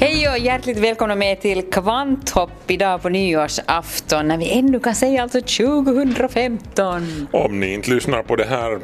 Hej 0.00 0.28
och 0.28 0.38
hjärtligt 0.38 0.78
välkomna 0.78 1.14
med 1.14 1.40
till 1.40 1.62
Kvanthopp 1.62 2.70
idag 2.70 3.02
på 3.02 3.08
nyårsafton 3.08 4.28
när 4.28 4.38
vi 4.38 4.58
ännu 4.58 4.80
kan 4.80 4.94
säga 4.94 5.22
alltså 5.22 5.40
2015. 5.40 7.28
Om 7.32 7.60
ni 7.60 7.74
inte 7.74 7.90
lyssnar 7.90 8.22
på 8.22 8.36
det 8.36 8.44
här 8.44 8.78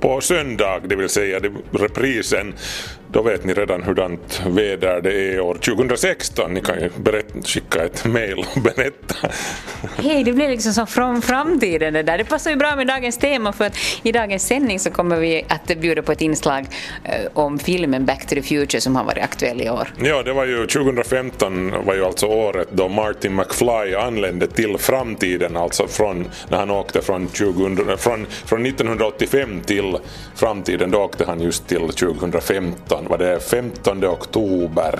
på 0.00 0.20
söndag, 0.20 0.80
det 0.86 0.96
vill 0.96 1.08
säga 1.08 1.40
reprisen, 1.72 2.54
då 3.12 3.22
vet 3.22 3.44
ni 3.44 3.54
redan 3.54 3.82
hurdant 3.82 4.42
väder 4.46 5.00
det 5.00 5.34
är 5.34 5.40
år 5.40 5.54
2016. 5.54 6.54
Ni 6.54 6.60
kan 6.60 6.80
ju 6.80 6.90
berätta, 6.96 7.42
skicka 7.42 7.84
ett 7.84 8.04
mail 8.04 8.44
och 8.54 8.62
berätta. 8.62 9.14
Hej, 9.96 10.24
det 10.24 10.32
blir 10.32 10.48
liksom 10.48 10.72
som 10.72 10.86
från 10.86 11.22
framtiden 11.22 11.94
det 11.94 12.02
där. 12.02 12.18
Det 12.18 12.24
passar 12.24 12.50
ju 12.50 12.56
bra 12.56 12.76
med 12.76 12.86
dagens 12.86 13.18
tema 13.18 13.52
för 13.52 13.64
att 13.64 13.76
i 14.02 14.12
dagens 14.12 14.46
sändning 14.46 14.80
så 14.80 14.90
kommer 14.90 15.16
vi 15.16 15.44
att 15.48 15.78
bjuda 15.78 16.02
på 16.02 16.12
ett 16.12 16.20
inslag 16.20 16.66
eh, 17.04 17.12
om 17.34 17.58
filmen 17.58 18.06
Back 18.06 18.26
to 18.26 18.34
the 18.34 18.42
Future 18.42 18.80
som 18.80 18.96
har 18.96 19.04
varit 19.04 19.24
aktuell 19.24 19.60
i 19.60 19.70
år. 19.70 19.88
Ja, 20.02 20.22
det 20.22 20.32
var 20.32 20.44
ju 20.44 20.66
2015 20.66 21.72
var 21.86 21.94
ju 21.94 22.04
alltså 22.04 22.26
året 22.26 22.68
då 22.70 22.88
Martin 22.88 23.34
McFly 23.34 23.94
anlände 23.94 24.46
till 24.46 24.78
framtiden, 24.78 25.56
alltså 25.56 25.86
från 25.86 26.28
när 26.48 26.58
han 26.58 26.70
åkte 26.70 27.02
från, 27.02 27.26
2000, 27.26 27.98
från, 27.98 28.26
från 28.26 28.66
1985 28.66 29.60
till 29.66 29.96
framtiden, 30.34 30.90
då 30.90 30.98
åkte 30.98 31.24
han 31.24 31.40
just 31.40 31.68
till 31.68 31.88
2015. 31.88 32.99
Var 33.08 33.18
det 33.18 33.40
15 33.40 34.04
oktober 34.04 34.98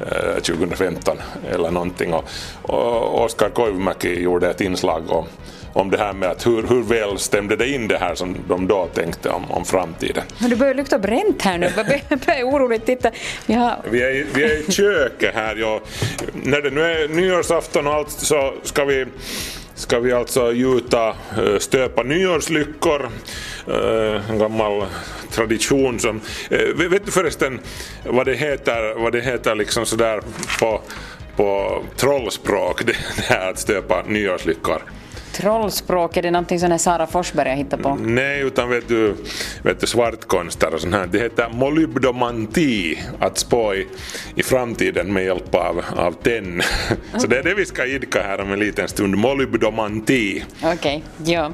eh, 0.00 0.34
2015 0.42 1.16
eller 1.52 1.70
någonting 1.70 2.14
och, 2.14 2.24
och 2.62 3.24
Oskar 3.24 3.48
Koivumäki 3.50 4.20
gjorde 4.22 4.50
ett 4.50 4.60
inslag 4.60 5.10
om, 5.10 5.24
om 5.72 5.90
det 5.90 5.98
här 5.98 6.12
med 6.12 6.28
att 6.30 6.46
hur, 6.46 6.66
hur 6.68 6.82
väl 6.82 7.18
stämde 7.18 7.56
det 7.56 7.68
in 7.68 7.88
det 7.88 7.98
här 7.98 8.14
som 8.14 8.36
de 8.48 8.66
då 8.68 8.86
tänkte 8.94 9.30
om, 9.30 9.50
om 9.50 9.64
framtiden. 9.64 10.24
Men 10.38 10.50
det 10.50 10.56
börjar 10.56 10.74
lukta 10.74 10.98
bränt 10.98 11.42
här 11.42 11.58
nu. 11.58 11.70
Jag 11.76 11.86
börjar- 11.86 12.42
oroligt 12.44 12.86
titta. 12.86 13.10
Vi 13.46 13.54
har 13.54 13.76
Vi 13.90 14.02
är, 14.02 14.26
vi 14.34 14.44
är 14.44 14.68
i 14.68 14.72
köket 14.72 15.34
här. 15.34 15.56
Ja. 15.56 15.80
När 16.32 16.60
det 16.62 16.70
nu 16.70 16.82
är 16.82 17.08
nyårsafton 17.08 17.86
och 17.86 17.92
allt 17.94 18.10
så 18.10 18.54
ska 18.62 18.84
vi, 18.84 19.06
ska 19.80 20.00
vi 20.00 20.12
alltså 20.12 20.52
gjuta, 20.52 21.08
eh, 21.08 21.58
stöpa 21.58 22.02
nyårslyckor. 22.02 23.08
Eh, 23.68 24.30
en 24.30 24.38
gammal 24.38 24.84
tradition 25.30 26.00
som... 26.00 26.20
Eh, 26.50 26.88
vet 26.90 27.06
du 27.06 27.12
förresten 27.12 27.60
vad 28.04 28.26
det 28.26 28.34
heter, 28.34 28.94
vad 28.94 29.12
det 29.12 29.20
heter 29.20 29.54
liksom 29.54 29.86
sådär 29.86 30.20
på, 30.60 30.80
på 31.36 31.82
trollspråk, 31.96 32.84
det 32.86 32.96
här 33.28 33.50
att 33.50 33.58
stöpa 33.58 34.02
nyårslyckor? 34.06 34.82
Trollspråk, 35.32 36.16
är 36.16 36.22
det 36.22 36.30
någonting 36.30 36.60
som 36.60 36.78
Sara 36.78 37.06
Forsberg 37.06 37.48
har 37.48 37.56
hittat 37.56 37.82
på? 37.82 37.94
Nej, 37.94 38.40
utan 38.40 38.68
vet 38.70 38.88
du, 38.88 39.14
vet 39.62 39.80
du 39.80 39.86
svartkonster 39.86 40.74
och 40.74 40.80
sånt 40.80 40.94
här. 40.94 41.06
Det 41.06 41.18
heter 41.18 41.48
molybdomanti, 41.52 42.98
att 43.18 43.38
spå 43.38 43.74
i, 43.74 43.86
i 44.34 44.42
framtiden 44.42 45.12
med 45.12 45.24
hjälp 45.24 45.54
av, 45.54 45.84
av 45.96 46.12
tenn. 46.12 46.62
Så 47.18 47.26
det 47.26 47.38
är 47.38 47.42
det 47.42 47.54
vi 47.54 47.66
ska 47.66 47.86
idka 47.86 48.22
här 48.22 48.40
om 48.40 48.52
en 48.52 48.58
liten 48.58 48.88
stund, 48.88 49.16
molybdomanti. 49.16 50.44
Okej, 50.64 51.02
ja. 51.24 51.52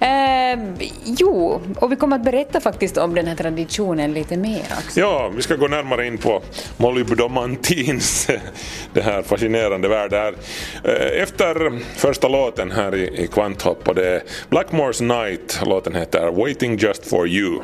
Eh, 0.00 0.58
jo, 1.04 1.60
och 1.76 1.92
vi 1.92 1.96
kommer 1.96 2.16
att 2.16 2.24
berätta 2.24 2.60
faktiskt 2.60 2.96
om 2.96 3.14
den 3.14 3.26
här 3.26 3.34
traditionen 3.36 4.14
lite 4.14 4.36
mer 4.36 4.62
också. 4.78 5.00
Ja, 5.00 5.28
vi 5.36 5.42
ska 5.42 5.56
gå 5.56 5.68
närmare 5.68 6.06
in 6.06 6.18
på 6.18 6.42
molybdomantins 6.76 8.28
det 8.92 9.00
här 9.02 9.22
fascinerande 9.22 9.88
värld 9.88 10.12
här. 10.12 10.34
Eh, 10.84 11.22
Efter 11.22 11.78
första 11.96 12.28
låten 12.28 12.70
här 12.70 12.94
i, 12.94 13.11
i 13.14 13.26
Kvanthopp 13.26 13.88
och 13.88 13.94
det 13.94 14.08
är 14.08 14.22
Blackmore's 14.50 15.02
Night, 15.02 15.60
låten 15.66 15.94
heter 15.94 16.30
Waiting 16.30 16.76
Just 16.76 17.08
For 17.08 17.28
You. 17.28 17.60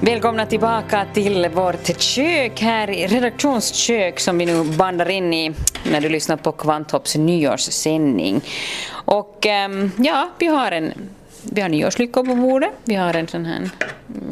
Välkomna 0.00 0.46
tillbaka 0.46 1.06
till 1.14 1.48
vårt 1.48 2.00
kök 2.00 2.60
här, 2.60 2.90
i 2.90 3.06
redaktionskök 3.06 4.20
som 4.20 4.38
vi 4.38 4.46
nu 4.46 4.64
bandar 4.64 5.10
in 5.10 5.34
i 5.34 5.52
när 5.90 6.00
du 6.00 6.08
lyssnar 6.08 6.36
på 6.36 6.52
Kvanthopps 6.52 7.16
nyårssändning. 7.16 8.40
Och 8.90 9.46
ehm, 9.46 9.90
ja, 9.98 10.30
vi 10.38 10.46
har 10.46 10.72
en 10.72 10.92
vi 11.52 11.60
har 11.60 11.68
nyårslyckor 11.68 12.24
på 12.24 12.34
bordet, 12.34 12.70
vi 12.84 12.94
har 12.94 13.14
en 13.14 13.28
sån 13.28 13.44
här 13.44 13.56
mm, 13.56 13.70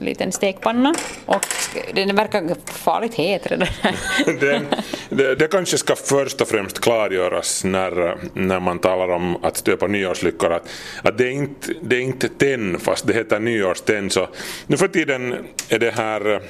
liten 0.03 0.33
stekpanna 0.33 0.95
och 1.27 1.47
den 1.95 2.17
verkar 2.17 2.57
farligt 2.73 3.15
het 3.15 3.47
redan. 3.47 3.69
det, 4.41 4.63
det, 5.09 5.35
det 5.35 5.49
kanske 5.49 5.79
ska 5.79 5.97
först 5.97 6.41
och 6.41 6.49
främst 6.49 6.81
klargöras 6.81 7.65
när, 7.65 8.17
när 8.35 8.61
man 8.61 8.79
talar 8.79 9.09
om 9.09 9.45
att 9.45 9.57
stöpa 9.57 9.87
nyårslyckor 9.87 10.53
att, 10.53 10.69
att 11.03 11.19
det, 11.19 11.27
är 11.27 11.33
inte, 11.33 11.73
det 11.83 11.97
är 11.97 12.01
inte 12.01 12.29
tenn 12.29 12.81
fast 12.81 13.07
det 13.07 13.13
heter 13.13 13.41
nyårstenn 13.41 14.11
så 14.11 14.29
nu 14.67 14.77
för 14.77 14.89
tiden 14.89 15.37
är 15.69 15.79
det 15.79 15.91
här 15.91 16.41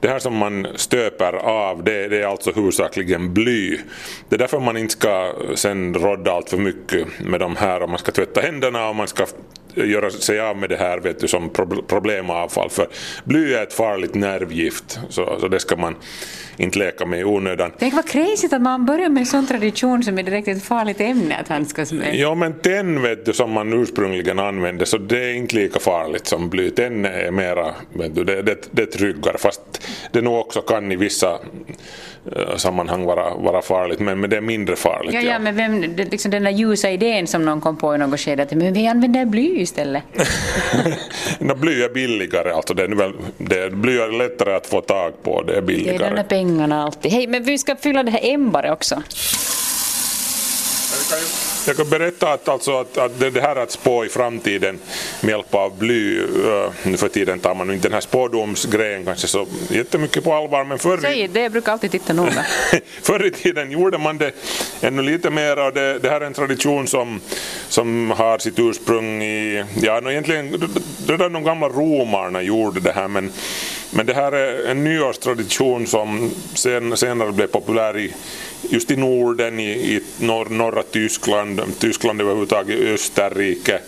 det 0.00 0.08
här 0.08 0.18
som 0.18 0.36
man 0.36 0.66
stöper 0.74 1.32
av 1.32 1.84
det, 1.84 2.08
det 2.08 2.22
är 2.22 2.26
alltså 2.26 2.52
huvudsakligen 2.52 3.34
bly. 3.34 3.78
Det 4.28 4.36
är 4.36 4.38
därför 4.38 4.60
man 4.60 4.76
inte 4.76 4.92
ska 4.92 5.32
sen 5.54 5.94
rodda 5.94 6.32
allt 6.32 6.50
för 6.50 6.56
mycket 6.56 7.20
med 7.20 7.40
de 7.40 7.56
här 7.56 7.82
om 7.82 7.90
man 7.90 7.98
ska 7.98 8.12
tvätta 8.12 8.40
händerna 8.40 8.88
och 8.88 8.96
man 8.96 9.08
ska 9.08 9.26
göra 9.74 10.10
sig 10.10 10.40
av 10.40 10.56
med 10.56 10.68
det 10.68 10.76
här 10.76 10.98
vet 10.98 11.20
du, 11.20 11.28
som 11.28 11.50
prob- 11.50 11.86
problemavfall 11.86 12.70
för 12.70 12.88
bly 13.24 13.54
är 13.54 13.62
ett 13.62 13.72
farligt 13.72 14.14
nervgift 14.14 15.00
så, 15.08 15.36
så 15.40 15.48
det 15.48 15.60
ska 15.60 15.76
man 15.76 15.96
inte 16.56 16.78
leka 16.78 17.06
med 17.06 17.20
i 17.20 17.24
onödan. 17.24 17.72
Tänk 17.78 17.94
vad 17.94 18.08
crazy 18.08 18.48
att 18.52 18.62
man 18.62 18.86
börjar 18.86 19.08
med 19.08 19.20
en 19.20 19.26
sån 19.26 19.46
tradition 19.46 20.02
som 20.02 20.18
är 20.18 20.22
direkt 20.22 20.48
ett 20.48 20.62
farligt 20.62 21.00
ämne 21.00 21.36
att 21.36 21.48
handskas 21.48 21.92
med. 21.92 22.14
Ja 22.14 22.34
men 22.34 22.52
tenn 22.54 23.02
vet 23.02 23.26
du 23.26 23.32
som 23.32 23.50
man 23.50 23.72
ursprungligen 23.72 24.38
använde 24.38 24.86
så 24.86 24.98
det 24.98 25.24
är 25.24 25.34
inte 25.34 25.54
lika 25.56 25.80
farligt 25.80 26.26
som 26.26 26.48
bly. 26.50 26.70
Tenn 26.70 27.04
är 27.04 27.30
mera, 27.30 27.74
vet 27.92 28.14
du, 28.14 28.24
det, 28.24 28.42
det, 28.42 28.68
det 28.70 28.82
är 28.82 28.86
tryggare 28.86 29.38
fast 29.38 29.60
det 30.12 30.20
nog 30.20 30.38
också 30.38 30.60
kan 30.60 30.92
i 30.92 30.96
vissa 30.96 31.38
sammanhang 32.56 33.04
vara, 33.04 33.34
vara 33.34 33.62
farligt 33.62 34.00
men, 34.00 34.20
men 34.20 34.30
det 34.30 34.36
är 34.36 34.40
mindre 34.40 34.76
farligt. 34.76 35.14
Ja, 35.14 35.20
ja, 35.20 35.38
men 35.38 35.56
vem, 35.56 35.96
det, 35.96 36.04
liksom 36.04 36.30
den 36.30 36.44
där 36.44 36.50
ljusa 36.50 36.90
idén 36.90 37.26
som 37.26 37.44
någon 37.44 37.60
kom 37.60 37.76
på 37.76 37.94
i 37.94 37.98
något 37.98 38.20
skede 38.20 38.42
att 38.42 38.50
men 38.50 38.72
vi 38.72 38.86
använder 38.86 39.24
bly 39.24 39.60
istället. 39.60 40.02
no, 41.38 41.54
bly 41.54 41.82
är 41.82 41.88
billigare 41.88 42.52
alltså, 42.52 42.74
det 42.74 42.82
är, 42.82 42.88
nu 42.88 42.96
väl, 42.96 43.12
det, 43.38 43.70
bly 43.70 43.98
är 43.98 44.18
lättare 44.18 44.54
att 44.54 44.66
få 44.66 44.80
tag 44.80 45.22
på, 45.22 45.42
det 45.42 45.52
är 45.52 45.54
Det 45.54 45.58
är 45.58 45.62
billigare. 45.62 46.08
de 46.08 46.16
där 46.16 46.22
pengarna 46.22 46.82
alltid. 46.82 47.12
Hej, 47.12 47.26
men 47.26 47.44
vi 47.44 47.58
ska 47.58 47.76
fylla 47.76 48.02
det 48.02 48.10
här 48.10 48.34
ämbaret 48.34 48.72
också. 48.72 49.02
Jag 51.66 51.76
kan 51.76 51.88
berätta 51.88 52.32
att, 52.32 52.48
alltså 52.48 52.80
att, 52.80 52.98
att 52.98 53.20
det, 53.20 53.40
här 53.40 53.56
att 53.56 53.70
spå 53.70 54.04
i 54.04 54.08
framtiden 54.08 54.78
med 55.20 55.30
hjälp 55.30 55.54
av 55.54 55.78
bly, 55.78 56.18
uh, 56.18 56.70
nu 56.82 56.96
för 56.96 57.08
tiden 57.08 57.40
tar 57.40 57.54
man 57.54 57.70
inte 57.70 57.88
den 57.88 57.94
här 57.94 58.00
spådomsgrejen 58.00 59.04
kanske 59.04 59.26
så 59.26 59.46
jättemycket 59.68 60.24
på 60.24 60.34
allvar 60.34 60.64
men 60.64 60.78
förr 60.78 60.98
Säg 61.02 61.28
det, 61.28 61.40
jag 61.40 61.52
brukar 61.52 61.72
alltid 61.72 61.90
titta 61.90 62.12
noga. 62.12 62.46
Förr 63.02 63.26
i 63.26 63.30
tiden 63.30 63.70
gjorde 63.70 63.98
man 63.98 64.18
det 64.18 64.32
ännu 64.80 65.02
lite 65.02 65.30
mer 65.30 65.66
och 65.66 65.72
det, 65.72 65.98
det 65.98 66.10
här 66.10 66.20
är 66.20 66.26
en 66.26 66.34
tradition 66.34 66.86
som, 66.86 67.20
som 67.68 68.10
har 68.10 68.38
sitt 68.38 68.58
ursprung 68.58 69.22
i, 69.22 69.64
ja 69.82 70.00
no, 70.00 70.10
egentligen 70.10 70.70
redan 71.06 71.32
de 71.32 71.44
gamla 71.44 71.68
romarna 71.68 72.42
gjorde 72.42 72.80
det 72.80 72.92
här 72.92 73.08
men, 73.08 73.32
men 73.90 74.06
det 74.06 74.14
här 74.14 74.32
är 74.32 74.70
en 74.70 74.84
nyårstradition 74.84 75.86
som 75.86 76.30
sen, 76.54 76.96
senare 76.96 77.32
blev 77.32 77.46
populär 77.46 77.98
i, 77.98 78.14
just 78.62 78.90
i 78.90 78.96
Norden, 78.96 79.60
i, 79.60 79.70
i 79.70 80.00
norr, 80.18 80.46
norra 80.48 80.82
Tyskland, 80.82 81.62
Tyskland 81.78 82.20
överhuvudtaget, 82.20 82.80
Österrike 82.80 83.80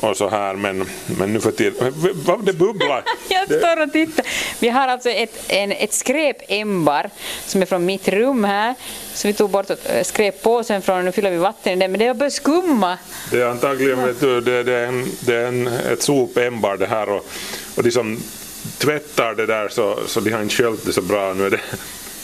och 0.00 0.16
så 0.16 0.28
här 0.28 0.54
men, 0.54 0.84
men 1.18 1.32
nu 1.32 1.40
för 1.40 1.50
tiden, 1.50 1.94
vad 2.26 2.44
det 2.44 2.52
bubblar? 2.52 3.04
Jag 3.28 3.44
står 3.44 3.82
och 3.82 3.92
tittar. 3.92 4.26
Vi 4.58 4.68
har 4.68 4.88
alltså 4.88 5.10
ett, 5.10 5.44
en, 5.48 5.72
ett 5.72 5.92
skräpämbar 5.92 7.10
som 7.46 7.62
är 7.62 7.66
från 7.66 7.86
mitt 7.86 8.08
rum 8.08 8.44
här. 8.44 8.74
Så 9.14 9.28
vi 9.28 9.34
tog 9.34 9.50
bort 9.50 9.70
äh, 9.70 9.76
skräppåsen 10.02 10.82
från 10.82 10.98
och 10.98 11.04
nu 11.04 11.12
fyller 11.12 11.30
vi 11.30 11.36
vatten 11.36 11.72
i 11.72 11.76
den. 11.76 11.90
Men 11.92 11.98
det 11.98 12.06
har 12.06 12.14
börjat 12.14 12.32
skumma. 12.32 12.98
Det 13.30 13.40
är 13.40 13.46
antagligen 13.46 14.06
vet 14.06 14.20
du, 14.20 14.40
det, 14.40 14.62
det 14.62 14.74
är, 14.74 14.86
en, 14.86 15.06
det 15.20 15.34
är 15.34 15.46
en, 15.46 15.66
ett 15.66 16.02
sopämbar 16.02 16.76
det 16.76 16.86
här 16.86 17.08
och, 17.08 17.26
och 17.76 17.82
de 17.82 17.90
som 17.90 18.22
tvättar 18.80 19.34
det 19.34 19.46
där 19.46 19.68
så, 19.68 19.98
så 20.06 20.20
de 20.20 20.30
har 20.30 20.42
inte 20.42 20.54
sköljt 20.54 20.86
det 20.86 20.92
så 20.92 21.02
bra. 21.02 21.34
Nu 21.34 21.46
är 21.46 21.50
det, 21.50 21.60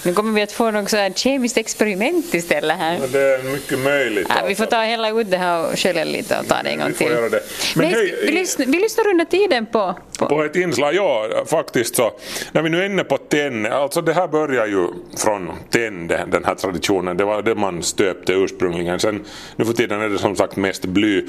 Nu 0.02 0.14
kommer 0.14 0.32
vi 0.32 0.42
att 0.42 0.52
få 0.52 0.70
något 0.70 0.90
så 0.90 0.96
här 0.96 1.10
kemiskt 1.10 1.56
experiment 1.56 2.34
istället 2.34 2.76
här. 2.76 2.98
Men 2.98 3.12
Det 3.12 3.20
är 3.20 3.42
mycket 3.42 3.78
möjligt. 3.78 4.26
Ja, 4.28 4.34
vi 4.34 4.48
alltså. 4.48 4.64
får 4.64 4.70
ta 4.70 4.82
hela 4.82 5.20
ut 5.20 5.30
det 5.30 5.36
här 5.36 5.66
och 5.66 5.78
skölja 5.78 6.04
lite 6.04 6.38
och 6.38 6.48
ta 6.48 6.62
det 6.62 6.70
en 6.70 6.78
gång 6.78 6.92
till. 6.92 7.08
Men 7.10 7.30
Nej, 7.74 7.94
hej, 7.94 8.18
vi, 8.26 8.32
lyssnar, 8.32 8.66
vi 8.66 8.78
lyssnar 8.78 9.08
under 9.08 9.24
tiden 9.24 9.66
på... 9.66 9.94
på. 10.18 10.26
På 10.26 10.44
ett 10.44 10.56
inslag, 10.56 10.94
ja 10.94 11.28
faktiskt 11.46 11.96
så. 11.96 12.12
När 12.52 12.62
vi 12.62 12.70
nu 12.70 12.80
är 12.80 12.86
inne 12.86 13.04
på 13.04 13.18
tenn, 13.18 13.66
alltså 13.66 14.00
det 14.00 14.12
här 14.12 14.28
börjar 14.28 14.66
ju 14.66 14.88
från 15.18 15.52
tenn 15.70 16.06
den 16.06 16.44
här 16.44 16.54
traditionen. 16.54 17.16
Det 17.16 17.24
var 17.24 17.42
det 17.42 17.54
man 17.54 17.82
stöpte 17.82 18.32
ursprungligen. 18.32 19.00
Sen 19.00 19.24
nu 19.56 19.64
för 19.64 19.72
tiden 19.72 20.00
är 20.00 20.08
det 20.08 20.18
som 20.18 20.36
sagt 20.36 20.56
mest 20.56 20.84
bly. 20.84 21.26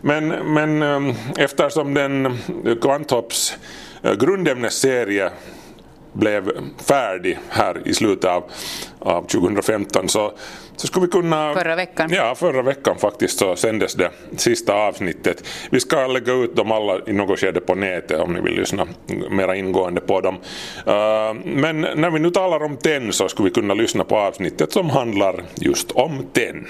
Men, 0.00 0.28
men 0.28 0.82
eh, 0.82 1.14
eftersom 1.36 1.94
den 1.94 2.38
Kvanthopps 2.82 3.56
grundämnesserie 4.12 5.30
blev 6.14 6.50
färdig 6.76 7.38
här 7.48 7.88
i 7.88 7.94
slutet 7.94 8.30
av, 8.30 8.44
av 8.98 9.22
2015 9.22 10.08
så, 10.08 10.32
så 10.76 10.86
skulle 10.86 11.06
vi 11.06 11.12
kunna... 11.12 11.54
Förra 11.54 11.76
veckan. 11.76 12.10
Ja, 12.12 12.34
förra 12.34 12.62
veckan 12.62 12.96
faktiskt 12.98 13.38
så 13.38 13.56
sändes 13.56 13.94
det 13.94 14.10
sista 14.36 14.74
avsnittet. 14.74 15.48
Vi 15.70 15.80
ska 15.80 16.06
lägga 16.06 16.32
ut 16.32 16.56
dem 16.56 16.72
alla 16.72 17.00
i 17.06 17.12
något 17.12 17.40
skede 17.40 17.60
på 17.60 17.74
nätet 17.74 18.20
om 18.20 18.32
ni 18.32 18.40
vill 18.40 18.54
lyssna 18.54 18.86
mera 19.30 19.56
ingående 19.56 20.00
på 20.00 20.20
dem. 20.20 20.34
Uh, 20.34 20.94
men 21.44 21.80
när 21.80 22.10
vi 22.10 22.18
nu 22.18 22.30
talar 22.30 22.64
om 22.64 22.76
tenn 22.76 23.12
så 23.12 23.28
skulle 23.28 23.48
vi 23.48 23.54
kunna 23.54 23.74
lyssna 23.74 24.04
på 24.04 24.16
avsnittet 24.16 24.72
som 24.72 24.90
handlar 24.90 25.42
just 25.54 25.90
om 25.90 26.26
tenn. 26.32 26.66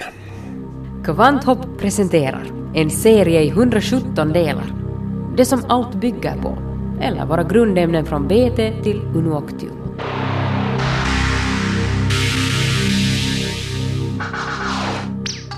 Kvanthopp 1.05 1.79
presenterar 1.79 2.43
en 2.75 2.89
serie 2.89 3.41
i 3.41 3.49
117 3.49 4.33
delar. 4.33 4.65
Det 5.37 5.45
som 5.45 5.65
allt 5.67 5.93
bygger 5.93 6.37
på, 6.41 6.57
eller 7.01 7.25
våra 7.25 7.43
grundämnen 7.43 8.05
från 8.05 8.27
BT 8.27 8.83
till 8.83 9.01
Unuoctium. 9.15 9.85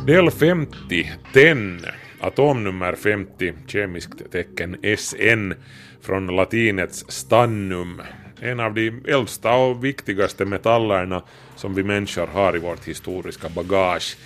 Del 0.07 0.31
50, 0.31 1.11
tenn. 1.33 1.79
Atomnummer 2.19 2.95
50, 2.95 3.53
kemiskt 3.67 4.31
tecken 4.31 4.77
SN 4.97 5.53
från 6.01 6.27
latinets 6.27 7.05
stannum. 7.07 8.01
En 8.41 8.59
av 8.59 8.73
de 8.73 9.01
äldsta 9.07 9.55
och 9.55 9.85
viktigaste 9.85 10.45
metallerna 10.45 11.23
som 11.55 11.73
vi 11.73 11.83
människor 11.83 12.27
har 12.27 12.55
i 12.55 12.59
vårt 12.59 12.87
historiska 12.87 13.49
bagage. 13.49 14.17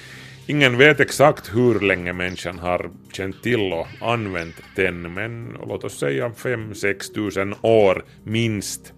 Ingen 0.52 0.78
vet 0.78 1.00
exakt 1.00 1.56
hur 1.56 1.80
länge 1.80 2.14
människan 2.14 2.60
har 2.60 2.90
känt 3.14 3.44
till 3.44 3.74
och 3.74 3.88
använt 4.02 4.56
tenn, 4.76 5.14
men 5.14 5.58
låt 5.68 5.84
oss 5.84 6.00
säga 6.00 6.30
5-6 6.30 7.14
tusen 7.14 7.56
år 7.62 8.04
minst. 8.24 8.94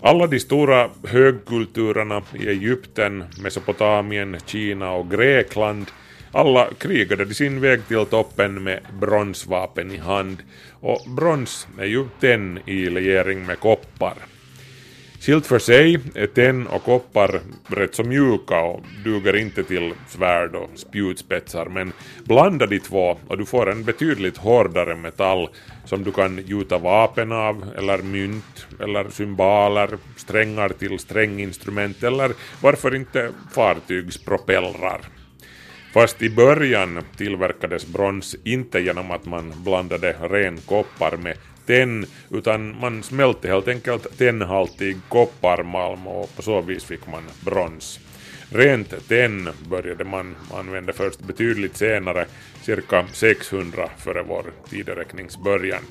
Alla 0.00 0.26
de 0.26 0.40
stora 0.40 0.90
högkulturerna 1.04 2.22
i 2.34 2.48
Egypten, 2.48 3.24
Mesopotamien, 3.42 4.36
Kina 4.46 4.92
och 4.92 5.10
Grekland 5.10 5.86
alla 6.32 6.68
krigade 6.78 7.24
de 7.24 7.34
sin 7.34 7.60
väg 7.60 7.86
till 7.88 8.06
toppen 8.06 8.62
med 8.62 8.80
bronsvapen 9.00 9.90
i 9.90 9.96
hand 9.96 10.42
och 10.80 11.00
brons 11.16 11.68
är 11.78 11.86
ju 11.86 12.04
tenn 12.20 12.60
i 12.66 12.90
legering 12.90 13.46
med 13.46 13.60
koppar. 13.60 14.14
Skilt 15.22 15.46
för 15.46 15.58
sig 15.58 15.98
är 16.14 16.26
tenn 16.26 16.66
och 16.66 16.84
koppar 16.84 17.40
rätt 17.66 17.94
så 17.94 18.04
mjuka 18.04 18.60
och 18.60 18.80
duger 19.04 19.36
inte 19.36 19.64
till 19.64 19.92
svärd 20.08 20.54
och 20.54 20.70
spjutspetsar 20.74 21.66
men 21.66 21.92
blanda 22.24 22.66
de 22.66 22.80
två 22.80 23.18
och 23.28 23.38
du 23.38 23.46
får 23.46 23.70
en 23.70 23.84
betydligt 23.84 24.36
hårdare 24.36 24.96
metall 24.96 25.48
som 25.84 26.04
du 26.04 26.12
kan 26.12 26.38
gjuta 26.46 26.78
vapen 26.78 27.32
av 27.32 27.64
eller 27.78 27.98
mynt 27.98 28.66
eller 28.80 29.08
symboler, 29.08 29.90
strängar 30.16 30.68
till 30.68 30.98
stränginstrument 30.98 32.02
eller 32.02 32.32
varför 32.62 32.94
inte 32.94 33.30
fartygspropellrar. 33.54 35.00
Fast 35.92 36.22
i 36.22 36.30
början 36.30 37.04
tillverkades 37.16 37.86
brons 37.86 38.36
inte 38.44 38.80
genom 38.80 39.10
att 39.10 39.26
man 39.26 39.52
blandade 39.64 40.16
ren 40.20 40.58
koppar 40.58 41.16
med 41.16 41.36
tenn 41.66 42.06
utan 42.30 42.80
man 42.80 43.02
smälte 43.02 43.48
helt 43.48 43.68
enkelt 43.68 44.18
tennhaltig 44.18 44.96
kopparmalm 45.08 46.06
och 46.06 46.36
på 46.36 46.42
så 46.42 46.60
vis 46.60 46.84
fick 46.84 47.06
man 47.06 47.22
brons. 47.44 48.00
Rent 48.50 49.08
tenn 49.08 49.48
började 49.70 50.04
man 50.04 50.36
använda 50.54 50.92
först 50.92 51.20
betydligt 51.20 51.76
senare, 51.76 52.26
cirka 52.62 53.06
600 53.12 53.90
före 53.98 54.22
vår 54.22 54.44
tideräknings 54.70 55.38
början. 55.38 55.82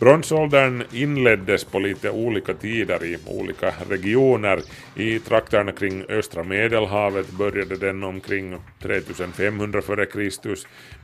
Bronsåldern 0.00 0.82
inleddes 0.92 1.64
på 1.64 1.78
lite 1.78 2.10
olika 2.10 2.54
tider 2.54 3.04
i 3.04 3.18
olika 3.26 3.74
regioner. 3.88 4.60
I 4.96 5.18
trakterna 5.18 5.72
kring 5.72 6.04
östra 6.08 6.44
medelhavet 6.44 7.30
började 7.30 7.76
den 7.76 8.02
omkring 8.02 8.56
3500 8.82 9.78
f.Kr. 9.78 10.54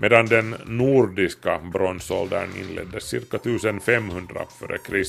medan 0.01 0.27
den 0.27 0.55
nordiska 0.67 1.59
bronsåldern 1.73 2.49
inleddes 2.61 3.05
cirka 3.05 3.37
1500 3.37 4.47
f.Kr. 4.61 5.05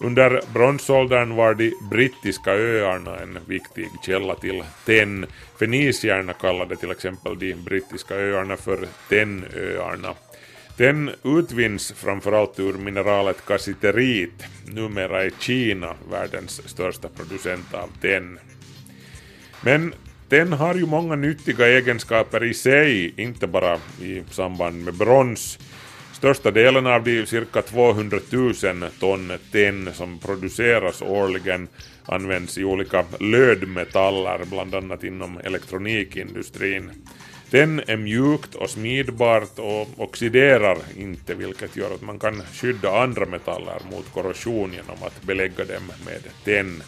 Under 0.00 0.40
bronsåldern 0.54 1.36
var 1.36 1.54
de 1.54 1.72
brittiska 1.90 2.52
öarna 2.52 3.16
en 3.16 3.38
viktig 3.46 3.88
källa 4.06 4.34
till 4.34 4.64
tenn. 4.86 5.26
Fenicierna 5.58 6.32
kallade 6.32 6.76
till 6.76 6.90
exempel 6.90 7.38
de 7.38 7.54
brittiska 7.54 8.14
öarna 8.14 8.56
för 8.56 8.86
tennöarna. 9.08 10.14
Den 10.80 11.10
utvinns 11.24 11.92
framförallt 11.92 12.60
ur 12.60 12.72
mineralet 12.72 13.46
kassiterit. 13.46 14.44
Numera 14.66 15.24
är 15.24 15.30
Kina 15.38 15.94
världens 16.10 16.68
största 16.68 17.08
producent 17.08 17.74
av 17.74 17.88
tenn. 18.00 18.38
Men 19.64 19.94
tenn 20.28 20.52
har 20.52 20.74
ju 20.74 20.86
många 20.86 21.16
nyttiga 21.16 21.68
egenskaper 21.68 22.44
i 22.44 22.54
sig, 22.54 23.14
inte 23.16 23.46
bara 23.46 23.78
i 24.00 24.22
samband 24.30 24.84
med 24.84 24.94
brons. 24.94 25.58
Största 26.12 26.50
delen 26.50 26.86
av 26.86 27.04
de 27.04 27.26
cirka 27.26 27.62
200 27.62 28.18
000 28.30 28.54
ton 29.00 29.32
tenn 29.52 29.90
som 29.94 30.18
produceras 30.18 31.02
årligen 31.02 31.68
används 32.04 32.58
i 32.58 32.64
olika 32.64 33.04
lödmetaller, 33.20 34.44
bland 34.44 34.74
annat 34.74 35.04
inom 35.04 35.38
elektronikindustrin. 35.38 36.90
Den 37.50 37.80
är 37.86 37.96
mjukt 37.96 38.54
och 38.54 38.70
smidbart 38.70 39.58
och 39.58 39.88
oxiderar 39.96 40.78
inte 40.96 41.34
vilket 41.34 41.76
gör 41.76 41.94
att 41.94 42.02
man 42.02 42.18
kan 42.18 42.42
skydda 42.52 43.02
andra 43.02 43.26
metaller 43.26 43.78
mot 43.90 44.12
korrosion 44.12 44.72
genom 44.72 45.02
att 45.02 45.22
belägga 45.22 45.64
dem 45.64 45.92
med 46.06 46.22
tenn. 46.44 46.82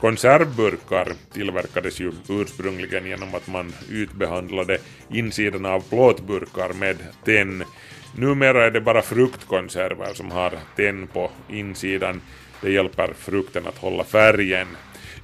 Konservburkar 0.00 1.12
tillverkades 1.32 2.00
ju 2.00 2.12
ursprungligen 2.28 3.06
genom 3.06 3.34
att 3.34 3.46
man 3.46 3.72
utbehandlade 3.90 4.78
insidan 5.10 5.66
av 5.66 5.80
plåtburkar 5.80 6.72
med 6.72 6.96
tenn. 7.24 7.64
Numera 8.16 8.64
är 8.66 8.70
det 8.70 8.80
bara 8.80 9.02
fruktkonserver 9.02 10.14
som 10.14 10.30
har 10.30 10.52
tenn 10.76 11.06
på 11.06 11.30
insidan. 11.48 12.20
Det 12.62 12.70
hjälper 12.70 13.12
frukten 13.18 13.66
att 13.66 13.78
hålla 13.78 14.04
färgen. 14.04 14.66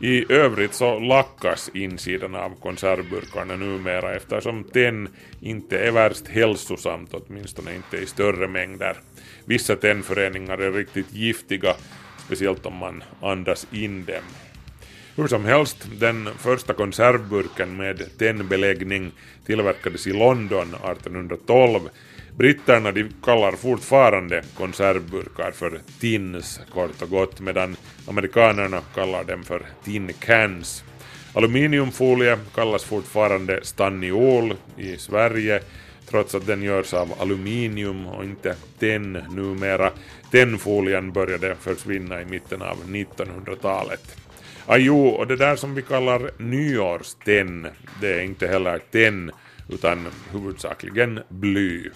I 0.01 0.33
övrigt 0.33 0.75
så 0.75 0.99
lackas 0.99 1.71
insidan 1.75 2.35
av 2.35 2.61
konservburkarna 2.61 3.57
numera 3.57 4.15
eftersom 4.15 4.65
tenn 4.65 5.09
inte 5.41 5.79
är 5.79 5.91
värst 5.91 6.29
hälsosamt, 6.29 7.15
åtminstone 7.15 7.75
inte 7.75 7.97
i 7.97 8.07
större 8.07 8.49
mängder. 8.49 8.97
Vissa 9.45 9.77
tennföreningar 9.77 10.59
är 10.59 10.73
riktigt 10.73 11.13
giftiga, 11.13 11.75
speciellt 12.27 12.67
om 12.67 12.77
man 12.77 13.05
andas 13.21 13.67
in 13.73 14.05
dem. 14.05 14.23
Hur 15.17 15.27
som 15.27 15.45
helst, 15.45 15.89
den 16.01 16.29
första 16.39 16.73
konservburken 16.73 17.77
med 17.77 18.19
tennbeläggning 18.19 19.13
tillverkades 19.47 20.07
i 20.07 20.13
London 20.13 20.75
1812. 20.75 21.81
Britterna 22.39 22.93
de 22.93 23.09
kallar 23.23 23.53
fortfarande 23.53 24.43
konservburkar 24.57 25.51
för 25.51 25.81
tins 26.01 26.61
kort 26.73 27.03
och 27.03 27.11
gott 27.11 27.41
medan 27.41 27.77
amerikanerna 28.09 28.81
kallar 28.95 29.25
dem 29.25 29.43
för 29.43 29.63
tin 29.85 30.13
cans. 30.13 30.85
Aluminiumfolie 31.35 32.39
kallas 32.55 32.85
fortfarande 32.85 33.61
stanniol 33.63 34.55
i 34.77 34.97
Sverige 34.97 35.61
trots 36.11 36.35
att 36.35 36.47
den 36.47 36.63
görs 36.63 36.95
av 36.95 37.15
aluminium 37.21 38.07
och 38.07 38.25
inte 38.25 38.57
tenn 38.79 39.13
numera. 39.13 39.91
Tennfolien 40.31 41.13
började 41.13 41.55
försvinna 41.55 42.23
i 42.23 42.25
mitten 42.25 42.63
av 42.63 42.77
1900-talet. 42.87 44.17
Ajo, 44.67 45.07
och 45.07 45.27
det 45.27 45.37
där 45.37 45.57
som 45.57 45.75
vi 45.75 45.83
kallar 45.83 46.31
nyårstenn, 46.39 47.67
det 48.01 48.15
är 48.15 48.21
inte 48.21 48.47
heller 48.47 48.79
tenn 48.79 49.31
utan 49.69 50.07
huvudsakligen 50.33 51.21
bly. 51.29 51.91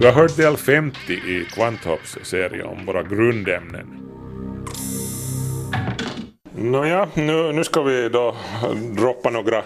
Du 0.00 0.06
har 0.06 0.12
hört 0.12 0.36
del 0.36 0.56
50 0.56 1.12
i 1.12 1.46
Kvanthopps 1.54 2.18
serie 2.22 2.64
om 2.64 2.86
våra 2.86 3.02
grundämnen. 3.02 3.86
Nåja, 6.54 7.08
nu, 7.14 7.52
nu 7.52 7.64
ska 7.64 7.82
vi 7.82 8.08
då 8.08 8.36
droppa 8.96 9.30
några 9.30 9.64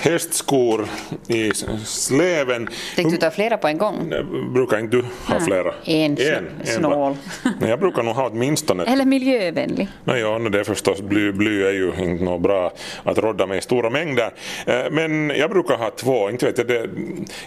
hästskor 0.00 0.88
i 1.28 1.50
sleven. 1.84 2.68
Tänkte 2.96 3.14
du 3.14 3.20
ta 3.20 3.30
flera 3.30 3.56
på 3.56 3.68
en 3.68 3.78
gång? 3.78 4.12
Brukar 4.54 4.78
inte 4.78 4.96
du 4.96 5.04
ha 5.26 5.40
flera? 5.40 5.74
En, 5.84 6.16
snål. 6.64 6.90
bara. 6.90 7.16
Nej, 7.60 7.70
jag 7.70 7.80
brukar 7.80 8.02
nog 8.02 8.14
ha 8.14 8.28
åtminstone 8.28 8.84
Eller 8.84 9.04
miljövänlig. 9.04 9.88
No, 10.04 10.16
ja, 10.16 10.38
no, 10.38 10.48
det 10.48 10.60
är 10.60 10.64
förstås, 10.64 11.00
bly, 11.02 11.32
bly 11.32 11.62
är 11.62 11.72
ju 11.72 11.92
inte 11.98 12.24
något 12.24 12.42
bra 12.42 12.72
att 13.02 13.18
rodda 13.18 13.46
med 13.46 13.58
i 13.58 13.60
stora 13.60 13.90
mängder. 13.90 14.30
Eh, 14.66 14.84
Men 14.90 15.30
jag 15.30 15.50
brukar 15.50 15.76
ha 15.76 15.90
två, 15.90 16.30
inte 16.30 16.46
vet 16.46 16.58
jag 16.58 16.66
det. 16.68 16.90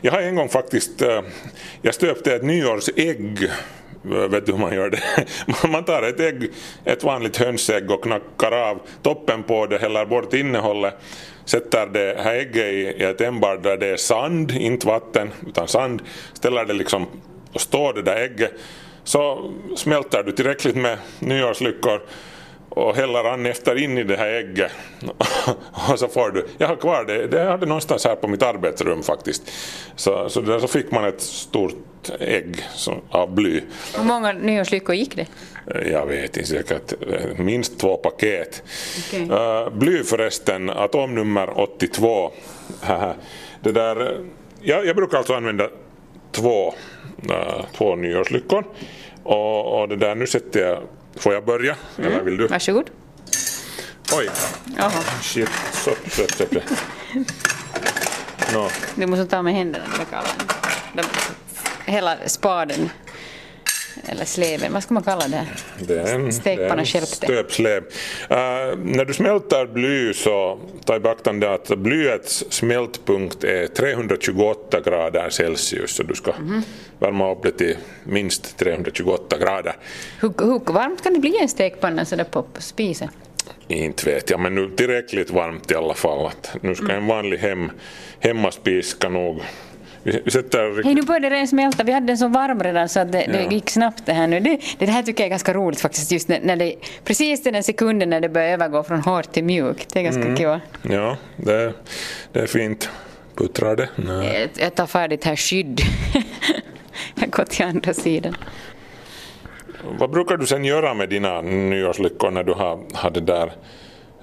Jag 0.01 0.11
har 0.11 0.21
en 0.21 0.35
gång 0.35 0.49
faktiskt, 0.49 1.01
eh, 1.01 1.21
jag 1.81 1.93
stöpte 1.93 2.35
ett 2.35 2.43
nyårsägg 2.43 3.49
Vet 4.01 4.45
du 4.45 4.51
hur 4.51 4.59
man 4.59 4.75
gör 4.75 4.89
det? 4.89 5.01
Man 5.67 5.83
tar 5.83 6.01
ett 6.01 6.19
ägg, 6.19 6.51
ett 6.85 7.03
vanligt 7.03 7.37
hönsägg 7.37 7.91
och 7.91 8.03
knackar 8.03 8.51
av 8.51 8.79
toppen 9.03 9.43
på 9.43 9.65
det, 9.65 9.77
häller 9.77 10.05
bort 10.05 10.33
innehållet, 10.33 10.93
sätter 11.45 11.85
det 11.85 12.17
här 12.23 12.33
ägget 12.33 12.65
i 12.65 13.03
ett 13.03 13.21
ämbar 13.21 13.57
där 13.57 13.77
det 13.77 13.87
är 13.87 13.97
sand, 13.97 14.51
inte 14.51 14.87
vatten, 14.87 15.29
utan 15.47 15.67
sand, 15.67 16.01
ställer 16.33 16.65
det 16.65 16.73
liksom 16.73 17.07
och 17.53 17.61
står 17.61 17.93
det 17.93 18.01
där 18.01 18.15
ägget 18.15 18.51
så 19.03 19.51
smälter 19.75 20.23
du 20.23 20.31
tillräckligt 20.31 20.75
med 20.75 20.97
nyårslyckor 21.19 22.01
och 22.69 22.95
häller 22.95 23.23
an 23.23 23.45
efter 23.45 23.83
in 23.83 23.97
i 23.97 24.03
det 24.03 24.17
här 24.17 24.27
ägget. 24.27 24.71
Och 25.91 25.99
så 25.99 26.07
får 26.07 26.31
du, 26.31 26.47
jag 26.57 26.67
har 26.67 26.75
kvar 26.75 27.05
det, 27.05 27.27
det 27.27 27.43
hade 27.43 27.65
någonstans 27.65 28.05
här 28.05 28.15
på 28.15 28.27
mitt 28.27 28.43
arbetsrum 28.43 29.03
faktiskt. 29.03 29.51
Så, 29.95 30.29
så 30.29 30.41
där 30.41 30.59
så 30.59 30.67
fick 30.67 30.91
man 30.91 31.05
ett 31.05 31.21
stort 31.21 32.09
ägg 32.19 32.63
som, 32.73 33.01
av 33.09 33.35
bly. 33.35 33.61
Hur 33.97 34.03
många 34.03 34.31
nyårslyckor 34.31 34.95
gick 34.95 35.15
det? 35.15 35.27
jag 35.91 36.05
vet 36.05 36.38
inte 36.38 36.49
säkert 36.49 36.93
eh, 36.93 37.38
minst 37.38 37.79
två 37.79 37.97
paket. 37.97 38.63
Okej. 39.07 39.29
Eh, 39.31 39.69
bly 39.69 40.03
förresten 40.03 40.69
atomnummer 40.69 41.59
82 41.59 42.31
Haha. 42.81 43.13
det 43.63 43.71
där, 43.71 44.01
eh, 44.01 44.19
jag, 44.61 44.85
jag 44.85 44.95
brukar 44.95 45.17
alltså 45.17 45.33
använda 45.33 45.69
två, 46.31 46.73
två 47.77 47.95
nyårslyckor. 47.95 48.63
Och, 49.23 49.81
och 49.81 49.89
det 49.89 49.95
där 49.95 50.15
nu 50.15 50.27
sätter 50.27 50.59
jag 50.59 50.79
Får 51.19 51.33
jag 51.33 51.45
börja? 51.45 51.75
Eller 51.97 52.21
vill 52.21 52.38
du? 52.38 52.47
Varsågod. 52.47 52.89
Oj, 54.13 54.29
Jaha, 54.77 54.91
shit. 55.21 55.49
Så, 55.73 55.91
så, 56.09 56.27
så, 56.27 56.45
så. 56.45 56.59
No, 58.53 58.69
du 58.95 59.05
måste 59.07 59.25
ta 59.25 59.41
med 59.41 59.53
händerna. 59.53 59.85
De, 60.93 61.03
hela 61.91 62.17
spaden. 62.25 62.89
Eller 64.05 64.25
sleven, 64.25 64.73
vad 64.73 64.83
ska 64.83 64.93
man 64.93 65.03
kalla 65.03 65.27
det? 65.27 65.47
det 65.79 65.99
är 65.99 66.15
en, 66.15 66.33
Stekpanna 66.33 66.75
det 66.83 66.95
är 66.95 67.01
en 67.01 67.05
stöpslev. 67.07 67.83
Uh, 67.83 68.37
när 68.83 69.05
du 69.05 69.13
smälter 69.13 69.65
bly 69.65 70.13
så 70.13 70.59
ta 70.85 70.95
i 70.95 70.99
beaktande 70.99 71.53
att 71.53 71.67
blyets 71.67 72.43
smältpunkt 72.49 73.43
är 73.43 73.67
328 73.67 74.79
grader 74.81 75.29
Celsius 75.29 75.91
så 75.95 76.03
du 76.03 76.15
ska 76.15 76.31
Mhm. 76.31 76.63
värma 76.99 77.31
upp 77.31 77.43
det 77.43 77.51
till 77.51 77.77
minst 78.03 78.57
328 78.57 79.37
grader. 79.37 79.75
Hur, 80.21 80.33
hur 80.37 80.73
varmt 80.73 81.03
kan 81.03 81.13
det 81.13 81.19
bli 81.19 81.29
i 81.29 81.41
en 81.41 81.49
stekpanna 81.49 82.05
sådär 82.05 82.23
på, 82.23 82.41
på 82.43 82.61
spisen? 82.61 83.09
Inte 83.67 84.05
vet 84.05 84.29
jag, 84.29 84.39
men 84.39 84.55
nu 84.55 84.69
tillräckligt 84.75 85.31
varmt 85.31 85.71
i 85.71 85.75
alla 85.75 85.93
fall. 85.93 86.25
Att 86.25 86.55
nu 86.61 86.75
ska 86.75 86.91
en 86.91 87.07
vanlig 87.07 87.37
hem, 87.37 87.71
hemmaspis 88.19 88.87
ska 88.87 89.09
nog... 89.09 89.41
Vi, 90.03 90.21
vi 90.25 90.31
sätter... 90.31 90.83
Hej, 90.83 90.93
nu 90.95 91.01
börjar 91.01 91.19
det 91.19 91.29
redan 91.29 91.47
smälta. 91.47 91.83
Vi 91.83 91.91
hade 91.91 92.07
den 92.07 92.17
så 92.17 92.27
varm 92.27 92.63
redan 92.63 92.89
så 92.89 92.99
att 92.99 93.11
det, 93.11 93.17
det 93.31 93.43
Ja. 93.43 93.51
gick 93.51 93.69
snabbt 93.69 94.05
det 94.05 94.13
här 94.13 94.27
nu. 94.27 94.39
Det, 94.39 94.59
det 94.79 94.85
här 94.85 95.03
tycker 95.03 95.23
jag 95.23 95.25
är 95.25 95.29
ganska 95.29 95.53
roligt 95.53 95.81
faktiskt, 95.81 96.11
just 96.11 96.27
när, 96.27 96.39
när 96.43 96.55
det, 96.55 96.75
precis 97.03 97.43
den 97.43 97.63
sekunden 97.63 98.09
när 98.09 98.21
det 98.21 98.29
börjar 98.29 98.49
övergå 98.49 98.83
från 98.83 99.01
hårt 99.01 99.31
till 99.31 99.43
mjukt. 99.43 99.93
Det 99.93 99.99
är 99.99 100.03
ganska 100.03 100.35
kul. 100.35 100.59
Ja, 100.93 101.17
det, 101.35 101.73
det 102.31 102.39
är 102.39 102.47
fint. 102.47 102.89
Puttrar 103.35 103.75
det? 103.75 103.89
Nej. 103.95 104.49
Jag- 104.55 104.65
Jag 104.65 104.75
tar 104.75 104.87
färdigt 104.87 105.23
här 105.23 105.35
skydd. 105.35 105.81
jag 107.15 107.29
går 107.29 107.43
till 107.45 107.65
andra 107.65 107.93
sidan. 107.93 108.35
Vad 109.99 110.09
brukar 110.11 110.37
du 110.37 110.45
sen 110.45 110.65
göra 110.65 110.93
med 110.93 111.09
dina 111.09 111.41
nyårslyckor 111.41 112.31
när 112.31 112.43
du 112.43 112.53
har, 112.53 112.79
har 112.93 113.09
det 113.09 113.21
där 113.21 113.51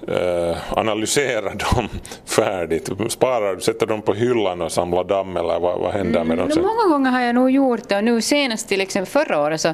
eh, 0.07 0.57
analyserat 0.77 1.59
dem 1.75 1.89
färdigt? 2.25 2.89
Sparar 3.09 3.55
du, 3.55 3.61
sätter 3.61 3.85
dem 3.85 4.01
på 4.01 4.13
hyllan 4.13 4.61
och 4.61 4.71
samlar 4.71 5.03
damm 5.03 5.37
eller 5.37 5.59
vad, 5.59 5.79
vad 5.79 5.93
händer 5.93 6.23
med 6.23 6.37
dem 6.37 6.47
No, 6.47 6.53
sen? 6.53 6.63
många 6.63 6.89
gånger 6.89 7.11
har 7.11 7.21
jag 7.21 7.35
nog 7.35 7.51
gjort 7.51 7.89
det 7.89 7.97
och 7.97 8.03
nu 8.03 8.21
senast 8.21 8.67
till 8.67 8.81
exempel 8.81 9.11
förra 9.11 9.39
året 9.39 9.61
så, 9.61 9.73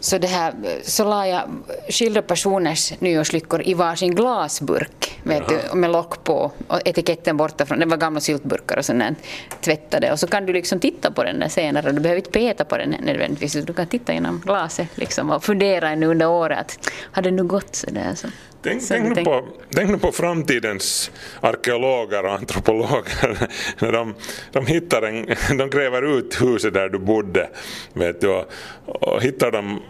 så, 0.00 0.18
det 0.18 0.26
här, 0.26 0.54
så 0.82 1.04
la 1.04 1.26
jag 1.26 1.42
skilda 1.88 2.22
personers 2.22 3.00
nyårslyckor 3.00 3.62
i 3.64 3.74
varsin 3.74 4.14
glasburk 4.14 5.20
vet 5.22 5.48
du, 5.48 5.76
med 5.76 5.90
lock 5.90 6.24
på 6.24 6.52
och 6.68 6.80
etiketten 6.84 7.36
borta 7.36 7.66
från, 7.66 7.78
det 7.78 7.86
var 7.86 7.96
gamla 7.96 8.20
syltburkar 8.20 8.76
och 8.76 8.84
sånt 8.84 8.98
där, 8.98 9.14
tvättade 9.60 10.12
och 10.12 10.20
så 10.20 10.26
kan 10.26 10.46
du 10.46 10.52
liksom 10.52 10.80
titta 10.80 11.10
på 11.10 11.24
den 11.24 11.40
där 11.40 11.48
senare 11.48 11.92
du 11.92 12.00
behöver 12.00 12.18
inte 12.18 12.30
peta 12.30 12.64
på 12.64 12.76
den 12.76 12.90
nödvändigtvis 12.90 13.52
du 13.52 13.72
kan 13.72 13.86
titta 13.86 14.12
genom 14.14 14.40
glaset 14.44 14.88
liksom 14.94 15.30
och 15.30 15.44
fundera 15.44 15.90
ännu 15.90 16.06
under 16.06 16.28
året 16.28 16.90
har 17.12 17.22
det 17.22 17.30
nu 17.30 17.44
gått 17.44 17.76
sådär 17.76 18.12
så. 18.14 18.28
Tänk, 18.66 18.88
tänk, 18.88 19.08
nu 19.08 19.14
tänk- 19.14 19.26
på, 19.26 19.44
tänk 19.70 19.90
nu 19.90 19.98
på 19.98 20.12
framtidens 20.12 21.10
arkeologer 21.40 22.24
och 22.24 22.32
antropologer 22.32 23.48
när 23.78 23.92
de, 23.92 24.14
de, 24.52 24.66
hittar 24.66 25.02
en, 25.02 25.26
de 25.58 25.70
gräver 25.70 26.18
ut 26.18 26.42
huset 26.42 26.74
där 26.74 26.88
du 26.88 26.98
bodde 26.98 27.48
vet 27.92 28.20
du, 28.20 28.28
och, 28.28 28.46
och 28.86 29.22
hittar 29.22 29.50
de 29.50 29.80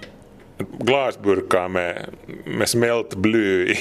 glasburkar 0.78 1.68
med, 1.68 2.06
med 2.44 2.68
smält 2.68 3.14
bly 3.14 3.74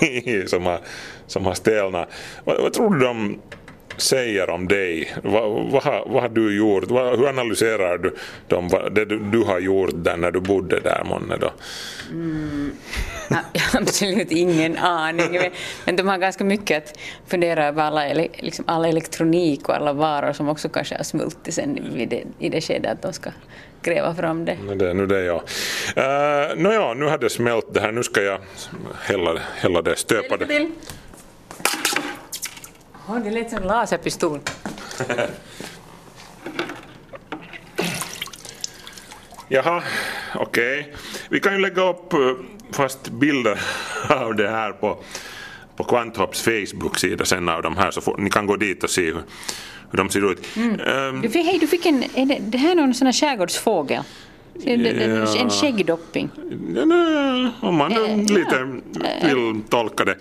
i, 0.02 0.44
som, 0.46 0.66
har, 0.66 0.80
som 1.26 1.46
har 1.46 1.54
stelnat. 1.54 2.08
Vad, 2.44 2.60
vad 2.60 2.72
tror 2.72 2.94
du 2.94 3.04
de 3.04 3.38
säger 3.96 4.50
om 4.50 4.68
dig? 4.68 5.14
Vad, 5.22 5.70
vad, 5.70 5.82
har, 5.82 6.04
vad 6.06 6.22
har 6.22 6.28
du 6.28 6.56
gjort? 6.56 6.90
Vad, 6.90 7.18
hur 7.18 7.28
analyserar 7.28 7.98
du 7.98 8.14
vad, 8.48 8.94
det 8.94 9.04
du, 9.04 9.18
du 9.18 9.42
har 9.42 9.60
gjort 9.60 9.94
där 9.94 10.16
när 10.16 10.30
du 10.30 10.40
bodde 10.40 10.80
där 10.80 11.04
månne 11.04 11.36
då? 11.36 11.46
Ja, 11.46 11.52
Jag 13.52 13.60
har 13.60 13.80
absolut 13.80 14.30
ingen 14.30 14.76
aning. 14.78 15.32
Men- 15.32 15.50
Men 15.84 15.96
de 15.96 16.08
har 16.08 16.18
ganska 16.18 16.44
mycket 16.44 16.84
att 16.90 16.98
fundera 17.26 17.66
över 17.66 17.82
alla, 17.82 18.04
liksom 18.38 18.64
all 18.68 18.84
elektronik 18.84 19.68
och 19.68 19.74
alla 19.74 19.92
varor 19.92 20.32
som 20.32 20.48
också 20.48 20.68
kanske 20.68 20.96
har 20.96 21.04
smultit 21.04 21.54
sen 21.54 21.78
i 21.78 22.06
det, 22.06 22.22
i 22.38 22.48
det 22.48 22.60
skedet 22.60 22.92
att 22.92 23.02
de 23.02 23.12
ska 23.12 23.30
gräva 23.82 24.14
fram 24.14 24.44
det. 24.44 24.56
Nu 24.66 24.74
det, 24.74 24.94
nu 24.94 25.06
det 25.06 25.24
ja. 25.24 25.34
Uh, 25.34 26.56
Nåja, 26.62 26.94
nu 26.94 27.04
har 27.06 27.18
det 27.18 27.30
smält 27.30 27.74
det 27.74 27.80
här. 27.80 27.92
Nu 27.92 28.02
ska 28.02 28.22
jag 28.22 28.38
hälla, 29.02 29.40
hälla 29.56 29.82
det, 29.82 29.96
stöpa 29.96 30.36
det. 30.36 30.46
till! 30.46 30.70
Oh, 33.08 33.18
det 33.24 33.30
lät 33.30 33.50
som 33.50 33.58
en 33.58 33.64
laserpistol. 33.68 34.40
Jaha, 39.48 39.82
okej. 40.34 40.92
Vi 41.28 41.40
kan 41.40 41.52
ju 41.52 41.58
lägga 41.58 41.82
upp 41.90 42.12
eh, 42.12 42.18
fast 42.72 43.08
bilder 43.08 43.60
av 44.08 44.34
det 44.34 44.48
här 44.48 44.72
på, 44.72 44.98
på 45.76 45.84
Kvanthopps 45.84 46.42
Facebook-sida 46.42 47.24
sen 47.24 47.48
av 47.48 47.62
de 47.62 47.76
här 47.76 47.90
så 47.90 48.00
får, 48.00 48.16
ni 48.18 48.30
kan 48.30 48.46
gå 48.46 48.56
dit 48.56 48.84
och 48.84 48.90
se 48.90 49.04
hur, 49.04 49.22
hur 49.90 49.96
de 49.98 50.10
ser 50.10 50.32
ut. 50.32 50.46
Ehm, 50.86 51.22
Du 51.22 51.30
fick, 51.30 51.46
hej, 51.46 51.58
du 51.58 51.66
fick 51.66 51.86
en, 51.86 52.04
det 52.40 52.58
här 52.58 52.70
är 52.70 52.74
någon 52.74 52.94
sån 52.94 53.06
här 53.06 53.12
skärgårdsfågel. 53.12 54.02
Det- 54.64 55.06
Ja. 55.06 55.36
En 55.40 55.50
skäggdopping. 55.50 56.30
Ja, 56.74 57.50
om 57.68 57.74
man 57.74 57.92
Eh, 57.92 58.16
lite 58.16 58.66
vill 59.22 59.62
tolka 59.68 60.04
det. 60.04 60.16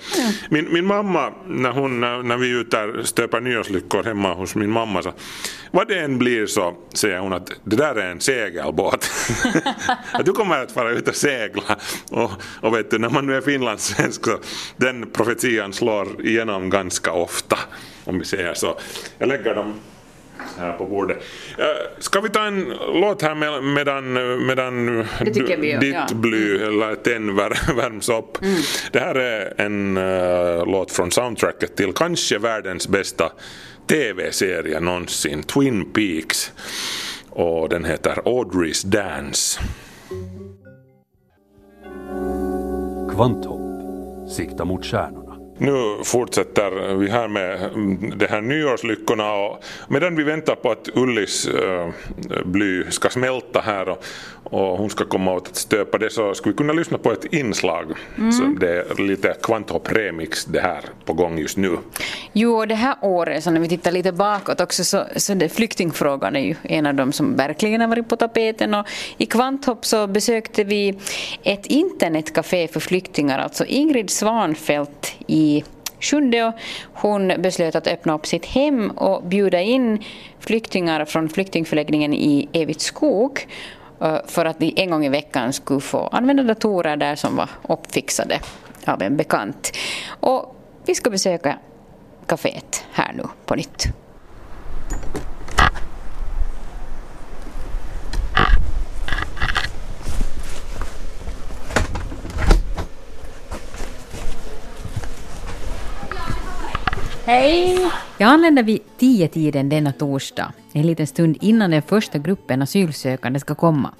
Min, 0.49 0.73
min 0.73 0.85
mamma, 0.85 1.33
när, 1.47 1.71
hon, 1.71 1.99
när 1.99 2.37
vi 2.37 2.51
är 2.51 2.55
ute 2.55 2.77
där 2.77 3.03
stöper 3.03 3.39
nyårslyckor 3.41 4.03
hemma 4.03 4.33
hos 4.33 4.55
min 4.55 4.69
mamma, 4.71 5.01
så 5.01 5.13
vad 5.71 5.87
det 5.87 5.99
än 5.99 6.17
blir 6.17 6.45
så 6.45 6.73
säger 6.93 7.19
hon 7.19 7.33
att 7.33 7.51
det 7.63 7.75
där 7.75 7.95
är 7.95 8.11
en 8.11 8.21
segelbåt. 8.21 9.09
att 10.11 10.25
du 10.25 10.31
kommer 10.31 10.63
att 10.63 10.71
fara 10.71 10.91
ut 10.91 11.07
och 11.07 11.15
segla. 11.15 11.63
Och, 12.11 12.31
och 12.61 12.75
vet 12.75 12.91
du, 12.91 12.97
när 12.99 13.09
man 13.09 13.27
nu 13.27 13.35
är 13.35 13.41
finlandssvensk 13.41 14.25
så 14.25 14.37
den 14.77 15.09
profetian 15.13 15.73
slår 15.73 16.25
igenom 16.25 16.69
ganska 16.69 17.11
ofta, 17.11 17.57
om 18.03 18.19
vi 18.19 18.25
säger 18.25 18.53
så. 18.53 18.77
Jag 19.17 19.29
lägger 19.29 19.55
dem 19.55 19.73
här 20.57 20.73
på 20.73 20.85
bordet. 20.85 21.17
Eh, 21.57 21.65
Ska 21.99 22.21
vi 22.21 22.29
ta 22.29 22.45
en 22.45 22.73
låt 22.93 23.21
här 23.21 23.35
med- 23.35 23.63
medan, 23.63 24.13
medan 24.45 24.85
vi 25.25 25.77
ditt 25.79 25.95
ja. 25.95 26.07
bly 26.15 26.55
eller 26.57 26.95
tenn 26.95 27.35
vär, 27.35 27.75
värms 27.75 28.09
upp? 28.09 28.37
Det 28.91 28.99
här 28.99 29.15
är 29.15 29.53
en 29.61 29.97
eh, 29.97 30.65
låt 30.65 30.91
från 30.91 31.11
soundtracket 31.11 31.75
till 31.75 31.93
kanske 31.93 32.37
världens 32.37 32.87
bästa 32.87 33.31
TV-serie 33.87 34.79
någonsin, 34.79 35.43
Twin 35.43 35.91
Peaks. 35.93 36.51
Och 37.29 37.69
den 37.69 37.85
heter 37.85 38.11
Audrey's 38.25 38.85
Dance. 38.87 39.59
Kvanthopp. 43.15 43.61
Sikta 44.31 44.65
mot 44.65 44.85
stjärnorna. 44.85 45.24
Nu 45.57 45.97
fortsätter 46.03 46.95
vi 46.95 47.09
här 47.09 47.27
med 47.27 47.63
mm, 47.63 48.17
de 48.17 48.27
här 48.27 48.41
nyårslyckorna 48.41 49.33
och 49.33 49.63
medan 49.87 50.15
vi 50.15 50.23
väntar 50.23 50.55
på 50.55 50.71
att 50.71 50.89
Ullis 50.93 51.47
äh, 51.47 51.89
bly 52.45 52.83
ska 52.91 53.09
smälta 53.09 53.61
här 53.61 53.89
och, 53.89 54.05
och 54.43 54.77
hon 54.77 54.89
ska 54.89 55.05
komma 55.05 55.33
åt 55.33 55.47
att 55.47 55.55
stöpa 55.55 55.97
det 55.97 56.09
så 56.09 56.33
skulle 56.33 56.53
vi 56.53 56.57
kunna 56.57 56.73
lyssna 56.73 56.97
på 56.97 57.11
ett 57.11 57.33
inslag. 57.33 57.85
Mm. 58.17 58.31
Så 58.31 58.43
det 58.43 58.69
är 58.69 59.01
lite 59.01 59.35
Kvanthopp 59.41 59.91
Remix 59.91 60.45
det 60.45 60.59
här 60.59 60.81
på 61.05 61.13
gång 61.13 61.39
just 61.39 61.57
nu. 61.57 61.77
Jo, 62.33 62.55
och 62.57 62.67
det 62.67 62.75
här 62.75 62.95
året, 63.01 63.43
så 63.43 63.51
när 63.51 63.59
vi 63.59 63.69
tittar 63.69 63.91
lite 63.91 64.11
bakåt 64.11 64.61
också, 64.61 64.83
så, 64.83 65.03
så 65.15 65.33
det, 65.33 65.49
flyktingfrågan 65.49 66.35
är 66.35 66.39
ju 66.39 66.55
en 66.63 66.85
av 66.85 66.95
de 66.95 67.11
som 67.11 67.35
verkligen 67.35 67.81
har 67.81 67.87
varit 67.87 68.09
på 68.09 68.15
tapeten. 68.15 68.73
Och 68.73 68.85
I 69.17 69.25
Kvanthopp 69.25 69.85
så 69.85 70.07
besökte 70.07 70.63
vi 70.63 70.99
ett 71.43 71.65
internetcafé 71.65 72.67
för 72.67 72.79
flyktingar, 72.79 73.39
alltså 73.39 73.65
Ingrid 73.65 74.09
Svanfält 74.09 75.15
i 75.27 75.44
Sjunde 75.99 76.53
hon 76.93 77.33
beslöt 77.37 77.75
att 77.75 77.87
öppna 77.87 78.13
upp 78.13 78.25
sitt 78.25 78.45
hem 78.45 78.89
och 78.89 79.23
bjuda 79.23 79.61
in 79.61 80.03
flyktingar 80.39 81.05
från 81.05 81.29
flyktingförläggningen 81.29 82.13
i 82.13 82.49
Evitskog 82.53 83.47
eh, 84.01 84.17
för 84.27 84.45
att 84.45 84.59
de 84.59 84.73
en 84.75 84.91
gång 84.91 85.05
i 85.05 85.09
veckan 85.09 85.53
skulle 85.53 85.81
få 85.81 86.07
använda 86.07 86.43
datorer 86.43 86.97
där 86.97 87.15
som 87.15 87.35
var 87.35 87.49
uppfixade 87.69 88.39
av 88.85 89.01
en 89.01 89.17
bekant. 89.17 89.71
Och 90.19 90.55
vi 90.85 90.95
ska 90.95 91.09
besöka 91.09 91.57
kaféet 92.27 92.83
här 92.91 93.13
nu 93.13 93.23
på 93.45 93.55
nytt. 93.55 93.85
Hej! 107.27 107.77
Jag 108.17 108.29
anländer 108.29 108.63
vid 108.63 108.81
tio 108.97 109.27
tiden 109.27 109.69
denna 109.69 109.91
torsdag, 109.91 110.53
en 110.73 110.87
liten 110.87 111.07
stund 111.07 111.37
innan 111.41 111.71
den 111.71 111.81
första 111.81 112.17
gruppen 112.17 112.61
asylsökande 112.61 113.39
ska 113.39 113.55
komma. 113.55 113.91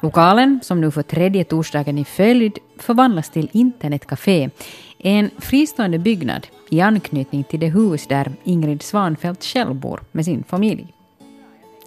Lokalen, 0.00 0.60
som 0.62 0.80
nu 0.80 0.90
för 0.90 1.02
tredje 1.02 1.44
torsdagen 1.44 1.98
i 1.98 2.04
följd 2.04 2.58
förvandlas 2.78 3.30
till 3.30 3.48
internetcafé, 3.52 4.50
är 4.98 5.12
en 5.12 5.30
fristående 5.38 5.98
byggnad 5.98 6.46
i 6.70 6.80
anknytning 6.80 7.44
till 7.44 7.60
det 7.60 7.68
hus 7.68 8.06
där 8.06 8.32
Ingrid 8.44 8.82
Svanfeldt 8.82 9.44
själv 9.44 9.74
bor 9.74 10.00
med 10.12 10.24
sin 10.24 10.44
familj. 10.44 10.86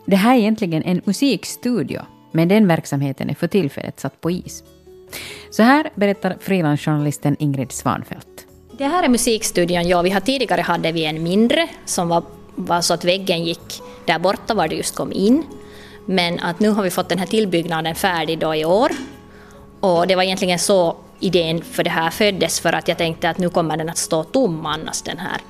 Det 0.05 0.15
här 0.15 0.35
är 0.35 0.39
egentligen 0.39 0.83
en 0.83 1.01
musikstudio, 1.05 2.01
men 2.31 2.47
den 2.47 2.67
verksamheten 2.67 3.29
är 3.29 3.35
för 3.35 3.47
tillfället 3.47 3.99
satt 3.99 4.21
på 4.21 4.31
is. 4.31 4.63
Så 5.51 5.63
här 5.63 5.89
berättar 5.95 6.38
frilansjournalisten 6.39 7.35
Ingrid 7.39 7.71
Svanfeldt. 7.71 8.28
Det 8.79 8.86
här 8.86 9.03
är 9.03 9.09
musikstudion, 9.09 9.88
ja. 9.88 10.01
Vi 10.01 10.09
har 10.09 10.19
tidigare 10.19 10.62
hade 10.62 10.91
vi 10.91 11.05
en 11.05 11.24
mindre 11.24 11.67
som 11.86 12.09
var, 12.09 12.24
var 12.55 12.81
så 12.81 12.93
att 12.93 13.03
väggen 13.03 13.43
gick 13.43 13.81
där 14.05 14.19
borta 14.19 14.53
var 14.53 14.67
det 14.67 14.75
just 14.75 14.95
kom 14.95 15.13
in. 15.13 15.43
Men 16.05 16.39
att 16.39 16.59
nu 16.59 16.69
har 16.69 16.83
vi 16.83 16.89
fått 16.89 17.09
den 17.09 17.19
här 17.19 17.25
tillbyggnaden 17.25 17.95
färdig 17.95 18.39
då 18.39 18.55
i 18.55 18.65
år. 18.65 18.91
Och 19.79 20.07
det 20.07 20.15
var 20.15 20.24
egentligen 20.24 20.59
så 20.59 20.95
idén 21.19 21.62
för 21.62 21.83
det 21.83 21.89
här 21.89 22.09
föddes 22.09 22.59
för 22.59 22.74
att 22.74 22.88
jag 22.88 22.98
tänkte 22.98 23.29
att 23.29 23.38
nu 23.38 23.50
kommer 23.50 23.77
den 23.77 23.89
att 23.89 23.98
stå 23.98 24.24
tom 24.24 24.65
annars 24.65 25.01
den 25.01 25.17
här, 25.17 25.41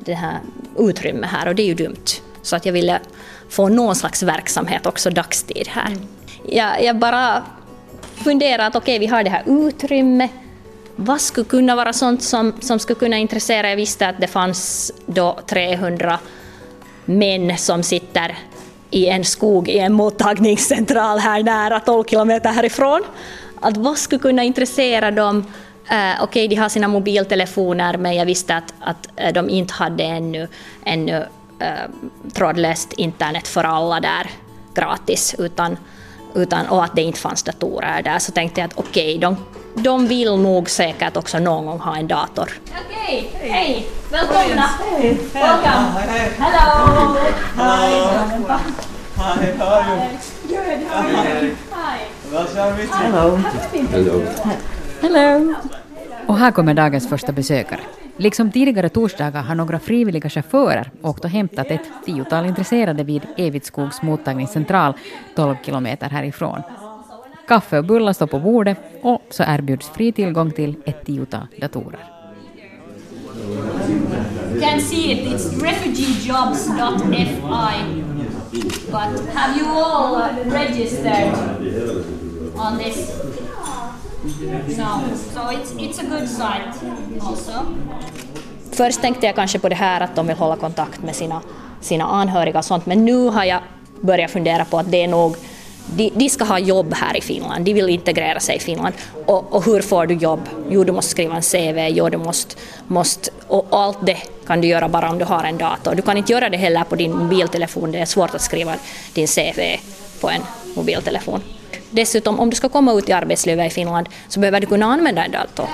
det 0.00 0.14
här 0.14 0.38
utrymmet 0.78 1.30
här 1.30 1.48
och 1.48 1.54
det 1.54 1.62
är 1.62 1.66
ju 1.66 1.74
dumt. 1.74 2.06
Så 2.42 2.56
att 2.56 2.66
jag 2.66 2.72
ville 2.72 3.00
få 3.48 3.68
någon 3.68 3.96
slags 3.96 4.22
verksamhet 4.22 4.86
också 4.86 5.10
dagstid 5.10 5.68
här. 5.68 5.86
Mm. 5.86 6.06
Jag, 6.48 6.84
jag 6.84 6.96
bara 6.96 7.42
funderade 8.24 8.66
att 8.66 8.76
okej, 8.76 8.96
okay, 8.96 8.98
vi 8.98 9.06
har 9.06 9.24
det 9.24 9.30
här 9.30 9.42
utrymmet 9.46 10.30
vad 10.96 11.20
skulle 11.20 11.44
kunna 11.44 11.76
vara 11.76 11.92
sånt 11.92 12.22
som, 12.22 12.52
som 12.60 12.78
skulle 12.78 12.98
kunna 12.98 13.18
intressera? 13.18 13.68
Jag 13.68 13.76
visste 13.76 14.08
att 14.08 14.20
det 14.20 14.26
fanns 14.26 14.92
då 15.06 15.38
300 15.46 16.18
män 17.04 17.58
som 17.58 17.82
sitter 17.82 18.38
i 18.90 19.06
en 19.06 19.24
skog 19.24 19.68
i 19.68 19.78
en 19.78 19.92
mottagningscentral 19.92 21.18
här 21.18 21.42
nära 21.42 21.80
12 21.80 22.04
kilometer 22.04 22.50
härifrån. 22.50 23.02
Att 23.60 23.76
vad 23.76 23.98
skulle 23.98 24.18
kunna 24.18 24.44
intressera 24.44 25.10
dem? 25.10 25.36
Uh, 25.38 26.22
Okej, 26.22 26.24
okay, 26.24 26.48
de 26.48 26.56
har 26.56 26.68
sina 26.68 26.88
mobiltelefoner 26.88 27.96
men 27.96 28.14
jag 28.14 28.26
visste 28.26 28.56
att, 28.56 28.74
att 28.80 29.08
eh, 29.16 29.32
de 29.32 29.50
inte 29.50 29.74
hade 29.74 30.04
ännu, 30.04 30.48
ännu 30.84 31.16
uh, 31.16 31.94
trådlöst 32.32 32.92
internet 32.92 33.48
för 33.48 33.64
alla 33.64 34.00
där 34.00 34.30
gratis 34.74 35.34
utan, 35.38 35.76
utan, 36.34 36.66
och 36.66 36.84
att 36.84 36.96
det 36.96 37.02
inte 37.02 37.18
fanns 37.18 37.42
datorer 37.42 38.02
där 38.02 38.18
så 38.18 38.32
tänkte 38.32 38.60
jag 38.60 38.68
att 38.68 38.78
okej, 38.78 39.16
okay, 39.16 39.18
de 39.18 39.36
de 39.82 40.06
vill 40.06 40.36
nog 40.36 40.70
säkert 40.70 41.16
också 41.16 41.38
någon 41.38 41.66
gång 41.66 41.78
ha 41.78 41.96
en 41.96 42.06
dator. 42.06 42.52
Okej, 42.64 43.32
okay. 43.34 43.48
hej! 43.48 43.86
Välkomna! 44.10 44.70
Hej! 44.98 45.18
Welcome! 45.32 45.70
Hello! 46.38 47.16
Hi! 47.56 47.90
Hi, 49.16 49.52
how 49.58 49.66
are 49.66 49.94
you? 49.94 50.18
Good, 50.48 50.88
how 50.88 50.98
are 50.98 51.44
you? 51.44 51.54
Hi! 51.70 52.16
Hello! 52.90 53.38
Hello! 53.90 54.22
Hello! 55.00 55.54
Och 56.26 56.38
här 56.38 56.50
kommer 56.50 56.74
dagens 56.74 57.08
första 57.08 57.32
besökare. 57.32 57.80
Liksom 58.16 58.50
tidigare 58.50 58.88
torsdagar 58.88 59.42
har 59.42 59.54
några 59.54 59.78
frivilliga 59.78 60.30
chaufförer 60.30 60.90
åkt 61.02 61.24
och 61.24 61.30
hämtat 61.30 61.66
ett 61.66 61.80
tiotal 62.04 62.46
intresserade 62.46 63.04
vid 63.04 63.22
Evitskogs 63.36 64.02
mottagningscentral 64.02 64.94
12 65.34 65.56
kilometer 65.64 66.10
härifrån. 66.10 66.62
Kaffe 67.48 67.78
och 67.78 67.84
bullar 67.84 68.12
står 68.12 68.26
på 68.26 68.38
bordet 68.38 68.78
och 69.02 69.22
så 69.30 69.42
erbjuds 69.42 69.88
fri 69.88 70.12
tillgång 70.12 70.50
till 70.50 70.74
ett 70.84 71.06
tiotal 71.06 71.46
datorer. 71.60 72.04
You 74.52 74.60
can 74.60 74.80
see 74.80 75.12
it, 75.12 75.26
it's 75.26 75.62
refugeejobs.fi. 75.62 78.02
But 78.90 79.20
have 79.34 79.56
you 79.58 79.66
all 79.66 80.22
registered 80.44 81.34
on 82.54 82.78
this? 82.78 83.12
No, 84.78 85.00
so 85.34 85.40
it's, 85.50 85.72
it's 85.78 85.98
a 86.00 86.04
good 86.10 86.28
site 86.28 86.72
also. 87.20 87.52
Först 88.72 89.00
tänkte 89.00 89.26
jag 89.26 89.34
kanske 89.34 89.58
på 89.58 89.68
det 89.68 89.74
här 89.74 90.00
att 90.00 90.16
de 90.16 90.26
vill 90.26 90.36
hålla 90.36 90.56
kontakt 90.56 91.02
med 91.02 91.16
sina, 91.16 91.40
sina 91.80 92.04
anhöriga 92.04 92.58
och 92.58 92.64
sånt, 92.64 92.86
men 92.86 93.04
nu 93.04 93.28
har 93.28 93.44
jag 93.44 93.60
börjat 94.00 94.30
fundera 94.30 94.64
på 94.64 94.78
att 94.78 94.90
det 94.90 95.04
är 95.04 95.08
nog 95.08 95.36
de, 95.86 96.10
de, 96.14 96.28
ska 96.30 96.44
ha 96.44 96.58
jobb 96.58 96.94
här 96.94 97.16
i 97.16 97.20
Finland, 97.20 97.64
de 97.64 97.74
vill 97.74 97.88
integrera 97.88 98.40
sig 98.40 98.56
i 98.56 98.60
Finland. 98.60 98.94
Och, 99.26 99.54
och, 99.54 99.64
hur 99.64 99.80
får 99.82 100.06
du 100.06 100.14
jobb? 100.14 100.40
Jo, 100.70 100.84
du 100.84 100.92
måste 100.92 101.10
skriva 101.10 101.36
en 101.36 101.42
CV, 101.42 101.88
jo, 101.88 102.08
du 102.08 102.18
måste, 102.18 102.56
måste, 102.86 103.30
och 103.48 103.66
allt 103.70 103.98
det 104.06 104.18
kan 104.46 104.60
du 104.60 104.68
göra 104.68 104.88
bara 104.88 105.10
om 105.10 105.18
du 105.18 105.24
har 105.24 105.44
en 105.44 105.58
dator. 105.58 105.94
Du 105.94 106.02
kan 106.02 106.16
inte 106.16 106.32
göra 106.32 106.48
det 106.48 106.56
heller 106.56 106.84
på 106.84 106.96
din 106.96 107.16
mobiltelefon, 107.16 107.92
det 107.92 107.98
är 107.98 108.06
svårt 108.06 108.34
att 108.34 108.42
skriva 108.42 108.74
din 109.14 109.26
CV 109.26 109.60
på 110.20 110.30
en 110.30 110.42
mobiltelefon. 110.74 111.40
Dessutom, 111.90 112.40
om 112.40 112.50
du 112.50 112.56
ska 112.56 112.68
komma 112.68 112.92
ut 112.92 113.08
i 113.08 113.12
arbetslivet 113.12 113.66
i 113.66 113.74
Finland 113.74 114.08
så 114.28 114.40
behöver 114.40 114.60
du 114.60 114.66
kunna 114.66 114.86
använda 114.86 115.24
en 115.24 115.30
dator. 115.30 115.68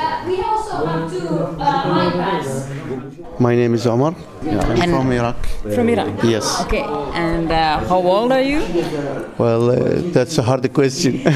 My 3.38 3.55
name 3.57 3.75
is 3.75 3.87
Omar. 3.87 4.14
Yeah, 4.42 4.61
I'm 4.61 4.83
and 4.83 4.90
from 4.92 5.12
Iraq. 5.12 5.47
From 5.75 5.88
Iraq? 5.88 6.23
Yes. 6.25 6.61
Okay. 6.62 6.83
And 7.14 7.51
uh, 7.51 7.79
how 7.88 7.99
old 7.99 8.33
are 8.33 8.42
you? 8.42 8.61
Well, 9.38 9.71
uh, 9.71 10.12
that's 10.12 10.38
a 10.38 10.42
hard 10.42 10.73
question. 10.73 11.23
uh, 11.27 11.33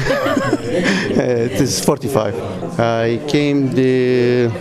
it 1.51 1.59
is 1.59 1.83
45. 1.83 2.79
I 2.79 3.19
came 3.27 3.73
the 3.73 4.51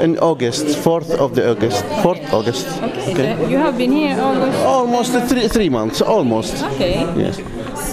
in 0.00 0.18
August, 0.18 0.66
4th 0.66 1.10
of 1.10 1.34
the 1.34 1.50
August, 1.50 1.84
4th 2.02 2.32
August. 2.32 2.66
Okay. 2.82 3.12
okay. 3.12 3.36
So 3.36 3.48
you 3.48 3.58
have 3.58 3.76
been 3.76 3.92
here 3.92 4.16
August? 4.20 4.58
Almost 4.58 5.12
three, 5.28 5.48
three 5.48 5.68
months, 5.68 6.00
almost. 6.00 6.62
Okay. 6.62 7.00
Yes. 7.16 7.40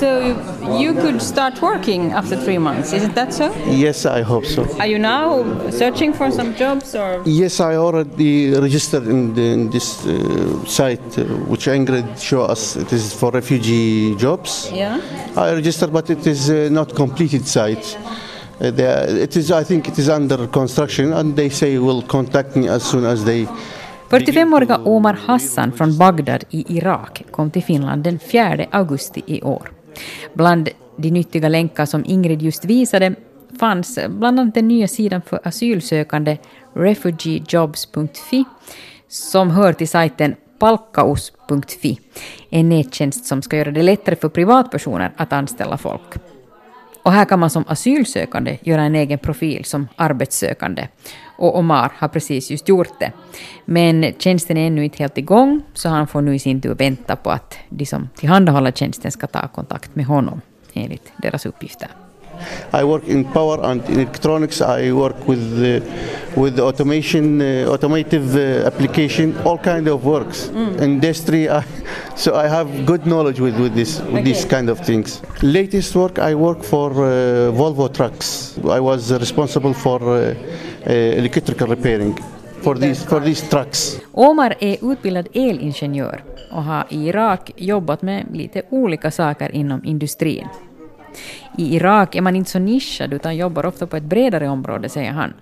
So 0.02 0.18
you 0.82 0.94
could 0.94 1.22
start 1.22 1.62
working 1.62 2.12
after 2.12 2.36
three 2.36 2.58
months, 2.58 2.92
isn't 2.92 3.14
that 3.14 3.32
so? 3.32 3.54
Yes, 3.68 4.08
I 4.08 4.24
hope 4.24 4.46
so. 4.46 4.66
Are 4.80 4.88
you 4.88 4.98
now 4.98 5.44
searching 5.70 6.12
for 6.12 6.32
some 6.32 6.56
jobs 6.56 6.96
or? 6.96 7.22
Yes, 7.24 7.60
I 7.60 7.76
already 7.76 8.50
registered 8.50 9.06
in, 9.08 9.36
the, 9.36 9.42
in 9.42 9.70
this 9.70 10.04
uh, 10.08 10.66
site, 10.66 11.20
uh, 11.20 11.26
which 11.52 11.68
Ingrid 11.68 12.20
showed 12.20 12.50
us. 12.50 12.78
It 12.78 12.92
is 12.92 13.14
for 13.14 13.30
refugee 13.30 14.16
jobs. 14.16 14.72
Yeah. 14.74 15.00
I 15.38 15.54
registered, 15.54 15.94
but 15.94 16.10
it 16.10 16.26
is 16.26 16.50
uh, 16.50 16.70
not 16.72 16.96
completed 16.96 17.46
site. 17.46 17.96
Uh, 18.60 18.72
it 19.28 19.38
is, 19.38 19.52
I 19.52 19.64
think, 19.64 19.88
it 19.88 20.00
is 20.00 20.10
under 20.10 20.48
construction, 20.48 21.14
and 21.14 21.36
they 21.36 21.50
say 21.50 21.78
will 21.78 22.02
contact 22.02 22.56
me 22.56 22.68
as 22.70 22.82
soon 22.82 23.06
as 23.06 23.24
they 23.24 23.48
45-åriga 24.10 24.82
Omar 24.86 25.18
Hassan 25.26 25.72
från 25.72 25.98
Bagdad 25.98 26.44
i 26.50 26.78
Irak 26.78 27.24
kom 27.32 27.52
till 27.52 27.64
Finland 27.64 28.04
den 28.04 28.20
4 28.20 28.66
augusti 28.72 29.24
i 29.26 29.42
år. 29.42 29.72
Bland 30.34 30.70
de 30.98 31.12
nyttiga 31.12 31.50
länkar 31.50 31.86
som 31.86 32.06
Ingrid 32.06 32.42
just 32.42 32.66
visade 32.66 33.16
fanns 33.60 34.00
bland 34.10 34.40
annat 34.40 34.56
den 34.56 34.68
nya 34.68 34.88
sidan 34.88 35.22
för 35.22 35.40
asylsökande 35.44 36.38
refugeejobs.fi 36.74 38.44
som 39.08 39.52
hör 39.52 39.74
till 39.74 39.88
sajten 39.88 40.36
palkaus.fi, 40.60 42.00
en 42.50 42.70
nättjänst 42.70 43.26
som 43.26 43.42
ska 43.42 43.58
göra 43.58 43.72
det 43.72 43.84
lättare 43.84 44.16
för 44.16 44.30
privatpersoner 44.30 45.12
att 45.18 45.34
anställa 45.34 45.78
folk. 45.78 46.18
Och 47.04 47.12
här 47.12 47.26
kan 47.26 47.40
man 47.40 47.50
som 47.50 47.64
asylsökande 47.68 48.58
göra 48.62 48.82
en 48.82 48.96
egen 48.96 49.20
profil 49.20 49.66
som 49.66 49.88
arbetssökande. 49.96 50.88
Och 51.38 51.58
Omar 51.58 51.92
har 51.98 52.08
precis 52.08 52.52
just 52.52 52.70
gjort 52.70 53.00
det. 53.00 53.12
Men 53.66 54.14
tjänsten 54.18 54.58
är 54.58 54.68
ännu 54.68 54.84
inte 54.84 54.98
helt 54.98 55.18
igång, 55.18 55.62
så 55.74 55.90
han 55.90 56.08
får 56.08 56.22
nu 56.22 56.36
i 56.36 56.40
sin 56.40 56.62
tur 56.62 56.76
vänta 56.76 57.16
på 57.16 57.30
att 57.30 57.58
de 57.70 57.86
som 57.86 58.10
tillhandahåller 58.16 58.72
tjänsten 58.72 59.12
ska 59.12 59.28
ta 59.28 59.48
kontakt 59.48 59.96
med 59.96 60.06
honom, 60.06 60.42
enligt 60.74 61.14
deras 61.18 61.46
uppgifter. 61.46 61.90
I 62.74 62.84
work 62.84 63.08
in 63.08 63.24
power 63.26 63.60
and 63.64 63.84
in 63.90 64.00
electronics. 64.00 64.62
I 64.62 64.92
work 64.92 65.28
with 65.28 65.44
uh, 65.64 66.40
with 66.42 66.60
automation, 66.60 67.42
uh, 67.42 67.74
automotive 67.74 68.36
uh, 68.36 68.68
application, 68.68 69.38
all 69.46 69.58
kind 69.58 69.88
of 69.88 70.06
works. 70.06 70.50
Industry. 70.80 71.50
I, 71.60 71.64
so 72.16 72.36
I 72.36 72.48
have 72.48 72.86
good 72.86 73.06
knowledge 73.06 73.40
with, 73.40 73.60
with 73.60 73.74
this 73.76 74.00
with 74.12 74.24
these 74.24 74.46
kind 74.46 74.70
of 74.70 74.80
things. 74.80 75.22
Latest 75.42 75.96
work 75.96 76.20
I 76.20 76.36
work 76.36 76.64
for 76.64 76.92
Volvo 77.52 77.88
trucks. 77.94 78.58
I 78.70 78.80
was 78.80 79.12
responsible 79.12 79.74
for 79.74 80.00
electrical 80.86 81.68
repairing 81.68 82.18
for 82.62 82.76
these 82.78 83.04
for 83.06 83.20
these 83.20 83.50
trucks. 83.50 84.00
Omar 84.14 84.56
är 84.60 84.92
utbildad 84.92 85.28
elingenjör 85.34 86.24
och 86.52 86.64
har 86.64 86.86
i 86.90 87.08
Irak 87.08 87.52
jobbat 87.56 88.02
med 88.02 88.26
lite 88.34 88.62
olika 88.70 89.12
saker 89.12 89.56
inom 89.56 89.86
industrin. 89.86 90.48
I 91.58 91.76
Irak 91.76 92.16
är 92.16 92.22
man 92.22 92.36
inte 92.36 92.52
så 92.52 92.60
nischad 92.60 93.14
utan 93.14 93.38
jobbar 93.38 93.66
ofta 93.66 93.88
på 93.88 93.98
ett 93.98 94.04
bredare 94.04 94.50
område, 94.50 94.90
säger 94.90 95.12
han. 95.12 95.34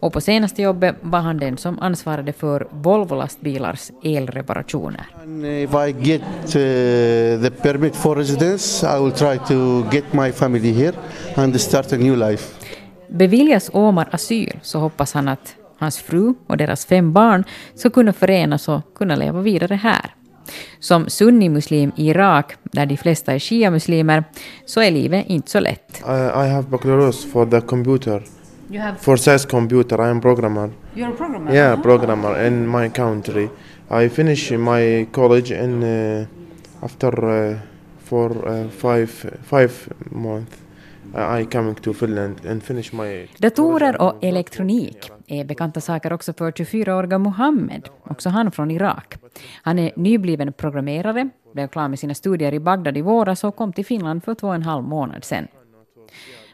Och 0.00 0.12
på 0.12 0.20
senaste 0.20 0.62
jobbet 0.62 0.96
var 1.00 1.18
han 1.18 1.38
den 1.38 1.56
som 1.56 1.78
ansvarade 1.78 2.32
för 2.32 2.68
Volvo-lastbilars 2.70 3.90
elreparationer. 4.04 5.06
If 5.64 5.70
I 5.74 6.10
get 6.10 6.22
uh, 6.22 7.42
the 7.42 7.50
permit 7.62 7.96
for 7.96 8.16
residence, 8.16 8.86
I 8.86 9.02
will 9.02 9.12
try 9.12 9.38
to 9.38 9.84
get 9.92 10.12
my 10.12 10.32
family 10.32 10.72
here 10.72 10.94
and 11.36 11.60
start 11.60 11.92
a 11.92 11.96
new 11.96 12.16
life. 12.16 12.54
Beviljas 13.08 13.70
Omar 13.72 14.08
asyl 14.12 14.58
så 14.62 14.78
hoppas 14.78 15.14
han 15.14 15.28
att 15.28 15.54
hans 15.78 15.98
fru 15.98 16.34
och 16.46 16.56
deras 16.56 16.86
fem 16.86 17.12
barn 17.12 17.44
ska 17.74 17.90
kunna 17.90 18.12
förenas 18.12 18.68
och 18.68 18.94
kunna 18.94 19.16
leva 19.16 19.40
vidare 19.40 19.74
här. 19.74 20.14
Som 20.80 21.08
sunnimuslim 21.08 21.92
i 21.96 22.08
Irak, 22.08 22.52
där 22.62 22.86
de 22.86 22.96
flesta 22.96 23.32
är 23.34 23.38
shia-muslimer, 23.38 24.24
så 24.66 24.80
är 24.80 24.90
livet 24.90 25.24
inte 25.28 25.50
så 25.50 25.60
lätt. 25.60 25.98
I, 26.06 26.10
I 26.10 26.48
have 26.48 26.62
baccalaureus 26.68 27.32
for 27.32 27.46
the 27.46 27.60
computer. 27.60 28.22
You 28.70 28.80
have- 28.80 28.94
For 29.00 29.16
science 29.16 29.48
computer, 29.48 30.06
I 30.06 30.10
am 30.10 30.20
programmer. 30.20 30.70
You're 30.94 31.08
a 31.12 31.16
programmer? 31.16 31.54
Yeah, 31.54 31.78
Ah. 31.78 31.82
programmer 31.82 32.46
in 32.46 32.68
my 32.80 32.88
country. 32.88 33.48
I 33.90 34.08
finish 34.08 34.50
my 34.52 35.06
college 35.12 35.64
in 35.64 35.82
uh, 35.82 36.26
after 36.84 37.24
uh, 37.50 37.56
for 38.04 38.30
uh, 38.48 38.68
five 38.70 39.08
five 39.50 39.70
months. 40.10 40.56
Datorer 43.38 44.02
och 44.02 44.24
elektronik 44.24 45.10
är 45.26 45.44
bekanta 45.44 45.80
saker 45.80 46.12
också 46.12 46.32
för 46.32 46.50
24-åriga 46.50 47.18
Mohammed, 47.18 47.88
också 48.02 48.28
han 48.28 48.52
från 48.52 48.70
Irak. 48.70 49.14
Han 49.62 49.78
är 49.78 49.92
nybliven 49.96 50.52
programmerare, 50.52 51.28
blev 51.54 51.68
klar 51.68 51.88
med 51.88 51.98
sina 51.98 52.14
studier 52.14 52.54
i 52.54 52.60
Bagdad 52.60 52.96
i 52.96 53.00
våras 53.00 53.44
och 53.44 53.56
kom 53.56 53.72
till 53.72 53.86
Finland 53.86 54.24
för 54.24 54.34
två 54.34 54.48
och 54.48 54.54
en 54.54 54.62
halv 54.62 54.84
månad 54.84 55.24
sedan. 55.24 55.46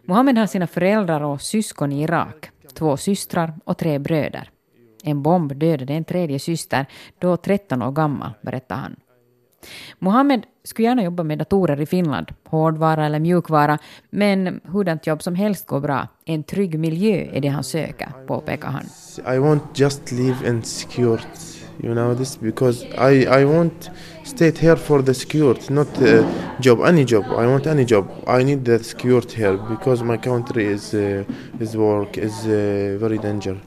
Mohammed 0.04 0.38
har 0.38 0.46
sina 0.46 0.66
föräldrar 0.66 1.20
och 1.20 1.40
syskon 1.40 1.92
i 1.92 2.02
Irak, 2.02 2.50
två 2.74 2.96
systrar 2.96 3.54
och 3.64 3.78
tre 3.78 3.98
bröder. 3.98 4.50
En 5.04 5.22
bomb 5.22 5.56
dödade 5.56 5.92
en 5.92 6.04
tredje 6.04 6.38
syster, 6.38 6.86
då 7.18 7.36
13 7.36 7.82
år 7.82 7.92
gammal, 7.92 8.30
berättar 8.42 8.76
han. 8.76 8.96
Mohammed 9.98 10.46
skulle 10.64 10.88
gärna 10.88 11.02
jobba 11.02 11.22
med 11.22 11.38
datorer 11.38 11.80
i 11.80 11.86
Finland, 11.86 12.26
hårdvara 12.44 13.06
eller 13.06 13.20
mjukvara, 13.20 13.78
men 14.10 14.60
hurdant 14.64 15.06
jobb 15.06 15.22
som 15.22 15.34
helst 15.34 15.66
går 15.66 15.80
bra. 15.80 16.08
En 16.24 16.42
trygg 16.42 16.78
miljö 16.78 17.26
är 17.32 17.40
det 17.40 17.48
han 17.48 17.64
söker, 17.64 18.08
påpekar 18.26 18.68
han. 18.68 18.84
I 19.18 19.38
won't 19.38 19.60
just 19.74 20.12
live 20.12 20.48
in. 20.48 20.62
You 21.82 21.94
know 21.94 22.14
this 22.14 22.36
because 22.36 22.84
I 22.84 23.26
I 23.40 23.44
won't 23.44 23.90
stay 24.24 24.52
here 24.52 24.76
for 24.76 25.02
the 25.02 25.14
security, 25.14 25.72
not 25.74 25.88
uh, 26.00 26.24
job 26.60 26.80
any 26.80 27.04
job. 27.04 27.24
I 27.24 27.46
want 27.46 27.66
any 27.66 27.84
job. 27.84 28.06
I 28.26 28.44
need 28.44 28.64
the 28.64 28.78
security 28.78 29.36
here 29.42 29.56
because 29.56 30.04
my 30.04 30.16
country 30.16 30.66
is 30.66 30.94
uh, 30.94 31.24
is 31.60 31.76
work 31.76 32.18
is 32.18 32.46
uh, 32.46 33.00
very 33.00 33.18
danger. 33.18 33.60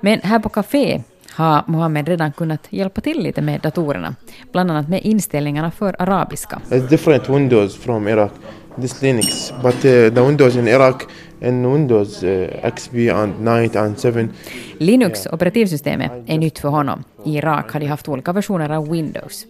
Men 0.00 0.20
här 0.22 0.38
på 0.38 0.48
café 0.48 1.02
har 1.34 1.62
Mohammed 1.66 2.08
redan 2.08 2.32
kunnat 2.32 2.66
hjälpa 2.70 3.00
till 3.00 3.22
lite 3.22 3.42
med 3.42 3.60
datorerna, 3.60 4.14
bland 4.52 4.70
annat 4.70 4.88
med 4.88 5.00
inställningarna 5.02 5.70
för 5.70 5.96
arabiska. 5.98 6.60
It's 6.68 6.88
different 6.88 7.28
Windows 7.28 7.76
from 7.76 8.08
Iraq. 8.08 8.30
This 8.80 9.02
Linux, 9.02 9.52
but 9.62 9.74
uh, 9.74 9.80
the 10.14 10.20
Windows 10.20 10.56
in 10.56 10.68
Iraq 10.68 11.02
and 11.42 11.72
Windows 11.72 12.22
uh, 12.22 12.48
XP 12.74 12.94
and 12.94 13.32
9 13.40 13.78
and 13.78 14.00
7. 14.02 14.28
Linux, 14.78 15.26
operativsystemet, 15.26 16.12
är 16.26 16.38
nytt 16.38 16.58
för 16.58 16.68
honom. 16.68 17.04
I 17.24 17.36
Irak 17.36 17.72
har 17.72 17.80
de 17.80 17.86
haft 17.86 18.08
olika 18.08 18.32
versioner 18.32 18.70
av 18.70 18.90
Windows. 18.90 19.46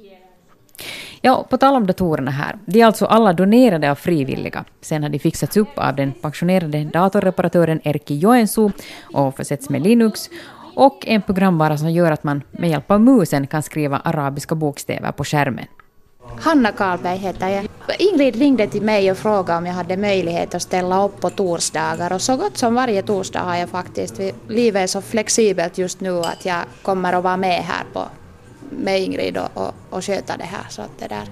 Ja, 1.21 1.47
på 1.51 1.57
tal 1.57 1.75
om 1.75 1.87
datorerna 1.87 2.31
här. 2.31 2.59
De 2.67 2.81
är 2.81 2.87
alltså 2.87 3.07
alla 3.07 3.33
donerade 3.33 3.91
av 3.91 3.95
frivilliga. 3.95 4.65
Sen 4.81 5.03
har 5.03 5.11
de 5.11 5.19
fixats 5.19 5.57
upp 5.57 5.79
av 5.79 5.97
den 5.97 6.13
pensionerade 6.13 6.85
datorreparatören 6.85 7.81
Erkki 7.85 8.19
Joensuu 8.19 8.71
och 9.15 9.37
försetts 9.37 9.69
med 9.69 9.83
Linux 9.83 10.31
och 10.75 11.07
en 11.07 11.23
programvara 11.23 11.79
som 11.79 11.91
gör 11.91 12.13
att 12.13 12.25
man 12.25 12.43
med 12.51 12.71
hjälp 12.71 12.91
av 12.91 13.01
musen 13.01 13.47
kan 13.47 13.63
skriva 13.63 13.99
arabiska 13.99 14.55
bokstäver 14.55 15.13
på 15.13 15.25
skärmen. 15.25 15.67
Hanna 16.41 16.73
Karlberg 16.73 17.19
heter 17.19 17.49
jag. 17.49 17.67
Ingrid 17.99 18.37
ringde 18.37 18.67
till 18.67 18.83
mig 18.83 19.11
och 19.11 19.19
frågade 19.19 19.59
om 19.59 19.67
jag 19.67 19.75
hade 19.75 19.97
möjlighet 19.97 20.55
att 20.55 20.63
ställa 20.63 21.05
upp 21.05 21.21
på 21.21 21.31
torsdagar 21.31 22.13
och 22.13 22.23
så 22.23 22.37
gott 22.37 22.57
som 22.57 22.75
varje 22.75 23.03
torsdag 23.03 23.41
har 23.41 23.57
jag 23.57 23.69
faktiskt. 23.69 24.21
Livet 24.49 24.83
är 24.83 24.87
så 24.87 25.03
flexibelt 25.03 25.79
just 25.79 26.01
nu 26.01 26.21
att 26.21 26.45
jag 26.45 26.65
kommer 26.83 27.13
att 27.13 27.25
vara 27.25 27.37
med 27.37 27.63
här 27.63 27.85
på, 27.93 28.05
med 28.71 29.01
Ingrid 29.01 29.39
och, 29.39 29.49
och, 29.55 29.75
och 29.91 30.05
sköta 30.05 30.37
det 30.37 30.45
här. 30.45 30.67
Så 30.69 30.83
att 30.83 30.99
det 30.99 31.09
där. 31.09 31.29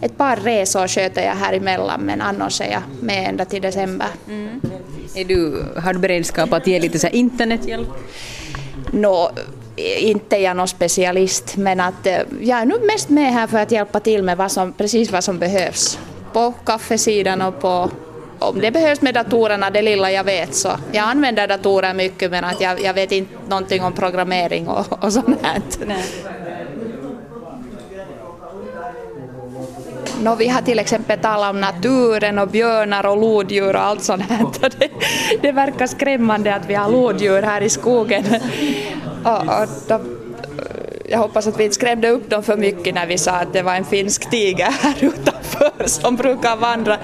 Ett 0.00 0.16
par 0.16 0.36
resor 0.36 0.88
sköter 0.88 1.22
jag 1.22 1.34
här 1.34 1.52
emellan 1.52 2.00
men 2.00 2.20
annars 2.20 2.60
är 2.60 2.72
jag 2.72 2.82
med 3.00 3.28
ända 3.28 3.44
till 3.44 3.62
december. 3.62 4.08
Är 5.14 5.24
du, 5.24 5.64
har 5.80 5.92
du 5.92 5.98
beredskap 5.98 6.52
att 6.52 6.66
ge 6.66 6.80
lite 6.80 6.98
så 6.98 7.08
internethjälp? 7.08 7.88
Nå, 8.90 9.30
inte 9.76 10.36
är 10.36 10.40
jag 10.40 10.56
någon 10.56 10.68
specialist 10.68 11.56
men 11.56 11.80
att 11.80 12.06
eh, 12.06 12.18
jag 12.40 12.58
är 12.58 12.66
nog 12.66 12.84
mest 12.84 13.08
med 13.08 13.32
här 13.32 13.46
för 13.46 13.58
att 13.58 13.70
hjälpa 13.70 14.00
till 14.00 14.22
med 14.22 14.36
vad 14.36 14.52
som, 14.52 14.72
precis 14.72 15.10
vad 15.12 15.24
som 15.24 15.38
behövs. 15.38 15.98
På 16.32 16.52
kaffesidan 16.64 17.42
och 17.42 17.60
på 17.60 17.90
om 18.38 18.60
det 18.60 18.70
behövs 18.70 19.02
med 19.02 19.14
datorerna, 19.14 19.70
det 19.70 19.82
lilla 19.82 20.10
jag 20.10 20.24
vet 20.24 20.54
så. 20.54 20.70
Jag 20.92 21.04
använder 21.04 21.48
datorer 21.48 21.94
mycket 21.94 22.30
men 22.30 22.44
att 22.44 22.60
jag, 22.60 22.80
jag 22.80 22.94
vet 22.94 23.12
inte 23.12 23.34
någonting 23.48 23.82
om 23.82 23.92
programmering 23.92 24.68
och, 24.68 25.04
och 25.04 25.12
sånt 25.12 25.38
här. 25.42 25.60
No, 30.24 30.34
vi 30.34 30.48
har 30.48 30.62
till 30.62 30.78
exempel 30.78 31.18
talat 31.18 31.50
om 31.50 31.60
naturen 31.60 32.38
och 32.38 32.48
björnar 32.48 33.06
och 33.06 33.16
lodjur 33.16 33.76
och 33.76 33.82
allt 33.82 34.02
sånt 34.02 34.22
här. 34.22 34.46
Det, 34.78 34.90
det 35.42 35.52
verkar 35.52 35.86
skrämmande 35.86 36.54
att 36.54 36.66
vi 36.66 36.74
har 36.74 36.90
lodjur 36.90 37.42
här 37.42 37.60
i 37.60 37.68
skogen. 37.68 38.24
Och, 39.24 39.40
och 39.40 39.68
då, 39.88 40.00
jag 41.08 41.18
hoppas 41.18 41.46
att 41.46 41.60
vi 41.60 41.64
inte 41.64 41.74
skrämde 41.74 42.08
upp 42.08 42.30
dem 42.30 42.42
för 42.42 42.56
mycket 42.56 42.94
när 42.94 43.06
vi 43.06 43.18
sa 43.18 43.32
att 43.32 43.52
det 43.52 43.62
var 43.62 43.74
en 43.74 43.84
finsk 43.84 44.30
tiger 44.30 44.70
här 44.82 44.94
utanför 45.00 45.86
som 45.86 46.16
brukar 46.16 46.56
vandra. 46.56 46.98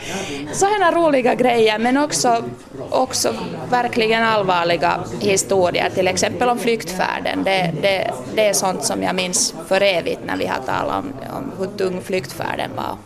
Sådana 0.52 0.92
roliga 0.92 1.34
grejer 1.34 1.78
men 1.78 1.96
också, 1.96 2.44
också 2.90 3.34
verkligen 3.70 4.22
allvarliga 4.22 5.00
historier, 5.20 5.90
till 5.94 6.08
exempel 6.08 6.48
om 6.48 6.58
flyktfärden. 6.58 7.44
Det, 7.44 7.72
det, 7.82 8.10
det 8.34 8.46
är 8.46 8.52
sånt 8.52 8.84
som 8.84 9.02
jag 9.02 9.14
minns 9.14 9.54
för 9.68 9.80
evigt 9.80 10.20
när 10.26 10.36
vi 10.36 10.46
har 10.46 10.60
talat 10.66 10.98
om, 10.98 11.12
om 11.36 11.52
hur 11.58 11.66
tung 11.66 12.00
flyktfärden 12.02 12.70
var 12.76 12.96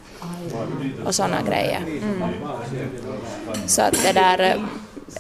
och 1.06 1.14
sådana 1.14 1.42
grejer. 1.42 1.80
Mm. 1.86 2.22
Så 3.66 3.82
att 3.82 4.02
det 4.02 4.12
där 4.12 4.40
eh, 4.40 4.62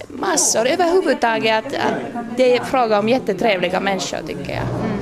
massor 0.08 0.66
överhuvudtaget 0.66 1.66
att, 1.66 1.74
att 1.74 2.36
det 2.36 2.56
är 2.56 2.64
fråga 2.64 2.98
om 2.98 3.08
jättetrevliga 3.08 3.80
människor 3.80 4.18
tycker 4.26 4.52
jag. 4.52 4.68
Mm. 4.84 4.96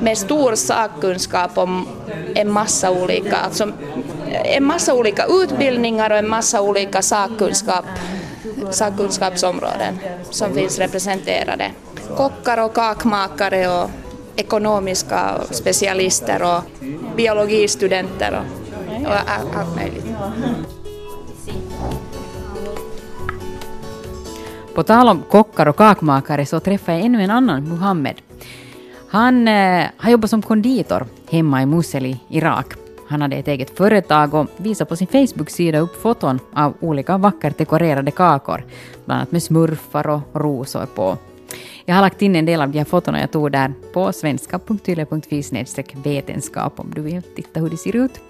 Med 0.00 0.18
stor 0.18 0.54
sakkunskap 0.54 1.58
om 1.58 1.88
en 2.34 2.50
massa 2.50 2.90
olika, 2.90 3.36
alltså 3.36 3.72
en 4.44 4.64
massa 4.64 4.94
olika 4.94 5.26
utbildningar 5.26 6.10
och 6.10 6.16
en 6.16 6.28
massa 6.28 6.60
olika 6.60 7.02
sakkunskap, 7.02 7.84
sakkunskapsområden 8.70 9.98
som 10.30 10.54
finns 10.54 10.78
representerade. 10.78 11.70
Kockar 12.16 12.64
och 12.64 12.74
kakmakare 12.74 13.68
och 13.68 13.90
ekonomiska 14.36 15.34
specialister 15.50 16.42
och 16.42 16.62
biologistudenter 17.16 18.40
och, 18.40 18.63
och 19.06 19.30
allt 19.30 19.56
allt 19.56 19.76
möjligt. 19.76 20.06
På 24.74 24.82
tal 24.82 25.08
om 25.08 25.22
kockar 25.30 25.66
och 25.66 25.76
kakmakare 25.76 26.46
så 26.46 26.60
träffade 26.60 26.98
jag 26.98 27.06
ännu 27.06 27.22
en 27.22 27.30
annan, 27.30 27.68
Muhammed. 27.68 28.20
Han 29.08 29.48
eh, 29.48 29.86
har 29.96 30.10
jobbat 30.10 30.30
som 30.30 30.42
konditor 30.42 31.06
hemma 31.30 31.62
i 31.62 31.66
Mosul 31.66 32.06
i 32.06 32.20
Irak. 32.28 32.66
Han 32.72 32.84
Han 33.08 33.22
hade 33.22 33.36
ett 33.36 33.48
eget 33.48 33.76
företag 33.76 34.34
och 34.34 34.46
visade 34.56 34.88
på 34.88 34.96
sin 34.96 35.06
Facebook-sida 35.06 35.78
upp 35.78 36.02
foton 36.02 36.38
av 36.52 36.74
olika 36.80 37.18
vackert 37.18 37.58
dekorerade 37.58 38.10
kakor, 38.10 38.64
bland 39.04 39.18
annat 39.18 39.32
med 39.32 39.42
smurfar 39.42 40.06
och 40.06 40.20
rosor 40.32 40.86
på. 40.86 41.18
Jag 41.84 41.94
har 41.94 42.02
lagt 42.02 42.22
in 42.22 42.36
en 42.36 42.46
del 42.46 42.60
av 42.60 42.70
de 42.70 42.78
här 42.78 42.84
fotona 42.84 43.20
jag 43.20 43.30
tog 43.30 43.52
där 43.52 43.72
på 43.92 44.12
svenska.yle.fi 44.12 45.64
vetenskap 46.04 46.80
om 46.80 46.92
du 46.94 47.02
vill 47.02 47.22
titta 47.22 47.60
hur 47.60 47.70
det 47.70 47.76
ser 47.76 47.96
ut. 47.96 48.20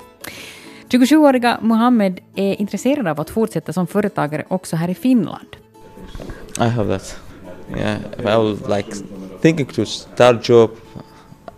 27-åriga 0.98 1.58
Mohammed 1.62 2.20
är 2.34 2.60
intresserad 2.60 3.08
av 3.08 3.20
att 3.20 3.30
fortsätta 3.30 3.72
som 3.72 3.86
företagare 3.86 4.44
också 4.48 4.76
här 4.76 4.90
i 4.90 4.94
Finland. 4.94 5.56
I 6.60 6.64
have 6.64 6.98
that. 6.98 7.16
Yeah, 7.76 7.98
if 8.18 8.26
I 8.26 8.36
would 8.36 8.68
like 8.68 8.90
thinking 9.40 9.66
to 9.66 9.84
start 9.84 10.48
job, 10.48 10.70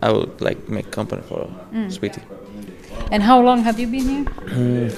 I 0.02 0.08
would 0.12 0.40
like 0.40 0.60
make 0.66 0.90
company 0.90 1.22
for 1.28 1.50
Mm. 1.72 1.90
Sweetie. 1.90 2.22
And 3.12 3.22
how 3.22 3.42
long 3.42 3.58
have 3.58 3.82
you 3.82 3.90
been 3.90 4.08
here? 4.08 4.24
Mm, 4.56 4.90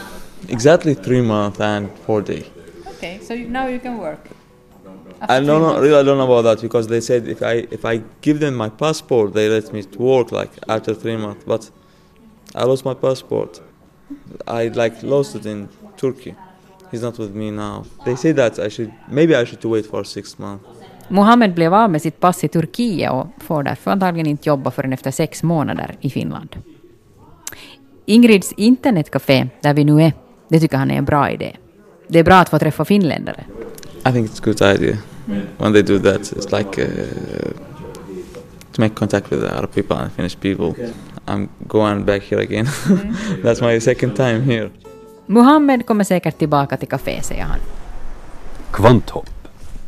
exactly 0.48 0.94
three 0.94 1.22
months 1.22 1.60
and 1.60 1.88
four 2.06 2.22
days. 2.22 2.44
Okay, 2.86 3.18
so 3.22 3.34
now 3.34 3.68
you 3.68 3.80
can 3.80 3.98
work. 3.98 4.18
I 5.20 5.40
don't 5.40 5.62
know, 5.62 5.80
really 5.80 6.00
I 6.00 6.04
don't 6.04 6.16
know 6.18 6.32
about 6.32 6.44
that 6.44 6.62
because 6.62 6.88
they 6.88 7.00
said 7.00 7.28
if 7.28 7.42
I 7.42 7.66
if 7.70 7.84
I 7.84 8.02
give 8.20 8.38
them 8.38 8.54
my 8.54 8.70
passport, 8.70 9.34
they 9.34 9.48
let 9.48 9.72
me 9.72 9.82
to 9.82 9.98
work 9.98 10.32
like 10.32 10.50
after 10.68 10.94
three 10.94 11.16
months. 11.16 11.44
But 11.44 11.70
I 12.54 12.64
lost 12.64 12.84
my 12.84 12.94
passport. 12.94 13.60
I 14.46 14.68
like 14.68 14.96
lost 15.02 15.34
it 15.34 15.46
in 15.46 15.68
Turkey. 16.00 16.34
He's 16.90 17.02
not 17.02 17.18
with 17.18 17.34
me 17.34 17.50
now. 17.50 17.84
They 18.04 18.16
say 18.16 18.32
that 18.32 18.58
I 18.58 18.70
should 18.70 18.92
maybe 19.10 19.42
I 19.42 19.46
should 19.46 19.64
wait 19.64 19.86
for 19.86 20.04
six 20.04 20.38
months. 20.38 20.64
Mohammed 21.08 21.54
blev 21.54 21.74
av 21.74 21.90
med 21.90 22.02
sitt 22.02 22.20
pass 22.20 22.44
i 22.44 22.48
Turkiet 22.48 23.10
och 23.10 23.26
får 23.38 23.62
därför 23.62 23.90
antagligen 23.90 24.26
inte 24.26 24.48
jobba 24.48 24.70
förrän 24.70 24.92
efter 24.92 25.10
sex 25.10 25.42
månader 25.42 25.96
i 26.00 26.10
Finland. 26.10 26.56
Ingrids 28.04 28.52
internetcafé, 28.52 29.48
där 29.60 29.74
vi 29.74 29.84
nu 29.84 30.02
är, 30.02 30.12
det 30.48 30.60
tycker 30.60 30.76
han 30.76 30.90
är 30.90 30.98
en 30.98 31.04
bra 31.04 31.30
idé. 31.30 31.56
Det 32.08 32.18
är 32.18 32.24
bra 32.24 32.34
att 32.34 32.48
få 32.48 32.58
träffa 32.58 32.84
finländare. 32.84 33.44
I 34.06 34.12
think 34.12 34.30
it's 34.30 34.38
a 34.38 34.44
good 34.44 34.62
idea. 34.62 34.96
When 35.58 35.72
they 35.72 35.82
do 35.82 35.98
that, 35.98 36.32
it's 36.32 36.58
like 36.58 36.82
uh, 36.82 36.88
to 38.72 38.80
make 38.80 38.94
contact 38.94 39.32
with 39.32 39.40
the 39.40 39.58
other 39.58 39.66
people 39.66 39.96
and 39.96 40.12
Finnish 40.12 40.36
people. 40.40 40.74
I'm 41.28 41.48
going 41.66 42.04
back 42.04 42.22
here 42.22 42.42
again. 42.42 42.66
That's 43.42 43.60
my 43.60 43.80
second 43.80 44.16
time 44.16 44.42
here. 44.42 44.70
Mohammed 45.26 45.86
kommer 45.86 46.04
säkert 46.04 46.38
tillbaka 46.38 46.76
till 46.76 46.88
café, 46.88 47.22
säger 47.22 47.42
han. 47.42 47.58
Kvanthopp. 48.72 49.28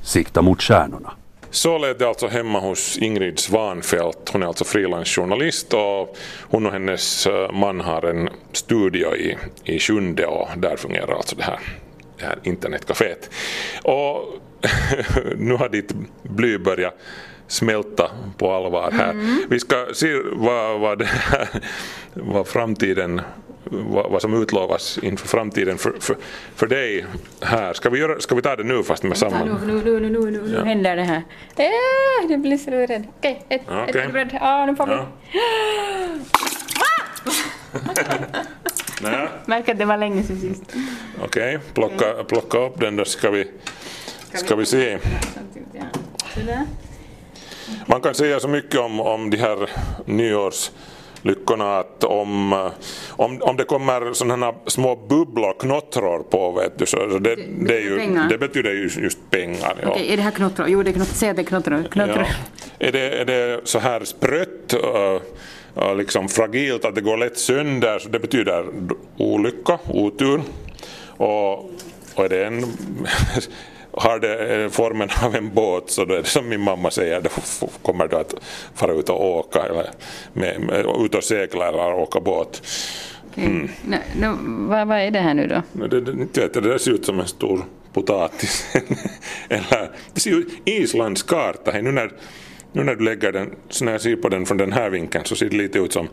Sikta 0.03 0.43
mot 0.43 0.63
stjärnorna. 0.63 1.13
Så 1.51 1.79
lät 1.79 1.99
det 1.99 2.09
alltså 2.09 2.27
hemma 2.27 2.61
hos 2.61 2.99
Ingrid 2.99 3.39
Svanfält. 3.39 4.31
Hon 4.33 4.43
är 4.43 4.47
alltså 4.47 4.65
frilansjournalist 4.65 5.75
och 5.75 6.17
hon 6.43 6.67
och 6.67 6.73
hennes 6.73 7.27
eh, 7.27 7.53
man 7.53 7.81
har 7.81 8.05
en 8.05 8.29
studio 8.53 9.17
i, 9.17 9.37
i 9.65 9.79
Sjunde 9.79 10.27
och 10.27 10.49
där 10.57 10.77
fungerar 10.77 11.15
alltså 11.15 11.37
det 11.37 11.43
här, 11.43 11.61
det 12.19 12.25
här 12.25 12.39
internetcaféet. 12.43 13.31
Och 13.83 14.25
nu 15.37 15.55
har 15.55 15.69
ditt 15.69 15.93
bly 16.23 16.59
börjat 16.59 16.95
smälta 17.51 18.11
på 18.39 18.53
allvar 18.53 18.91
här. 18.91 19.15
Vi 19.49 19.61
ska 19.61 19.87
se 19.93 20.21
vad, 20.33 20.81
vad, 20.81 21.03
här, 21.03 21.49
vad 22.15 22.47
framtiden 22.49 23.21
vad, 23.65 24.11
vad 24.11 24.23
som 24.23 24.43
utlovas 24.43 24.99
inför 25.03 25.29
framtiden 25.29 25.79
för, 25.79 25.95
för, 26.01 26.17
för 26.55 26.67
dig 26.67 27.07
här. 27.43 27.73
Ska 27.73 27.91
vi, 27.91 27.99
göra, 27.99 28.21
ska 28.21 28.35
vi 28.35 28.43
ta 28.43 28.57
det 28.57 28.65
nu 28.65 28.83
fast 28.83 29.03
med 29.03 29.17
samma? 29.19 29.45
Nu, 29.45 29.53
nu, 29.67 29.83
nu, 29.85 30.01
nu, 30.01 30.31
nu, 30.31 30.31
nu 30.31 30.55
Ja. 30.55 30.65
händer 30.65 30.97
det 30.97 31.03
här. 31.03 31.23
Äh, 31.57 32.29
det 32.29 32.37
blir 32.37 32.57
så 32.57 32.71
rädd. 32.71 33.07
Okej, 33.19 33.43
ett, 33.49 33.63
Ja, 33.69 33.87
ett, 33.87 34.13
beredd? 34.13 34.29
Ja, 34.41 34.67
nu 34.67 34.77
får 34.77 34.87
vi. 34.87 34.93
Ja. 34.93 35.07
Nej. 39.03 39.29
Märker 39.47 39.73
att 39.73 39.79
det 39.79 39.85
var 39.85 39.97
länge 39.97 40.23
sedan 40.23 40.41
sist. 40.41 40.63
Okej, 41.25 41.59
plocka, 41.75 42.25
plocka 42.29 42.59
upp 42.59 42.81
den 42.81 42.97
då 42.97 43.05
ska 43.05 43.31
vi, 43.31 43.51
ska 44.35 44.57
vi 44.57 44.67
se. 44.67 44.99
Sådär. 46.35 46.67
Man 47.87 48.01
kan 48.01 48.15
säga 48.15 48.41
så 48.41 48.49
mycket 48.49 48.81
om, 48.81 49.01
om 49.01 49.31
de 49.31 49.37
här 49.37 49.71
nyårslyckorna 50.05 51.79
att 51.79 52.05
om, 52.05 52.53
om, 53.09 53.43
om 53.43 53.57
det 53.57 53.65
kommer 53.65 54.13
sådana 54.13 54.47
här 54.47 54.55
små 54.67 54.97
bubblor, 54.97 55.55
knottror 55.61 56.23
på 56.23 56.53
vet 56.53 56.79
du, 56.79 56.87
så 56.87 57.07
det, 57.07 57.37
det, 57.61 57.77
är 57.77 57.81
ju, 57.81 58.19
det 58.29 58.39
betyder 58.39 58.71
ju 58.71 58.91
just 59.03 59.19
pengar. 59.31 59.75
Ja. 59.83 59.89
Okej, 59.91 60.13
är 60.13 60.17
det 60.17 60.23
här 60.23 60.31
knottro? 60.31 60.65
Jo, 60.69 60.83
det 60.83 60.91
är 60.91 60.93
knottro. 60.93 61.15
Säg 61.15 61.29
att 61.29 61.37
det 61.37 61.43
är 61.43 61.45
knottro. 61.45 61.83
knottro. 61.91 62.23
Ja. 62.23 62.87
Är, 62.87 62.93
det, 62.93 63.21
är 63.21 63.25
det 63.25 63.61
så 63.65 63.79
här 63.79 64.05
sprött 64.05 64.73
och 64.73 65.23
liksom 65.97 66.29
fragilt 66.29 66.85
att 66.85 66.95
det 66.95 67.01
går 67.01 67.17
lätt 67.17 67.39
sönder 67.39 67.99
så 67.99 68.09
det 68.09 68.19
betyder 68.19 68.67
olycka, 69.17 69.79
otur. 69.89 70.41
Och, 71.07 71.59
och 72.15 72.25
är 72.25 72.29
det 72.29 72.47
en, 72.47 72.65
har 73.93 74.19
det 74.19 74.63
eh, 74.63 74.71
formen 74.71 75.09
av 75.23 75.35
en 75.37 75.55
båt 75.55 75.91
så 75.91 76.05
då 76.05 76.15
är 76.15 76.19
det 76.19 76.25
som 76.25 76.49
min 76.49 76.61
mamma 76.61 76.91
säger, 76.91 77.21
då 77.21 77.31
kommer 77.83 78.09
du 78.09 78.17
att 78.17 78.35
fara 78.75 78.93
ut 78.93 79.09
och 79.09 79.25
åka 79.25 79.63
eller 79.63 79.91
med, 80.33 80.61
med, 80.61 80.87
ut 81.05 81.15
och 81.15 81.25
segla 81.25 81.69
eller 81.69 81.95
åka 81.95 82.21
båt. 82.21 82.63
Mm. 83.35 83.69
Nu, 83.85 83.99
nu, 84.21 84.37
vad, 84.43 84.89
vad 84.89 84.99
är 84.99 85.11
det 85.11 85.19
här 85.19 85.35
nu 85.35 85.47
då? 85.47 85.63
Men 85.73 85.91
Det, 85.91 86.01
det, 86.01 86.11
inte 86.13 86.41
vet 86.41 86.55
det 86.55 86.61
där 86.61 86.79
ser 86.79 86.91
ut 86.91 87.07
som 87.07 87.21
en 87.21 87.29
stor 87.29 87.65
potatis. 87.93 88.67
Eller, 89.49 89.91
det 90.15 90.21
ser 90.21 90.31
ut 90.31 90.49
Islands 90.65 91.23
karta. 91.23 91.73
Nu, 91.73 91.93
när, 91.93 92.11
nu 92.73 92.85
när 92.85 92.95
du 92.95 93.05
lägger 93.05 93.33
den, 93.33 93.55
så 93.69 93.85
när 93.85 93.93
jag 93.93 94.01
ser 94.01 94.17
på 94.17 94.29
den 94.29 94.47
från 94.47 94.57
den 94.57 94.73
här 94.73 94.91
vinkeln 94.91 95.25
så 95.25 95.37
ser 95.37 95.49
det 95.51 95.57
lite 95.57 95.79
ut 95.79 95.93
som 95.93 96.09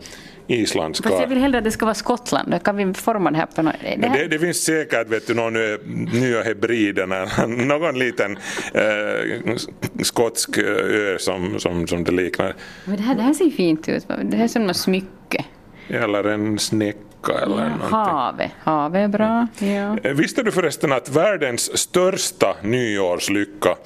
Islands 0.46 1.00
Fast 1.02 1.20
jag 1.20 1.26
vill 1.26 1.38
hellre 1.38 1.58
att 1.58 1.64
det 1.64 1.70
ska 1.70 1.84
vara 1.84 1.94
Skottland. 1.94 2.62
Kan 2.62 2.76
vi 2.76 2.94
forma 2.94 3.30
det 3.30 3.36
här 3.36 3.46
på 3.46 3.62
något... 3.62 3.74
Det 3.82 4.08
här, 4.08 4.18
det, 4.18 4.28
det 4.28 4.38
finns 4.38 4.64
säkert 4.64 5.08
vet 5.08 5.26
du, 5.26 5.34
någon 5.34 5.56
eh, 5.56 5.78
nya 6.12 6.42
hebriden 6.42 7.12
eller 7.12 7.46
någon 7.66 7.98
liten 7.98 8.38
eh, 8.74 9.56
skotsk 10.02 10.58
eh, 10.58 10.64
ö 10.64 11.16
som, 11.18 11.60
som, 11.60 11.86
som 11.86 12.04
det 12.04 12.12
liknar. 12.12 12.54
men 12.84 12.96
det, 12.96 13.02
här, 13.02 13.14
det 13.14 13.22
här 13.22 13.34
ser 13.34 13.50
fint 13.50 13.88
ut. 13.88 14.08
Det 14.08 14.36
här 14.36 14.44
är 14.44 14.48
som 14.48 14.66
något 14.66 14.76
smycke. 14.76 15.44
Eller 15.88 16.24
en 16.24 16.58
snäcka 16.58 17.07
eller 17.28 17.56
någonting. 17.56 17.78
Havet. 17.90 18.50
Havet 18.64 18.98
är 19.04 19.08
bra. 19.08 19.46
Ja. 19.58 19.96
Eh, 20.02 20.12
Visste 20.14 20.42
du 20.42 20.52
förresten 20.52 20.92
att 20.92 21.08
världens 21.08 21.78
största 21.78 22.56
nyårslycka 22.62 23.76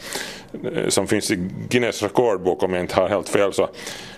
eh, 0.74 0.88
som 0.88 1.06
finns 1.06 1.30
i 1.30 1.36
Guinness 1.68 2.02
rekordbok 2.02 2.62
om 2.62 2.72
jag 2.72 2.80
inte 2.82 2.94
har 2.94 3.08
helt 3.08 3.28
fel 3.28 3.52
så, 3.52 3.68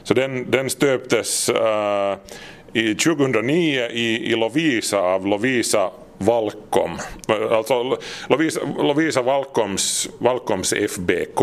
så 0.03 0.15
den, 0.15 0.51
den 0.51 0.71
stöptes 0.71 1.49
eh, 1.49 2.17
i 2.73 2.95
2009 2.95 3.81
i, 3.91 4.33
i 4.33 4.37
Lovisa 4.37 4.99
av 4.99 5.27
Lovisa 5.27 5.91
Valkom. 6.19 6.91
Alltså 7.51 7.83
Lo- 7.83 7.99
Lovisa, 8.29 8.61
Lovisa 8.79 9.23
Valkoms, 9.23 10.09
Valkoms 10.19 10.73
FBK 10.73 11.41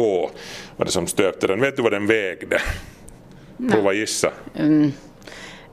var 0.77 0.85
det 0.85 0.91
som 0.91 1.07
stöpte 1.07 1.47
den. 1.47 1.61
Vet 1.61 1.75
du 1.75 1.81
vad 1.83 1.91
den 1.91 2.07
vägde? 2.07 2.61
Prova 3.71 3.93
gissa. 3.93 4.31
Mm. 4.55 4.91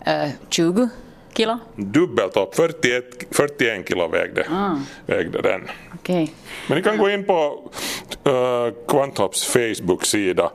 Eh, 0.07 0.29
20 0.49 0.89
kilo? 1.35 1.59
Dubbelt 1.77 2.37
upp, 2.37 2.55
41, 2.55 3.05
41 3.31 3.89
kilo 3.89 4.09
vägde, 4.09 4.47
Ah. 4.51 4.77
vägde 5.07 5.43
den. 5.43 5.61
Okej. 5.95 6.33
Men 6.69 6.77
ni 6.79 6.85
kan 6.85 6.99
gå 6.99 7.11
in 7.11 7.25
på 7.25 7.71
uh, 8.29 8.75
Quanthopps 8.89 9.45
Facebook-sida 9.47 10.51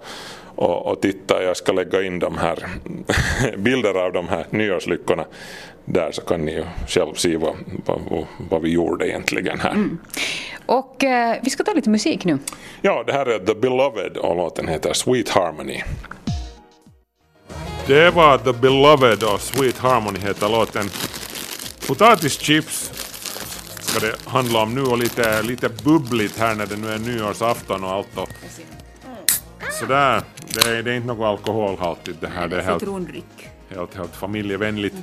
och, 0.55 0.85
och 0.85 1.01
titta. 1.01 1.43
Jag 1.43 1.57
ska 1.57 1.71
lägga 1.71 2.03
in 2.03 2.19
de 2.19 2.37
här 2.37 2.67
bilder 3.57 3.93
av 4.05 4.13
de 4.13 4.27
här 4.27 4.45
nyårslyckorna 4.49 5.25
där 5.85 6.11
så 6.11 6.21
kan 6.21 6.45
ni 6.45 6.51
ju 6.53 6.65
själv 6.87 7.13
se 7.13 7.37
vad, 7.37 7.55
vad, 7.85 8.25
vad 8.49 8.61
vi 8.61 8.69
gjorde 8.71 9.07
egentligen 9.09 9.59
här. 9.59 9.87
Och 10.65 11.03
eh, 11.03 11.37
vi 11.43 11.49
ska 11.49 11.63
ta 11.63 11.73
lite 11.73 11.89
musik 11.89 12.25
nu. 12.25 12.37
Ja, 12.81 13.03
det 13.07 13.13
här 13.13 13.25
är 13.25 13.39
The 13.39 13.55
Beloved 13.55 14.17
och 14.17 14.35
låten 14.35 14.67
heter 14.67 14.93
Sweet 14.93 15.29
Harmony. 15.29 15.81
Det 17.87 18.11
var 18.11 18.37
The 18.37 18.53
Beloved 18.53 19.23
och 19.23 19.41
Sweet 19.41 19.77
Harmony 19.77 20.19
heter 20.19 20.49
låten. 20.49 20.89
Potatischips 21.87 22.91
ska 23.79 23.99
det 23.99 24.15
handla 24.25 24.61
om 24.61 24.75
nu 24.75 24.81
och 24.81 24.97
lite, 24.97 25.41
lite 25.41 25.69
bubbligt 25.69 26.37
här 26.37 26.55
när 26.55 26.65
det 26.65 26.75
nu 26.75 26.91
är 26.91 26.99
nyårsafton 26.99 27.83
och 27.83 27.91
allt. 27.91 28.17
Och 28.17 28.29
sådär, 29.79 30.21
det 30.53 30.67
är, 30.67 30.83
det 30.83 30.91
är 30.91 30.95
inte 30.95 31.07
något 31.07 31.25
alkoholhaltigt 31.25 32.21
det 32.21 32.27
här. 32.27 32.47
Det 32.47 32.57
är 32.57 32.61
helt, 32.61 32.83
helt, 33.69 33.95
helt 33.95 34.15
familjevänligt. 34.15 34.95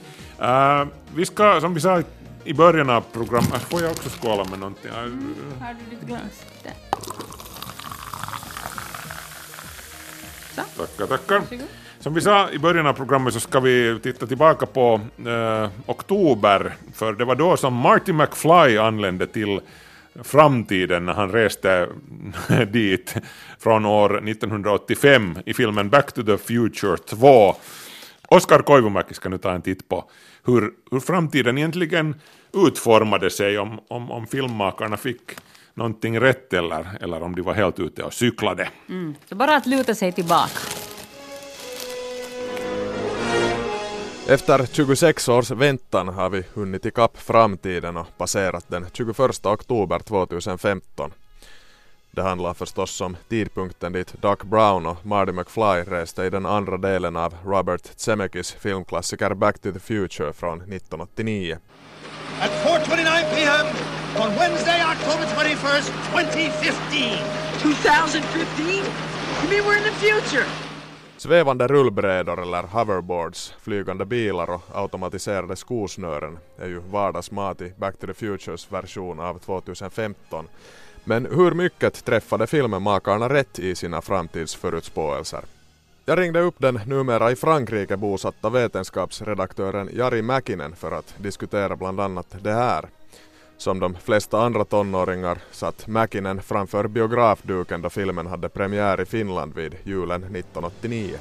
Uh, 0.43 0.87
vi 1.15 1.27
ska, 1.27 1.61
som 1.61 1.75
vi 1.75 1.81
sa 1.81 2.03
i 2.45 2.55
början 2.55 2.91
av 2.91 3.05
programmet, 3.13 3.63
får 3.63 3.83
jag 3.83 3.91
också 3.91 4.09
skåla 4.21 4.45
med 4.45 4.59
någonting? 4.59 4.91
Har 4.91 5.75
du 5.75 5.97
ditt 5.97 6.07
glas? 6.07 6.21
Där. 6.63 6.75
Tackar, 10.77 11.07
tackar. 11.07 11.43
Som 12.01 12.15
vi 12.15 12.21
sa 12.21 12.51
i 12.51 12.59
början 12.59 12.87
av 12.87 12.93
programmet 12.93 13.35
så 13.35 13.41
ska 13.41 13.61
vi 13.61 13.99
titta 14.03 14.27
tillbaka 14.27 14.67
på 14.67 15.01
eh, 15.27 15.69
oktober, 15.87 16.73
för 16.95 17.13
det 17.13 17.25
var 17.25 17.35
då 17.35 17.57
som 17.57 17.75
Marty 17.75 18.13
McFly 18.13 18.79
anlände 18.79 19.27
till 19.27 19.61
framtiden 20.23 21.05
när 21.05 21.13
han 21.13 21.33
reste 21.33 21.89
dit 22.71 23.15
från 23.59 23.87
år 23.87 24.29
1985 24.29 25.39
i 25.47 25.55
filmen 25.55 25.91
Back 25.91 26.13
to 26.13 26.23
the 26.23 26.39
Future 26.39 26.97
2. 26.97 27.57
Oskar 28.29 28.63
Koivumäki 28.63 29.15
ska 29.15 29.29
nu 29.29 29.39
ta 29.39 29.53
en 29.53 29.63
titt 29.63 29.89
på 29.89 30.11
hur, 30.45 30.73
hur 30.91 31.01
framtiden 31.01 31.59
egentligen 31.59 32.15
utformade 32.67 33.31
sig 33.31 33.59
om, 33.59 33.81
om, 33.89 34.11
om 34.11 34.27
filmmakarna 34.27 34.97
fick 34.97 35.37
någonting 35.75 36.21
rätt 36.21 36.53
eller, 36.53 36.87
eller 37.01 37.23
om 37.23 37.37
de 37.37 37.43
var 37.43 37.55
helt 37.55 37.81
ute 37.81 38.03
och 38.03 38.13
cyklade. 38.13 38.69
Mm. 38.89 39.15
Så 39.29 39.35
bara 39.35 39.57
att 39.57 39.67
luta 39.67 39.95
sig 39.95 40.13
tillbaka. 40.13 40.70
Efter 44.31 44.67
26 44.73 45.29
års 45.29 45.51
väntan 45.51 46.09
har 46.09 46.31
vi 46.31 46.45
hunnit 46.55 46.87
ikapp 46.87 47.19
framtiden 47.19 47.97
och 47.97 48.07
passerat 48.19 48.65
den 48.69 48.87
21 48.93 49.47
oktober 49.47 49.99
2015. 49.99 51.13
Det 52.11 52.23
handlar 52.23 52.55
förstås 52.55 53.01
om 53.01 53.17
tidpunkten 53.29 53.93
dit 53.93 54.15
Doc 54.21 54.39
Brown 54.39 54.87
och 54.87 55.07
Marty 55.07 55.33
McFly 55.33 55.95
reste 55.95 56.25
i 56.25 56.31
den 56.31 56.47
andra 56.47 56.77
delen 56.77 57.17
av 57.17 57.35
Robert 57.45 57.83
Zemeckis 57.97 58.53
filmklassiker 58.53 59.35
Back 59.35 59.59
to 59.59 59.73
the 59.73 59.81
Future 59.81 60.33
från 60.33 60.59
1989. 60.59 61.59
At 62.41 62.51
4.29 62.51 63.35
p.m. 63.35 63.67
on 64.17 64.31
Wednesday, 64.39 64.83
October 64.83 65.27
21st, 65.27 65.93
2015. 66.13 67.19
2015? 67.63 68.65
You 68.67 69.51
mean 69.51 69.65
we're 69.65 69.77
in 69.77 69.85
the 69.85 69.91
future? 69.91 70.70
Svävande 71.21 71.67
rullbrädor 71.67 72.43
eller 72.43 72.63
hoverboards, 72.63 73.55
flygande 73.61 74.05
bilar 74.05 74.51
och 74.51 74.63
automatiserade 74.75 75.57
skosnören 75.57 76.39
är 76.59 76.67
ju 76.67 76.79
vardagsmat 76.79 77.61
i 77.61 77.73
Back 77.77 77.99
to 77.99 78.07
the 78.07 78.15
Futures 78.15 78.73
version 78.73 79.21
av 79.21 79.39
2015 79.39 80.49
men 81.05 81.27
hur 81.27 81.51
mycket 81.51 82.05
träffade 82.05 82.47
filmmakarna 82.47 83.29
rätt 83.29 83.59
i 83.59 83.75
sina 83.75 84.03
framtidsförutspåelser? 84.03 85.45
Jag 86.05 86.19
ringde 86.19 86.41
upp 86.41 86.55
den 86.59 86.81
numera 86.87 87.31
i 87.31 87.37
Frankrike 87.37 87.97
bosatta 87.97 88.51
vetenskapsredaktören 88.51 89.91
Jari 89.93 90.23
Mäkinen 90.23 90.77
för 90.77 90.93
att 90.93 91.15
diskutera 91.19 91.77
bland 91.77 92.01
annat 92.01 92.37
det 92.43 92.53
här. 92.53 92.89
Som 93.61 93.81
de 93.81 93.95
flesta 93.95 94.39
andra 94.39 94.65
tonåringar 94.65 95.39
satt 95.51 95.87
Mäkinen 95.89 96.43
framför 96.43 96.89
biografduken 96.89 97.83
då 97.83 97.91
filmen 97.91 98.27
hade 98.27 98.49
premiär 98.49 99.01
i 99.01 99.05
Finland 99.05 99.55
vid 99.55 99.77
julen 99.85 100.21
1989. 100.21 101.19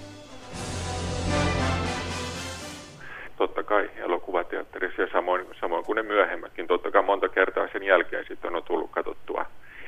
totta 3.37 3.63
kai 3.63 3.89
elokuvateatterissa 3.97 5.01
ja 5.01 5.07
samoin, 5.11 5.45
samoin 5.59 5.85
kuin 5.85 5.95
ne 5.95 6.03
myöhemmätkin. 6.03 6.67
Totta 6.67 6.91
kai 6.91 7.03
monta 7.03 7.29
kertaa 7.29 7.67
sen 7.71 7.83
jälkeen 7.83 8.25
sitten 8.27 8.55
on 8.55 8.63
tullut 8.63 8.91
katsottua 8.91 9.45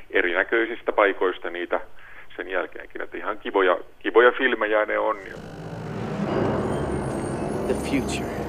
erinäköisistä 0.10 0.92
paikoista 0.92 1.50
niitä 1.50 1.80
sen 2.36 2.48
jälkeenkin. 2.48 3.02
Että 3.02 3.18
ihan 3.18 3.40
kivoja, 3.40 3.78
kivoja 4.00 4.32
filmejä 4.32 4.86
ne 4.86 5.00
on. 5.00 5.18
The 7.68 7.74
future. 7.74 8.41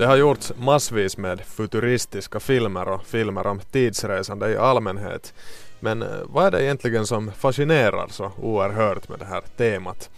Det 0.00 0.06
har 0.06 0.16
gjorts 0.16 0.52
massvis 0.58 1.18
med 1.18 1.40
futuristiska 1.40 2.40
filmer 2.40 2.88
och 2.88 3.06
filmer 3.06 3.46
om 3.46 3.60
tidsresande 3.72 4.50
i 4.50 4.56
allmänhet. 4.56 5.34
Men 5.80 6.02
eh, 6.02 6.08
vad 6.34 6.46
är 6.46 6.50
det 6.50 6.64
egentligen 6.64 7.06
som 7.06 7.32
fascinerar 7.32 8.06
så 8.06 8.32
oerhört 8.42 9.08
med 9.08 9.18
det 9.18 9.24
här 9.24 9.42
temat? 9.56 10.10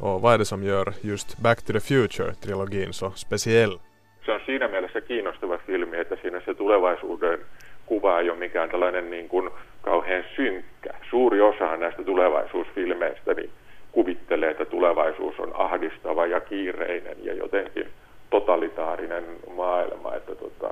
Och 0.00 0.20
vad 0.22 0.34
är 0.34 0.38
det 0.38 0.44
som 0.44 0.62
gör 0.62 0.92
just 1.00 1.38
Back 1.38 1.62
to 1.62 1.72
the 1.72 1.78
Future-trilogin 1.78 2.92
så 2.92 3.10
speciell? 3.10 3.78
Se 4.26 4.32
on 4.32 4.40
siinä 4.46 4.68
mielessä 4.68 5.00
kiinnostava 5.00 5.58
filmi, 5.58 5.96
että 5.96 6.16
siinä 6.22 6.40
se 6.44 6.54
tulevaisuuden 6.54 7.38
kuva 7.86 8.20
ei 8.20 8.30
ole 8.30 8.38
mikään 8.38 8.70
tällainen 8.70 9.10
niin 9.10 9.28
kuin 9.28 9.50
kauhean 9.82 10.24
synkkä. 10.36 10.90
Suuri 11.10 11.40
osa 11.40 11.76
näistä 11.76 12.02
tulevaisuusfilmeistä 12.02 13.34
niin 13.34 13.50
kuvittelee, 13.92 14.50
että 14.50 14.64
tulevaisuus 14.64 15.40
on 15.40 15.52
ahdistava 15.54 16.26
ja 16.26 16.40
kiireinen 16.40 17.16
ja 17.24 17.34
jotenkin 17.34 17.86
totalitaarinen 18.32 19.24
maailma. 19.56 20.14
Että 20.14 20.34
tota, 20.34 20.68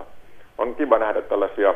on 0.59 0.75
kiva 0.75 0.99
nähdä 0.99 1.23
tällaisia 1.23 1.75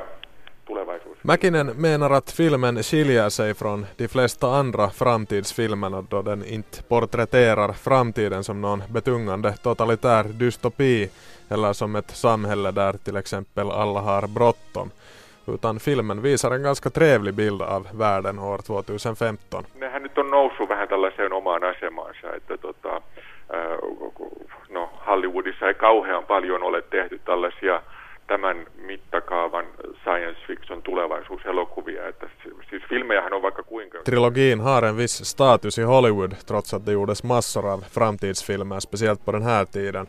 tulevaisuus. 0.65 1.19
Mäkinen 1.23 1.73
menar 1.77 2.13
att 2.13 2.31
filmen 2.31 2.83
skiljer 2.83 3.31
sig 3.31 3.55
från 3.55 3.87
de 3.99 4.09
flesta 4.09 4.47
andra 4.59 4.89
framtidsfilmerna 4.89 6.05
då 6.11 6.23
den 6.23 6.45
inte 6.45 6.83
porträtterar 6.89 7.73
framtiden 7.73 8.45
som 8.45 8.61
någon 8.61 8.83
betungande 8.93 9.55
totalitär 9.63 10.25
dystopi 10.41 11.11
eller 11.51 11.73
som 11.73 11.97
ett 11.97 12.11
samhälle 12.11 12.71
där 12.73 12.93
till 12.93 13.17
exempel 13.17 13.71
alla 13.71 14.01
har 14.01 14.27
bråttom 14.27 14.91
utan 15.47 15.81
filmen 15.81 16.23
visar 16.23 16.51
en 16.51 16.63
ganska 16.63 16.91
trevlig 16.91 17.35
bild 17.35 17.63
av 17.63 17.87
världen 17.99 18.39
år 18.39 18.59
2015. 18.59 19.65
Nehän 19.75 20.03
nyt 20.03 20.19
on 20.19 20.31
noussut 20.31 20.69
vähän 20.69 20.89
tällaiseen 20.89 21.33
omaan 21.33 21.65
asemaansa, 21.65 22.35
että 22.37 22.57
tota, 22.57 23.03
no, 24.69 24.91
Hollywoodissa 25.07 25.69
ei 25.69 25.75
kauhean 25.75 26.27
paljon 26.27 26.63
ole 26.63 26.83
tehty 26.83 27.21
tällaisia 27.25 27.83
tämän 28.27 28.67
mittakaavan 28.77 29.65
science 30.03 30.41
fiction 30.47 30.83
tulevaisuuselokuvia. 30.83 32.09
Että 32.09 32.27
siis 32.71 32.83
filmejähän 32.89 33.33
on 33.33 33.43
vaikka 33.43 33.63
kuinka... 33.63 33.99
Trilogin 34.05 34.61
har 34.61 34.85
en 34.85 34.97
viss 34.97 35.31
status 35.31 35.79
i 35.79 35.83
Hollywood 35.83 36.33
trots 36.47 36.75
att 36.75 36.87
det 36.87 36.93
gjordes 36.93 37.25
massor 37.25 37.67
av 37.67 37.81
framtidsfilmer, 37.81 38.81
speciellt 38.81 39.25
på 39.25 39.33
den 39.33 39.43
här 39.43 39.65
tiden. 39.65 40.07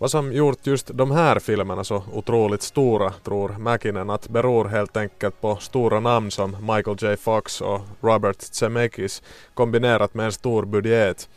Vad 0.00 0.10
som 0.10 0.32
gjort 0.32 0.66
just 0.66 0.90
de 0.98 1.10
här 1.10 1.38
filmerna 1.38 1.84
så 1.84 2.02
otroligt 2.12 2.62
stora 2.62 3.10
tror 3.10 3.48
Mäkinen 3.58 4.10
att 4.10 4.28
beror 4.28 4.64
helt 4.64 4.96
enkelt 4.96 5.40
på 5.40 5.56
stora 5.56 6.00
namn 6.00 6.30
som 6.30 6.56
Michael 6.60 6.96
J 7.00 7.16
Fox 7.16 7.60
och 7.60 7.80
Robert 8.00 8.40
Zemeckis 8.40 9.22
kombinerat 9.54 10.14
med 10.14 10.26
en 10.26 10.32
stor 10.32 10.64
budget. 10.64 11.28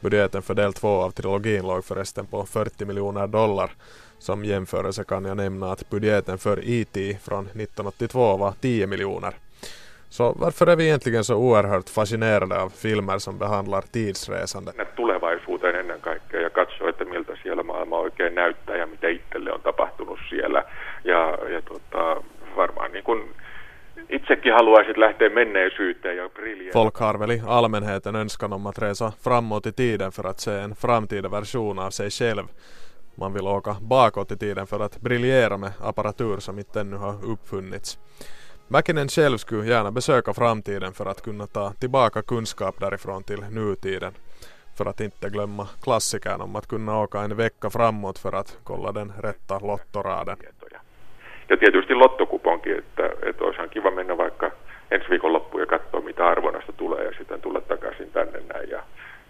Budgeten 0.00 0.42
för 0.42 0.54
del 0.54 0.72
två 0.72 0.88
av 0.88 1.10
trilogin 1.10 1.66
låg 1.66 1.84
förresten 1.84 2.26
på 2.26 2.46
40 2.46 2.84
miljoner 2.84 3.26
dollar. 3.26 3.70
Som 4.18 4.44
jämförelse 4.44 5.04
kan 5.04 5.24
jag 5.24 5.36
nämna 5.36 5.72
att 5.72 5.90
budgeten 5.90 6.38
för 6.38 6.58
E.T. 6.58 7.18
från 7.22 7.44
1982 7.44 8.36
var 8.36 8.52
10 8.60 8.86
miljoner. 8.86 9.34
Så 10.10 10.32
varför 10.36 10.66
är 10.66 10.76
vi 10.76 10.84
egentligen 10.84 11.24
så 11.24 11.34
oerhört 11.34 11.88
fascinerade 11.88 12.62
av 12.62 12.70
filmer 12.70 13.18
som 13.18 13.38
behandlar 13.38 13.82
tidsresande? 13.92 14.72
Tulevaisuuteen 14.96 15.74
ennen 15.74 16.00
kaikkea 16.00 16.40
ja 16.40 16.50
katsoa, 16.50 16.88
että 16.88 17.04
miltä 17.04 17.32
siellä 17.42 17.62
maailma 17.62 17.98
oikein 17.98 18.34
näyttää 18.34 18.76
ja 18.76 18.86
mitä 18.86 19.08
itselle 19.08 19.52
on 19.52 19.60
tapahtunut 19.60 20.18
siellä. 20.28 20.64
Ja, 21.04 21.38
ja 21.48 21.62
tota, 21.62 22.22
varmaan 22.56 22.92
niin 22.92 23.04
kuin 23.04 23.34
itsekin 24.08 24.52
haluaisit 24.52 24.96
lähteä 24.96 25.28
menneisyyteen 25.28 26.16
ja 26.16 26.28
briljera. 26.28 26.72
Folk 26.72 26.96
har 26.98 27.18
väl 27.18 27.30
i 27.30 27.42
allmänheten 27.46 28.16
önskan 28.16 28.52
om 28.52 28.66
att 28.66 28.78
resa 28.78 29.12
framåt 29.24 29.66
i 29.66 29.72
tiden 29.72 30.12
för 30.12 30.26
att 30.26 30.40
se 30.40 30.52
en 30.52 30.74
framtida 30.74 31.28
version 31.28 31.78
av 31.78 31.90
sig 31.90 32.10
själv. 32.10 32.44
Man 33.14 33.32
vill 33.32 33.46
åka 33.46 33.76
bakåt 33.80 34.32
i 34.32 34.36
tiden 34.36 34.66
för 34.66 34.80
att 34.80 35.00
briljera 35.00 35.56
med 35.56 35.72
apparatur 35.80 36.38
som 36.38 36.58
inte 36.58 36.80
ännu 36.80 36.96
har 36.96 37.24
uppfunnits. 37.24 37.98
Mäkinen 38.68 39.08
själv 39.08 39.38
skulle 39.38 39.66
gärna 39.66 39.90
besöka 39.90 40.34
framtiden 40.34 40.92
för 40.92 41.06
att 41.06 41.22
kunna 41.22 41.46
ta 41.46 41.72
tillbaka 41.72 42.22
kunskap 42.22 42.80
därifrån 42.80 43.22
till 43.22 43.44
nutiden. 43.50 44.12
För 44.76 44.86
att 44.86 45.00
inte 45.00 45.28
glömma 45.30 45.68
klassikern 45.82 46.40
om 46.40 46.56
att 46.56 46.66
kunna 46.66 46.98
åka 46.98 47.20
en 47.20 47.36
vecka 47.36 47.70
framåt 47.70 48.18
för 48.18 48.32
att 48.32 48.58
kolla 48.64 48.92
den 48.92 49.12
rätta 49.18 49.58
lottoraden. 49.58 50.36
Ja 51.50 51.56
tietysti 51.56 51.94
lottokuponki, 51.94 52.70
että, 52.70 53.10
että 53.22 53.44
olisihan 53.44 53.70
kiva 53.70 53.90
mennä 53.90 54.16
vaikka 54.16 54.50
ensi 54.90 55.10
viikon 55.10 55.32
loppuun 55.32 55.62
ja 55.62 55.66
katsoa 55.66 56.00
mitä 56.00 56.26
arvonnasta 56.26 56.72
tulee 56.72 57.04
ja 57.04 57.12
sitten 57.18 57.40
tulla 57.40 57.60
takaisin 57.60 58.10
tänne 58.12 58.40
näin 58.54 58.70
ja, 58.70 58.82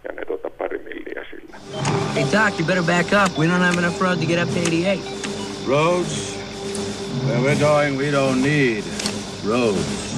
ja 0.05 0.13
ne 0.13 0.25
tota 0.25 0.51
pari 0.51 0.79
milliä 0.79 1.25
sillä. 1.31 1.57
Hey 2.15 2.25
Doc, 2.25 2.59
you 2.59 2.67
better 2.67 2.85
back 2.85 3.09
up. 3.21 3.39
We 3.39 3.47
don't 3.47 3.65
have 3.69 3.79
enough 3.79 4.03
road 4.03 4.19
to 4.19 4.27
get 4.27 4.43
up 4.43 4.49
to 4.55 4.61
88. 4.61 5.03
Roads? 5.69 6.39
Where 7.27 7.41
we're 7.41 7.61
going 7.61 7.99
we 7.99 8.11
don't 8.11 8.43
need 8.43 8.85
roads. 9.49 10.11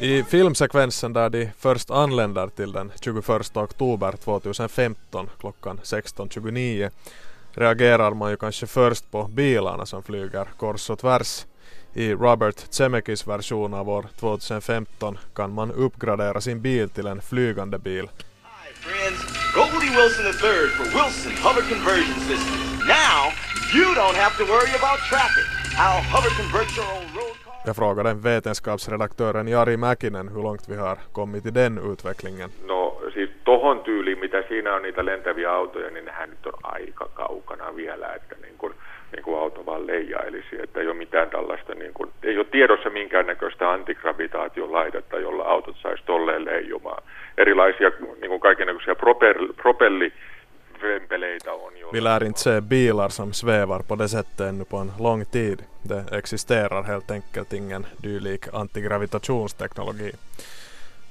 I 0.00 0.22
filmsekvensen 0.22 1.12
där 1.12 1.30
de 1.30 1.52
först 1.58 1.90
anländer 1.90 2.48
till 2.48 2.72
den 2.72 2.92
21 3.00 3.56
oktober 3.56 4.12
2015 4.12 5.30
klockan 5.40 5.78
16.29 5.78 6.90
reagerar 7.54 8.14
man 8.14 8.30
ju 8.30 8.36
kanske 8.36 8.66
först 8.66 9.10
på 9.10 9.22
bilarna 9.24 9.86
som 9.86 10.02
flyger 10.02 10.44
kors 10.56 10.90
och 10.90 10.98
tvärs. 10.98 11.46
I 11.94 12.12
Robert 12.12 12.56
Zemeckis 12.70 13.26
version 13.26 13.74
av 13.74 13.90
år 13.90 14.06
2015 14.20 15.18
kan 15.34 15.54
man 15.54 15.72
uppgradera 15.72 16.40
sin 16.40 16.60
bil 16.60 16.88
till 16.88 17.06
en 17.06 17.20
flygande 17.22 17.78
bil. 17.78 18.08
Hi 18.42 18.74
friends, 18.74 19.20
Goldie 19.54 19.90
Wilson 19.96 20.26
III 20.26 20.68
for 20.68 20.84
Wilson 20.84 21.32
Hover 21.44 21.62
Conversion 21.62 22.20
System. 22.20 22.56
Now 22.88 23.20
you 23.74 23.94
don't 23.94 24.16
have 24.16 24.36
to 24.38 24.44
worry 24.44 24.74
about 24.80 24.98
traffic. 25.10 25.46
I'll 25.78 26.02
hover 26.14 26.30
convert 26.42 26.76
your 26.76 26.86
old 26.96 27.14
road 27.16 27.32
Jag 27.64 27.76
frågade 27.76 28.14
vetenskapsredaktören 28.14 29.48
Jari 29.48 29.76
Mäkinen 29.76 30.28
hur 30.28 30.42
långt 30.42 30.68
vi 30.68 30.76
har 30.76 30.98
kommit 31.12 31.46
i 31.46 31.50
den 31.50 31.92
utvecklingen. 31.92 32.50
No 32.66 32.81
siis 33.14 33.30
tohon 33.44 33.80
tyyliin, 33.80 34.18
mitä 34.18 34.42
siinä 34.48 34.74
on 34.74 34.82
niitä 34.82 35.04
lentäviä 35.04 35.52
autoja, 35.52 35.90
niin 35.90 36.04
nehän 36.04 36.30
nyt 36.30 36.46
on 36.46 36.52
aika 36.62 37.08
kaukana 37.14 37.76
vielä, 37.76 38.14
että 38.14 38.36
niin 38.42 38.54
kun 38.58 38.74
niin 39.12 39.22
kuin 39.22 39.38
auto 39.38 39.66
vaan 39.66 39.86
leijailisi, 39.86 40.62
että 40.62 40.80
ei 40.80 40.86
ole 40.86 40.96
mitään 40.96 41.30
tällaista, 41.30 41.74
niin 41.74 41.94
kuin, 41.94 42.10
ei 42.22 42.38
ole 42.38 42.46
tiedossa 42.50 42.90
minkäännäköistä 42.90 43.70
antigravitaatiolaitetta, 43.70 45.18
jolla 45.18 45.44
autot 45.44 45.76
saisi 45.82 46.02
tolleen 46.06 46.44
leijumaan. 46.44 47.02
Erilaisia 47.38 47.90
niin 48.20 48.28
kuin 48.28 48.40
kaikenlaisia 48.40 48.94
propelli 49.62 50.12
vempeleitä 50.82 51.52
on. 51.52 51.72
Vi 51.92 52.04
lär 52.04 52.24
inte 52.24 52.40
se 52.40 52.60
bilar 52.60 53.10
som 53.10 53.32
svävar 53.32 53.82
på 53.88 53.98
det 53.98 54.08
sättet 54.08 54.40
ännu 54.40 54.64
på 54.64 54.78
en 54.78 54.92
lång 54.98 55.24
tid. 55.30 55.58
Det 55.88 56.16
existerar 56.18 56.84
helt 56.84 57.10
enkelt 57.10 57.52
ingen 57.52 57.86
dylik 58.02 58.48
antigravitationsteknologi. 58.52 60.12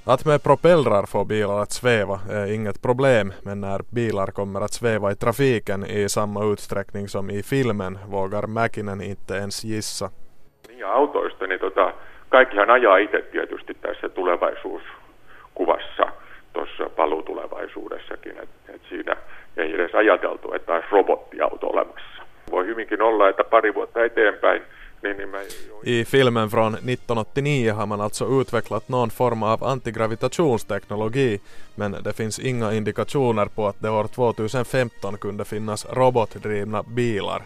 Att 0.06 0.26
med 0.26 0.42
propellrar 0.42 1.06
få 1.06 1.24
bilar 1.24 1.62
att 1.62 1.72
sväva 1.72 2.18
är 2.30 2.54
inget 2.54 2.82
problem 2.82 3.32
men 3.44 3.60
när 3.60 3.80
bilar 3.94 4.26
kommer 4.26 4.60
att 4.60 4.72
sväva 4.72 5.12
i 5.12 5.14
trafiken 5.14 5.84
i 5.86 6.08
samma 6.08 6.44
utsträckning 6.44 7.08
som 7.08 7.30
i 7.30 7.42
filmen 7.42 7.98
vågar 8.10 8.46
Mäkinen 8.46 9.00
inte 9.00 9.34
ens 9.34 9.64
gissa. 9.64 10.10
Niin 10.68 10.86
autoista, 10.86 11.46
niin 11.46 11.60
tota, 11.60 11.92
kaikkihan 12.28 12.70
ajaa 12.70 12.96
itse 12.96 13.22
tietysti 13.22 13.74
tässä 13.74 14.08
tulevaisuuskuvassa 14.08 16.06
tuossa 16.52 16.88
paluutulevaisuudessakin, 16.96 18.38
että 18.42 18.72
et 18.72 18.82
siinä 18.88 19.16
ei 19.56 19.74
edes 19.74 19.94
ajateltu, 19.94 20.52
että 20.52 20.74
olisi 20.74 20.88
robottiauto 20.90 21.66
olemassa. 21.66 22.22
Voi 22.50 22.66
hyvinkin 22.66 23.02
olla, 23.02 23.28
että 23.28 23.44
pari 23.44 23.74
vuotta 23.74 24.04
eteenpäin. 24.04 24.62
I 25.84 26.04
filmen 26.04 26.50
från 26.50 26.74
1989 26.74 27.72
har 27.72 27.86
man 27.86 28.00
alltså 28.00 28.40
utvecklat 28.40 28.88
någon 28.88 29.10
form 29.10 29.42
av 29.42 29.64
antigravitationsteknologi 29.64 31.40
men 31.74 31.96
det 32.04 32.12
finns 32.12 32.38
inga 32.38 32.72
indikationer 32.72 33.46
på 33.46 33.68
att 33.68 33.80
det 33.80 33.90
år 33.90 34.06
2015 34.06 35.16
kunde 35.16 35.44
finnas 35.44 35.86
robotdrivna 35.90 36.82
bilar. 36.82 37.42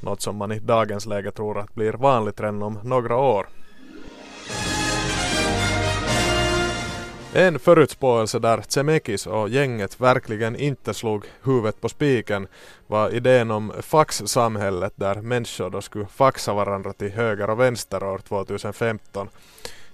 Något 0.00 0.22
som 0.22 0.36
man 0.36 0.52
i 0.52 0.58
dagens 0.58 1.06
läge 1.06 1.30
tror 1.30 1.58
att 1.58 1.74
blir 1.74 1.92
vanligt 1.92 2.40
redan 2.40 2.62
om 2.62 2.78
några 2.82 3.16
år. 3.16 3.46
En 7.36 7.58
förutspåelse 7.58 8.38
där 8.38 8.60
Tsemekis 8.60 9.26
och 9.26 9.48
gänget 9.48 10.00
verkligen 10.00 10.56
inte 10.56 10.94
slog 10.94 11.24
huvudet 11.42 11.80
på 11.80 11.88
spiken 11.88 12.46
var 12.86 13.10
idén 13.10 13.50
om 13.50 13.72
faxsamhället 13.82 14.92
där 14.96 15.14
människor 15.14 15.70
då 15.70 15.80
skulle 15.80 16.06
faxa 16.06 16.54
varandra 16.54 16.92
till 16.92 17.12
höger 17.12 17.50
och 17.50 17.60
vänster 17.60 18.04
år 18.04 18.18
2015. 18.18 19.28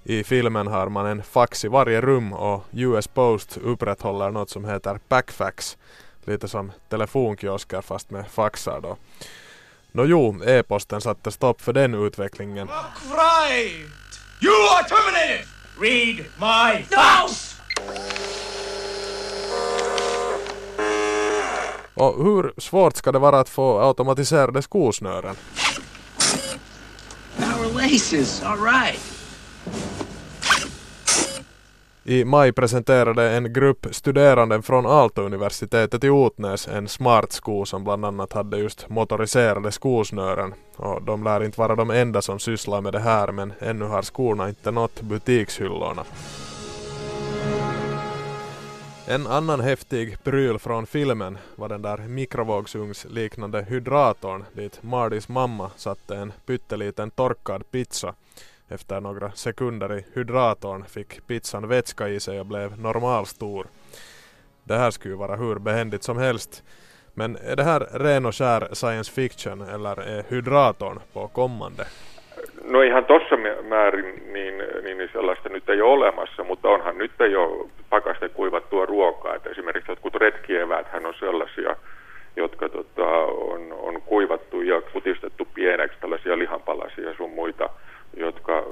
I 0.04 0.24
filmen 0.24 0.66
har 0.66 0.88
man 0.88 1.06
en 1.06 1.22
fax 1.22 1.64
i 1.64 1.68
varje 1.68 2.00
rum 2.00 2.32
och 2.32 2.64
US 2.72 3.06
Post 3.06 3.56
upprätthåller 3.56 4.30
något 4.30 4.50
som 4.50 4.64
heter 4.64 5.00
backfax. 5.08 5.78
Lite 6.24 6.48
som 6.48 6.72
telefonkiosker 6.88 7.80
fast 7.80 8.10
med 8.10 8.30
faxar 8.30 8.80
då. 8.80 8.96
Nå 9.92 10.04
jo, 10.04 10.42
e-posten 10.44 11.00
satte 11.00 11.30
stopp 11.30 11.60
för 11.60 11.72
den 11.72 11.94
utvecklingen. 11.94 12.68
Right! 12.68 13.90
You 14.42 14.52
are 14.52 14.88
terminated! 14.88 15.59
Read 15.80 16.16
my 16.38 16.84
house! 16.90 17.56
Och 21.94 22.24
hur 22.24 22.60
svårt 22.60 22.96
ska 22.96 23.12
det 23.12 23.18
vara 23.18 23.40
att 23.40 23.48
få 23.48 23.80
automatiserade 23.80 24.62
skosnören? 24.62 25.36
Power 27.36 27.72
laces, 27.82 28.42
all 28.42 28.58
right. 28.58 29.00
I 32.10 32.24
maj 32.24 32.52
presenterade 32.52 33.30
en 33.30 33.52
grupp 33.52 33.86
studerande 33.90 34.62
från 34.62 34.86
Aalto-universitetet 34.86 36.04
i 36.04 36.10
Otnäs 36.10 36.68
en 36.68 36.88
smart 36.88 37.32
sko 37.32 37.64
som 37.64 37.84
bland 37.84 38.04
annat 38.04 38.32
hade 38.32 38.58
just 38.58 38.88
motoriserade 38.88 39.72
skosnören. 39.72 40.54
Och 40.76 41.02
de 41.02 41.24
lär 41.24 41.44
inte 41.44 41.60
vara 41.60 41.74
de 41.76 41.90
enda 41.90 42.22
som 42.22 42.38
sysslar 42.38 42.80
med 42.80 42.92
det 42.92 42.98
här 42.98 43.32
men 43.32 43.52
ännu 43.58 43.84
har 43.84 44.02
skorna 44.02 44.48
inte 44.48 44.70
nått 44.70 45.00
butikshyllorna. 45.00 46.04
En 49.06 49.26
annan 49.26 49.60
häftig 49.60 50.24
pryl 50.24 50.58
från 50.58 50.86
filmen 50.86 51.38
var 51.56 51.68
den 51.68 51.82
där 51.82 51.98
mikrovågsugnsliknande 51.98 53.66
hydratorn 53.68 54.44
dit 54.52 54.82
Mardis 54.82 55.28
mamma 55.28 55.70
satte 55.76 56.16
en 56.16 56.32
pytteliten 56.46 57.10
torkad 57.10 57.70
pizza 57.70 58.14
efter 58.70 59.00
några 59.00 59.30
sekunder 59.30 59.98
i 59.98 60.04
hydratorn 60.14 60.84
fick 60.84 61.26
pizzan 61.26 61.68
vätska 61.68 62.08
i 62.08 62.20
sig 62.20 62.40
och 62.40 62.46
blev 62.46 62.80
normalstor. 62.80 63.66
Det 64.64 64.78
här 64.78 64.90
skulle 64.90 65.14
vara 65.14 65.36
hur 65.36 65.58
behändigt 65.58 66.02
som 66.02 66.18
helst. 66.18 66.64
Men 67.14 67.36
är 67.36 67.56
det 67.56 67.64
här 67.64 67.80
ren 67.80 68.26
och 68.26 68.34
skär 68.34 68.68
science 68.74 69.12
fiction 69.12 69.60
eller 69.60 70.00
är 70.00 70.24
hydratorn 70.28 71.00
på 71.12 71.28
kommande? 71.28 71.84
No 72.64 72.82
ihan 72.82 73.04
tossa 73.04 73.36
määrin 73.68 74.32
niin, 74.32 74.58
niin 74.84 75.08
sellaista 75.12 75.48
nyt 75.48 75.68
ei 75.68 75.82
ole 75.82 75.92
olemassa, 75.92 76.44
mutta 76.44 76.68
onhan 76.68 76.98
nyt 76.98 77.12
jo 77.18 77.68
pakaste 77.90 78.28
kuivattua 78.28 78.86
ruokaa. 78.86 79.34
Että 79.34 79.50
esimerkiksi 79.50 79.92
jotkut 79.92 80.14
retkieväthän 80.14 81.06
on 81.06 81.14
sellaisia, 81.14 81.76
jotka 82.36 82.68
tota, 82.68 83.06
on, 83.26 83.72
on 83.72 84.02
kuivattu 84.02 84.62
ja 84.62 84.80
kutistettu 84.80 85.48
pieneksi, 85.54 86.00
tällaisia 86.00 86.38
lihanpalasia 86.38 87.14
sun 87.16 87.30
muita 87.30 87.70
jotka 88.16 88.62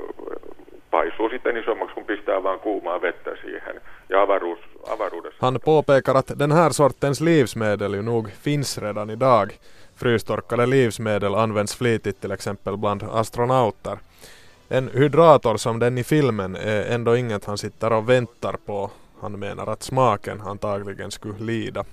paisuu 0.90 1.28
sitten 1.28 1.56
isommaksi, 1.56 1.94
kun 1.94 2.04
pistää 2.04 2.42
vaan 2.42 2.60
kuumaa 2.60 3.02
vettä 3.02 3.30
siihen. 3.42 3.80
Ja 4.08 4.22
avaruus, 4.22 4.58
avaruudessa... 4.88 5.36
Han 5.40 5.60
påpekar 5.64 6.16
att 6.16 6.38
den 6.38 6.52
här 6.52 6.72
sortens 6.72 7.20
livsmedel 7.20 7.94
ju 7.94 8.02
nog 8.02 8.28
finns 8.42 8.78
redan 8.78 9.10
idag. 9.10 9.50
Frystorkade 9.96 10.66
livsmedel 10.66 11.34
används 11.34 11.76
flitigt 11.76 12.20
till 12.20 12.30
exempel 12.32 12.76
bland 12.76 13.02
astronauter. 13.02 13.98
En 14.70 14.90
hydrator 14.94 15.56
som 15.56 15.78
den 15.78 15.98
i 15.98 16.04
filmen 16.04 16.56
är 16.56 16.94
ändå 16.94 17.16
inget 17.16 17.44
han 17.44 17.58
sitter 17.58 17.92
och 17.92 18.08
väntar 18.08 18.56
på. 18.66 18.90
Han 19.20 19.38
menar 19.38 19.66
att 19.66 19.82
smaken 19.82 20.40
antagligen 20.40 21.10
skulle 21.10 21.44
lida. 21.44 21.84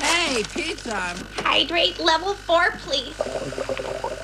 Hey, 0.00 0.44
pizza! 0.44 0.98
Hydrate 1.36 1.98
level 1.98 2.34
4, 2.46 2.56
please. 2.84 4.23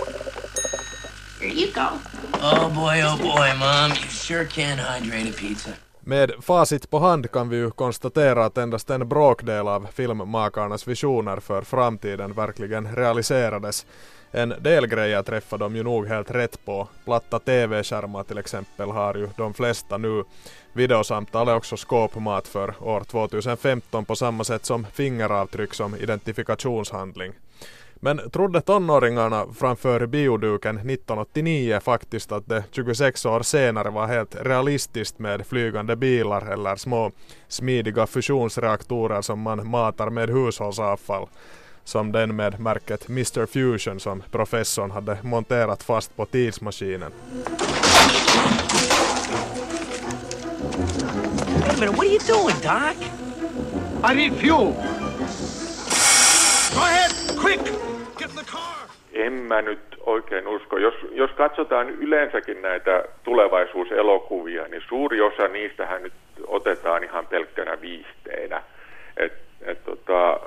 Here 1.41 1.53
you 1.53 1.73
go. 1.73 1.89
Oh 2.43 2.69
boy, 2.75 3.03
oh 3.03 3.17
boy, 3.17 3.49
Mom. 3.59 3.91
You 3.91 4.09
sure 4.11 4.45
can 4.45 4.79
hydrate 4.79 5.29
a 5.29 5.33
pizza. 5.39 5.71
Med 6.01 6.33
facit 6.43 6.91
på 6.91 6.99
hand 6.99 7.31
kan 7.31 7.49
vi 7.49 7.57
ju 7.57 7.71
konstatera 7.71 8.45
att 8.45 8.59
endast 8.59 8.91
en 8.91 9.09
bråkdel 9.09 9.69
av 9.69 9.87
filmmakarnas 9.93 10.89
visioner 10.89 11.37
för 11.37 11.63
framtiden 11.63 12.33
verkligen 12.33 12.97
realiserades. 12.97 13.87
En 14.31 14.55
del 14.61 14.87
grejer 14.87 15.23
träffar 15.23 15.59
de 15.59 15.77
ju 15.77 15.83
nog 15.83 16.07
helt 16.07 16.31
rätt 16.31 16.65
på. 16.65 16.89
Platta 17.05 17.39
TV-skärmar 17.39 18.23
till 18.23 18.39
exempel 18.39 18.91
har 18.91 19.15
ju 19.15 19.29
de 19.37 19.55
flesta 19.55 19.99
nu. 19.99 20.25
Videosamtal 20.73 21.49
är 21.49 21.57
också 21.57 21.77
skåpmat 21.77 22.49
för 22.49 22.75
år 22.83 23.01
2015 23.01 24.05
på 24.05 24.17
samma 24.17 24.45
sätt 24.45 24.65
som 24.65 24.87
fingeravtryck 24.93 25.75
som 25.75 25.97
identifikationshandling. 25.97 27.33
Men 28.03 28.31
trodde 28.31 28.61
tonåringarna 28.61 29.47
framför 29.59 30.07
bioduken 30.07 30.77
1989 30.77 31.81
faktiskt 31.81 32.33
att 32.33 32.49
det 32.49 32.65
26 32.71 33.27
år 33.27 33.43
senare 33.43 33.91
var 33.91 34.07
helt 34.07 34.37
realistiskt 34.41 35.19
med 35.19 35.47
flygande 35.47 35.97
bilar 35.97 36.53
eller 36.53 36.77
små 36.77 37.11
smidiga 37.49 38.07
fusionsreaktorer 38.07 39.23
som 39.23 39.41
man 39.41 39.71
matar 39.71 40.11
med 40.11 40.31
hushållsavfall? 40.31 41.27
Som 41.85 42.13
den 42.13 42.37
med 42.37 42.61
märket 42.61 43.09
Mr 43.09 43.47
Fusion 43.47 44.01
som 44.01 44.23
professorn 44.31 44.91
hade 44.91 45.19
monterat 45.23 45.83
fast 45.83 46.17
på 46.17 46.27
tidsmaskinen. 46.27 47.13
Wait 51.61 51.71
a 51.71 51.81
minute, 51.81 51.97
what 51.97 52.07
are 52.07 52.13
you 52.13 52.19
doing, 52.19 52.57
Doc? 52.63 52.97
I 54.05 54.15
need 54.15 54.33
fuel. 54.33 55.00
Go 57.41 57.47
ahead, 57.47 57.61
quick! 58.19 58.51
En 59.13 59.33
mä 59.33 59.63
nyt 59.63 59.79
oikein 60.01 60.49
usko. 60.49 60.79
Jos, 60.79 60.95
jos 61.13 61.31
katsotaan 61.31 61.89
yleensäkin 61.91 62.63
näitä 62.63 63.05
tulevaisuuselokuvia, 63.23 64.69
niin 64.69 64.83
suuri 64.89 65.21
osa 65.21 65.49
niistähän 65.49 66.03
nyt 66.03 66.13
otetaan 66.47 67.05
ihan 67.05 67.27
pelkkänä 67.27 67.81
viihteenä. 67.81 68.63
Et, 69.17 69.33
et 69.63 69.85
tota, 69.85 70.41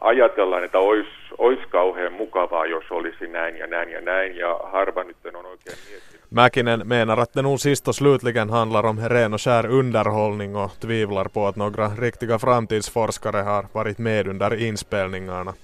ajatellaan, 0.00 0.64
että 0.64 0.78
olisi 0.78 1.10
ois 1.38 1.58
kauhean 1.68 2.12
mukavaa, 2.12 2.66
jos 2.66 2.84
olisi 2.90 3.26
näin 3.26 3.56
ja 3.56 3.66
näin 3.66 3.90
ja 3.90 4.00
näin, 4.00 4.36
ja 4.36 4.60
harva 4.72 5.04
nyt 5.04 5.16
on 5.34 5.46
oikein 5.46 5.76
miettinyt. 5.90 6.20
Mäkinen 6.30 6.80
menar 6.84 7.20
att 7.20 7.34
det 7.34 7.42
nog 7.42 7.58
sist 7.60 7.88
och 7.88 7.94
slutligen 7.94 8.50
handlar 8.50 8.86
om 8.86 8.98
ren 9.08 9.34
och 9.34 9.40
skär 9.40 9.66
underhållning 9.66 10.56
och 10.56 10.70
tvivlar 10.80 11.28
på 11.34 11.46
att 11.46 11.56
några 11.56 11.88
riktiga 11.88 12.38
framtidsforskare 12.38 13.38
har 13.38 13.64
varit 13.74 13.98
med 13.98 14.26
under 14.26 14.54
inspelningarna 14.54 15.54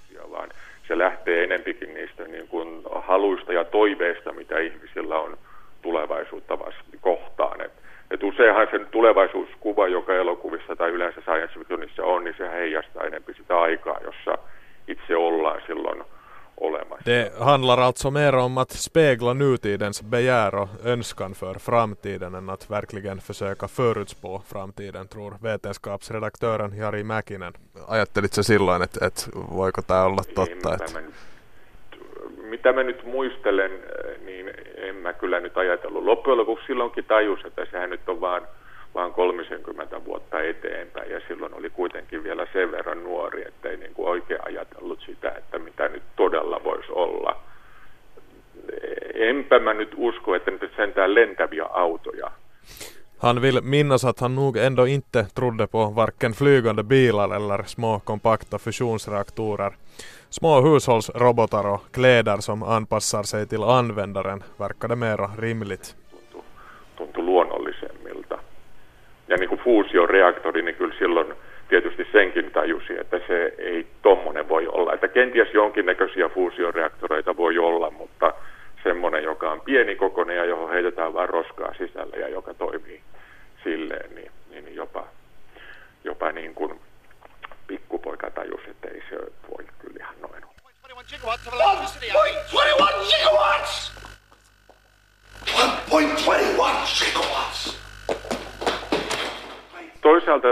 se 0.88 0.98
lähtee 0.98 1.44
enempikin 1.44 1.94
niistä 1.94 2.24
niin 2.24 2.48
kuin 2.48 2.82
haluista 2.94 3.52
ja 3.52 3.64
toiveista, 3.64 4.32
mitä 4.32 4.58
ihmisillä 4.58 5.18
on 5.18 5.38
tulevaisuutta 5.82 6.58
vasta 6.58 6.84
kohtaan. 7.00 7.60
Et, 7.60 7.72
et 8.10 8.22
useinhan 8.22 8.68
sen 8.70 8.86
tulevaisuuskuva, 8.90 9.88
joka 9.88 10.14
elokuvissa 10.14 10.76
tai 10.76 10.90
yleensä 10.90 11.20
science 11.20 11.54
fictionissa 11.54 12.04
on, 12.04 12.24
niin 12.24 12.34
se 12.38 12.50
heijastaa 12.50 13.04
enempi 13.04 13.34
sitä 13.34 13.60
aikaa, 13.60 14.00
jossa 14.04 14.38
itse 14.88 15.16
ollaan 15.16 15.60
silloin 15.66 16.04
olemassa. 16.56 17.04
Det 17.04 17.32
handlar 17.38 17.78
alltså 17.78 18.10
mer 18.10 18.34
om 18.34 18.58
att 18.58 18.70
spegla 18.70 19.32
nutidens 19.34 20.02
begär 20.02 20.54
och 20.54 20.68
önskan 20.84 21.34
för 21.34 21.54
framtiden 21.54 22.34
än 22.34 22.50
att 22.50 22.70
verkligen 22.70 23.20
försöka 23.20 23.68
förutspå 23.68 24.42
framtiden, 24.46 25.08
tror 25.08 25.34
vetenskapsredaktören 25.42 26.76
Jari 26.76 27.04
Mäkinen. 27.04 27.52
Ajattelitko 27.88 28.42
silloin, 28.42 28.82
että, 28.82 29.06
että 29.06 29.22
voiko 29.56 29.82
tämä 29.82 30.02
olla 30.02 30.22
totta? 30.34 30.74
Että... 30.74 30.92
Mä 30.92 31.00
nyt, 31.00 31.14
mitä 32.50 32.72
mä 32.72 32.82
nyt 32.82 33.04
muistelen, 33.04 33.70
niin 34.24 34.52
en 34.76 34.94
mä 34.94 35.12
kyllä 35.12 35.40
nyt 35.40 35.56
ajatellut. 35.56 36.04
Loppujen 36.04 36.38
lopuksi 36.38 36.66
silloinkin 36.66 37.04
tajus, 37.04 37.40
että 37.44 37.66
sehän 37.70 37.90
nyt 37.90 38.08
on 38.08 38.20
vaan, 38.20 38.42
vaan 38.96 39.12
30 39.12 40.04
vuotta 40.04 40.40
eteenpäin 40.40 41.10
ja 41.10 41.20
silloin 41.28 41.54
oli 41.54 41.70
kuitenkin 41.70 42.24
vielä 42.24 42.46
sen 42.52 42.70
verran 42.72 43.04
nuori, 43.04 43.48
ettei 43.48 43.76
niin 43.76 43.94
kuin 43.94 44.08
oikein 44.08 44.40
ajatellut 44.44 45.00
sitä, 45.06 45.30
että 45.30 45.58
mitä 45.58 45.88
nyt 45.88 46.02
todella 46.16 46.60
voisi 46.64 46.92
olla. 46.92 47.36
Enpä 49.14 49.58
mä 49.58 49.74
nyt 49.74 49.94
usko, 49.96 50.34
että 50.34 50.50
nyt 50.50 50.72
sentään 50.76 51.14
lentäviä 51.14 51.64
autoja 51.64 52.30
Han 53.18 53.42
vill 53.42 53.60
minnas 53.62 54.04
att 54.04 54.20
han 54.20 54.34
nog 54.34 54.56
ändå 54.56 54.84
inte 54.84 55.26
trodde 55.34 55.66
på 55.66 55.86
varken 55.96 56.32
flygande 56.32 56.82
bilar 56.82 57.34
eller 57.34 57.62
små 57.62 58.00
kompakta 58.04 58.58
fusionsreaktorer. 58.58 59.72
Små 60.30 60.60
hushållsrobotar 60.60 61.66
och 61.66 61.82
kläder 61.92 62.36
som 62.36 62.62
anpassar 62.62 63.22
sig 63.22 63.46
till 63.48 63.62
användaren 63.62 64.44
verkade 64.58 64.96
mera 64.96 65.30
rimligt. 65.38 65.96
Ja 69.28 69.36
niin 69.36 69.48
kuin 69.48 69.60
fuusioreaktori, 69.60 70.62
niin 70.62 70.74
kyllä 70.74 70.94
silloin 70.98 71.34
tietysti 71.68 72.08
senkin 72.12 72.50
tajusi, 72.50 73.00
että 73.00 73.20
se 73.26 73.54
ei 73.58 73.86
tommonen 74.02 74.48
voi 74.48 74.66
olla. 74.66 74.92
Että 74.92 75.08
kenties 75.08 75.54
jonkinnäköisiä 75.54 76.28
fuusioreaktoreita 76.28 77.36
voi 77.36 77.58
olla, 77.58 77.90
mutta 77.90 78.34
semmoinen, 78.82 79.22
joka 79.24 79.52
on 79.52 79.60
pienikokoinen 79.60 80.36
ja 80.36 80.44
johon 80.44 80.70
heitetään 80.70 81.14
vain 81.14 81.28
roskaa 81.28 81.74
sisälle 81.78 82.16
ja 82.16 82.28
joka 82.28 82.54
toimii 82.54 83.00
silleen, 83.64 84.14
niin, 84.14 84.30
niin 84.50 84.74
jopa, 84.74 85.06
jopa 86.04 86.32
niin 86.32 86.54
kuin 86.54 86.80
pikkupoika 87.66 88.30
tajusi, 88.30 88.70
että 88.70 88.88
ei 88.88 89.02
se 89.10 89.16
voi 89.50 89.64
kyllä 89.78 89.96
ihan 90.00 90.14
noin 90.20 90.44
olla. 90.44 90.56
1.21 91.02 91.08
gigawatts! 93.16 93.92
1.21 95.46 97.04
gigawatts! 97.04 97.86
Toisaalta, 100.06 100.48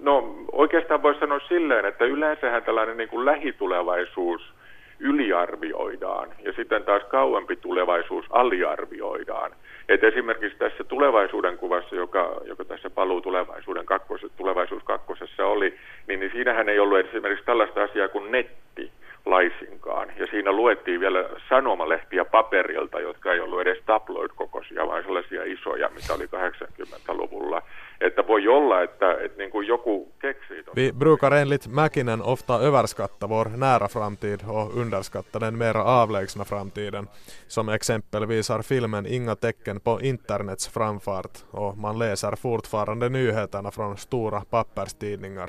no 0.00 0.34
oikeastaan 0.52 1.02
voisi 1.02 1.20
sanoa 1.20 1.40
silleen, 1.48 1.84
että 1.84 2.04
yleensähän 2.04 2.62
tällainen 2.62 2.96
niin 2.96 3.08
kuin 3.08 3.24
lähitulevaisuus 3.24 4.54
yliarvioidaan 4.98 6.28
ja 6.44 6.52
sitten 6.52 6.82
taas 6.82 7.02
kauempi 7.04 7.56
tulevaisuus 7.56 8.26
aliarvioidaan. 8.30 9.50
Et 9.88 10.04
esimerkiksi 10.04 10.58
tässä 10.58 10.84
tulevaisuuden 10.84 11.58
kuvassa, 11.58 11.96
joka, 11.96 12.40
joka 12.44 12.64
tässä 12.64 12.90
paluu 12.90 13.20
tulevaisuuden 13.20 13.86
kakkosessa, 13.86 14.36
tulevaisuus 14.36 14.82
kakkosessa 14.82 15.46
oli, 15.46 15.74
niin, 16.06 16.20
niin 16.20 16.32
siinähän 16.32 16.68
ei 16.68 16.78
ollut 16.78 16.98
esimerkiksi 16.98 17.44
tällaista 17.44 17.82
asiaa 17.82 18.08
kuin 18.08 18.32
netti 18.32 18.90
laisinkaan. 19.26 20.08
Ja 20.16 20.26
siinä 20.26 20.52
luettiin 20.52 21.00
vielä 21.00 21.28
sanomalehtiä 21.48 22.24
paperilta, 22.24 23.00
jotka 23.00 23.32
ei 23.32 23.40
ollut 23.40 23.60
edes 23.60 23.78
tabloid-kokoisia, 23.86 24.86
vaan 24.86 25.02
sellaisia 25.02 25.42
isoja, 25.44 25.88
mitä 25.88 26.14
oli 26.14 26.24
80-luvulla. 26.24 27.62
Että 28.00 28.26
voi 28.26 28.48
olla, 28.48 28.82
että, 28.82 29.12
että 29.20 29.38
niin 29.38 29.50
kuin 29.50 29.66
joku 29.66 30.12
keksii... 30.18 30.64
Vi 30.76 30.92
brukar 30.98 31.34
enligt 31.34 31.68
Mäkinen 31.68 32.22
ofta 32.22 32.58
överskatta 32.58 33.28
vår 33.28 33.48
nära 33.56 33.88
framtid 33.88 34.40
och 34.48 34.76
underskatta 34.76 35.40
den 35.40 35.58
mera 35.58 36.02
avlägsna 36.02 36.44
framtiden. 36.44 37.08
Som 37.48 37.68
exempel 37.68 38.28
visar 38.28 38.62
filmen 38.62 39.06
inga 39.06 39.36
tecken 39.36 39.80
på 39.80 39.98
internets 40.02 40.68
framfart 40.68 41.44
och 41.52 41.78
man 41.78 41.98
läser 41.98 42.36
fortfarande 42.36 43.08
nyheterna 43.08 43.70
från 43.70 43.96
stora 43.96 44.42
papperstidningar. 44.50 45.48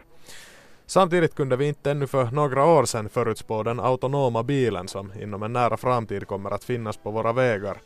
Samtidigt 0.88 1.36
kunde 1.36 1.56
vi 1.56 1.68
inte 1.68 1.92
ännu 1.92 2.08
för 2.08 2.26
några 2.26 2.66
år 2.66 2.86
sedan 2.86 3.10
förutspå 3.10 3.64
den 3.64 3.80
autonoma 3.80 4.44
bilen 4.44 4.88
som 4.88 5.12
inom 5.22 5.44
en 5.44 5.54
nära 5.54 5.78
framtid 5.78 6.28
kommer 6.28 6.52
att 6.52 6.64
finnas 6.64 6.98
på 6.98 7.12
våra 7.12 7.34
vägar. 7.34 7.78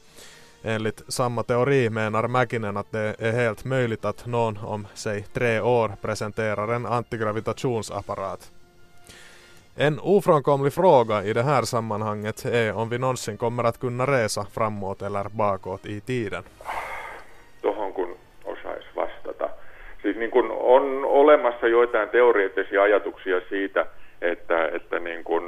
Enligt 0.64 1.02
samma 1.08 1.44
teori 1.44 1.90
menar 1.90 2.28
Mäkinen 2.28 2.78
att 2.78 2.92
det 2.92 3.16
är 3.20 3.32
helt 3.32 3.66
möjligt 3.66 4.06
att 4.06 4.26
någon 4.26 4.58
om, 4.58 4.88
säg 4.94 5.26
tre 5.34 5.60
år 5.60 5.92
presenterar 6.02 6.68
en 6.68 6.86
antigravitationsapparat. 6.86 8.52
En 9.76 10.00
ofrånkomlig 10.00 10.74
fråga 10.74 11.24
i 11.24 11.34
det 11.34 11.44
här 11.44 11.64
sammanhanget 11.64 12.46
är 12.46 12.74
om 12.74 12.90
vi 12.90 12.98
någonsin 12.98 13.38
kommer 13.38 13.64
att 13.64 13.80
kunna 13.80 14.08
resa 14.08 14.48
framåt 14.52 15.02
eller 15.02 15.30
bakåt 15.30 15.86
i 15.86 16.00
tiden. 16.00 16.44
Niin 20.20 20.32
kun 20.32 20.52
on 20.52 21.06
olemassa 21.06 21.68
joitain 21.68 22.10
teoreettisia 22.10 22.84
ajatuksia 22.84 23.42
siitä, 23.50 23.86
että, 24.22 24.68
että 24.68 25.00
niin 25.00 25.24
kun 25.24 25.44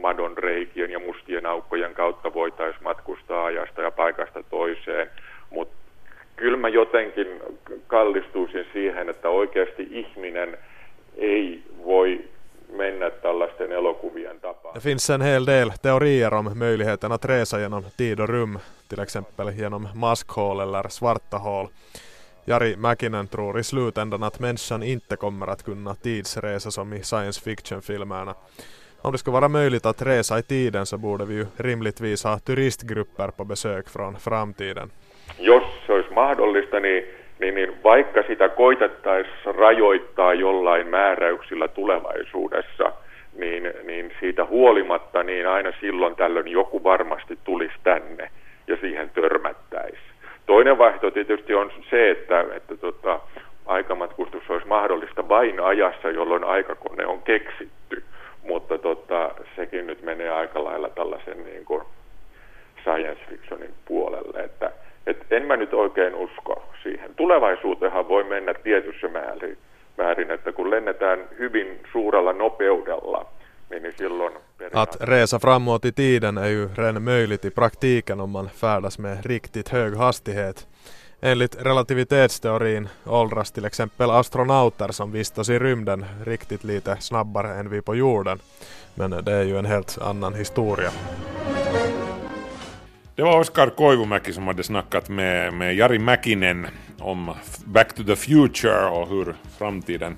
madon 0.00 0.38
reikien 0.38 0.90
ja 0.90 0.98
mustien 0.98 1.46
aukkojen 1.46 1.94
kautta 1.94 2.34
voitaisiin 2.34 2.84
matkustaa 2.84 3.44
ajasta 3.44 3.82
ja 3.82 3.90
paikasta 3.90 4.42
toiseen, 4.42 5.10
mutta 5.50 5.76
kyllä 6.36 6.56
mä 6.56 6.68
jotenkin 6.68 7.26
kallistuisin 7.86 8.66
siihen, 8.72 9.08
että 9.08 9.28
oikeasti 9.28 9.88
ihminen 9.90 10.58
ei 11.16 11.62
voi 11.84 12.24
mennä 12.72 13.10
tällaisten 13.10 13.72
elokuvien 13.72 14.40
tapaan. 14.40 14.74
Det 14.74 14.82
finns 14.82 15.10
en 15.10 15.22
hel 15.22 15.46
del 15.46 15.70
teorier 15.82 16.34
om 16.34 16.50
möjligheten 16.54 17.12
att 17.12 17.24
resa 17.24 17.58
genom 17.58 17.84
tid 17.96 18.20
och 18.20 18.28
rum, 18.28 18.58
till 18.88 19.00
exempel 19.00 19.48
genom 19.48 19.88
maskhål 19.94 20.60
eller 20.60 20.88
svarta 20.88 21.38
hål. 21.38 21.66
Jari 22.48 22.76
Mäkinen 22.76 23.28
tror 23.28 23.58
i 23.58 23.62
slutändan 23.62 24.22
att 24.22 24.40
människan 24.40 24.82
inte 24.82 25.16
kommer 25.16 25.46
att 25.46 25.62
kunna 25.62 25.94
tidsresa 25.94 26.70
som 26.70 26.92
i 26.92 27.02
science 27.02 27.40
fiction-filmerna. 27.44 28.34
Om 29.02 29.12
det 29.12 29.18
ska 29.18 29.30
vara 29.30 29.48
möjligt 29.48 29.86
att 29.86 30.02
resa 30.02 30.38
i 30.38 30.42
tiden 30.42 30.86
så 30.86 30.98
borde 30.98 31.24
vi 31.24 31.34
ju 31.34 31.46
rimligtvis 31.56 32.24
ha 32.24 32.38
turistgrupper 32.38 33.28
på 33.28 33.44
besök 33.44 33.88
från 33.88 34.16
framtiden. 34.16 34.90
Jos 35.38 35.62
se 35.86 35.92
olisi 35.92 36.14
mahdollista, 36.14 36.80
niin, 36.80 37.04
niin, 37.40 37.54
niin 37.54 37.70
vaikka 37.84 38.22
sitä 38.22 38.48
koitettaisiin 38.48 39.54
rajoittaa 39.54 40.34
jollain 40.34 40.86
määräyksillä 40.86 41.68
tulevaisuudessa, 41.68 42.92
niin, 43.38 43.72
niin 43.84 44.12
siitä 44.20 44.44
huolimatta 44.44 45.22
niin 45.22 45.48
aina 45.48 45.72
silloin 45.80 46.16
tällöin 46.16 46.48
joku 46.48 46.84
varmasti 46.84 47.38
tulisi 47.44 47.76
tänne 47.82 48.30
ja 48.66 48.76
siihen 48.80 49.10
törmättäisi. 49.10 50.15
Toinen 50.46 50.78
vaihtoehto 50.78 51.10
tietysti 51.10 51.54
on 51.54 51.72
se, 51.90 52.10
että, 52.10 52.44
että 52.56 52.76
tota, 52.76 53.20
aikamatkustus 53.66 54.50
olisi 54.50 54.66
mahdollista 54.66 55.28
vain 55.28 55.60
ajassa, 55.60 56.10
jolloin 56.10 56.44
aikakone 56.44 57.06
on 57.06 57.22
keksitty. 57.22 58.02
Mutta 58.42 58.78
tota, 58.78 59.30
sekin 59.56 59.86
nyt 59.86 60.02
menee 60.02 60.30
aika 60.30 60.64
lailla 60.64 60.88
tällaisen 60.88 61.44
niin 61.44 61.64
kuin 61.64 61.82
science 62.82 63.20
fictionin 63.28 63.74
puolelle, 63.84 64.40
että 64.40 64.72
et 65.06 65.32
en 65.32 65.46
mä 65.46 65.56
nyt 65.56 65.74
oikein 65.74 66.14
usko 66.14 66.62
siihen. 66.82 67.14
Tulevaisuuteenhan 67.14 68.08
voi 68.08 68.24
mennä 68.24 68.54
tietyssä 68.54 69.08
määrin, 69.08 69.58
määrin, 69.98 70.30
että 70.30 70.52
kun 70.52 70.70
lennetään 70.70 71.28
hyvin 71.38 71.80
suurella 71.92 72.32
nopeudella, 72.32 73.26
niin, 73.70 73.82
niin 73.82 73.92
silloin 73.98 74.32
Att 74.72 74.96
resa 75.00 75.38
framåt 75.38 75.84
i 75.84 75.92
tiden 75.92 76.38
är 76.38 76.48
ju 76.48 76.68
redan 76.74 77.04
möjligt 77.04 77.44
i 77.44 77.50
praktiken 77.50 78.20
om 78.20 78.30
man 78.30 78.48
färdas 78.48 78.98
med 78.98 79.26
riktigt 79.26 79.68
hög 79.68 79.96
hastighet. 79.96 80.66
Enligt 81.20 81.62
relativitetsteorin 81.62 82.88
åldras 83.04 83.50
till 83.50 83.64
exempel 83.64 84.10
astronauter 84.10 84.92
som 84.92 85.12
vistas 85.12 85.48
i 85.48 85.58
rymden 85.58 86.04
riktigt 86.24 86.64
lite 86.64 86.96
snabbare 87.00 87.54
än 87.54 87.70
vi 87.70 87.82
på 87.82 87.94
jorden. 87.94 88.38
Men 88.94 89.10
det 89.10 89.32
är 89.32 89.42
ju 89.42 89.58
en 89.58 89.66
helt 89.66 89.98
annan 89.98 90.34
historia. 90.34 90.90
Det 93.14 93.22
var 93.22 93.40
Oskar 93.40 93.70
Koivumäki 93.70 94.32
som 94.32 94.46
hade 94.46 94.62
snackat 94.62 95.08
med, 95.08 95.54
med 95.54 95.76
Jari 95.76 95.98
Mäkinen 95.98 96.66
om 96.98 97.34
Back 97.64 97.94
to 97.94 98.04
the 98.04 98.16
Future 98.16 98.88
och 98.88 99.08
hur 99.08 99.34
framtiden, 99.58 100.16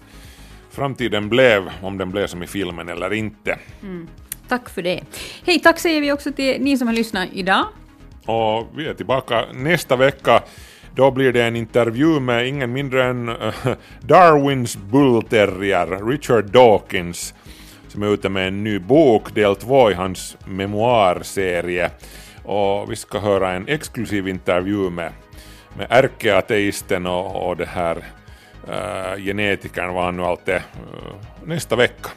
framtiden 0.78 1.28
blev, 1.28 1.70
om 1.82 1.98
den 1.98 2.10
blev 2.10 2.26
som 2.26 2.42
i 2.42 2.46
filmen 2.46 2.88
eller 2.88 3.12
inte. 3.12 3.58
Mm. 3.82 4.08
Tack 4.48 4.68
för 4.68 4.82
det. 4.82 5.00
Hej, 5.46 5.58
tack 5.58 5.78
säger 5.78 6.00
vi 6.00 6.12
också 6.12 6.32
till 6.32 6.62
ni 6.62 6.78
som 6.78 6.86
har 6.86 6.94
lyssnat 6.94 7.28
idag. 7.32 7.66
Och 8.26 8.66
vi 8.76 8.88
är 8.88 8.94
tillbaka 8.94 9.44
nästa 9.54 9.96
vecka. 9.96 10.42
Då 10.94 11.10
blir 11.10 11.32
det 11.32 11.42
en 11.42 11.56
intervju 11.56 12.20
med 12.20 12.48
ingen 12.48 12.72
mindre 12.72 13.04
än 13.04 13.28
äh, 13.28 13.54
Darwins 14.00 14.76
bullterrier, 14.76 16.06
Richard 16.06 16.44
Dawkins, 16.50 17.34
som 17.88 18.02
är 18.02 18.06
ute 18.06 18.28
med 18.28 18.48
en 18.48 18.64
ny 18.64 18.78
bok, 18.78 19.34
del 19.34 19.56
två 19.56 19.90
i 19.90 19.94
hans 19.94 20.36
memoarserie. 20.44 21.90
Och 22.44 22.92
vi 22.92 22.96
ska 22.96 23.18
höra 23.18 23.52
en 23.52 23.68
exklusiv 23.68 24.28
intervju 24.28 24.90
med, 24.90 25.12
med 25.76 25.86
ärkeateisten 25.90 27.06
och, 27.06 27.48
och 27.48 27.56
det 27.56 27.68
här 27.68 28.04
genetikern, 29.18 29.94
vad 29.94 30.04
han 30.04 30.16
nu 30.16 30.22
allt 30.22 30.48
är, 30.48 30.56
äh, 30.56 30.62
nästa 31.44 31.76
vecka. 31.76 32.10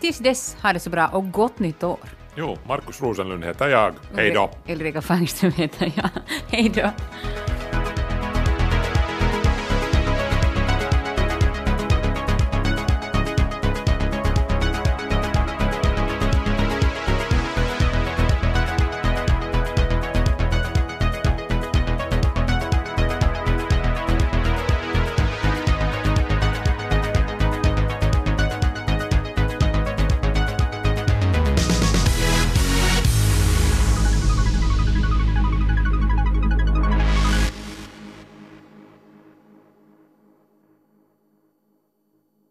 Tills 0.00 0.18
dess, 0.18 0.56
ha 0.62 0.72
det 0.72 0.80
så 0.80 0.90
bra 0.90 1.06
och 1.08 1.30
gott 1.30 1.58
nytt 1.58 1.82
år. 1.84 1.98
Jo, 2.34 2.58
Markus 2.68 3.02
Rosenlund 3.02 3.44
heter 3.44 3.68
jag. 3.68 3.94
Hej 4.16 4.30
då! 4.30 4.50
Ulrika 4.68 5.02
Fangström 5.02 5.52
heter 5.52 5.92
jag. 5.96 6.08
Hej 6.50 6.68
då. 6.74 6.90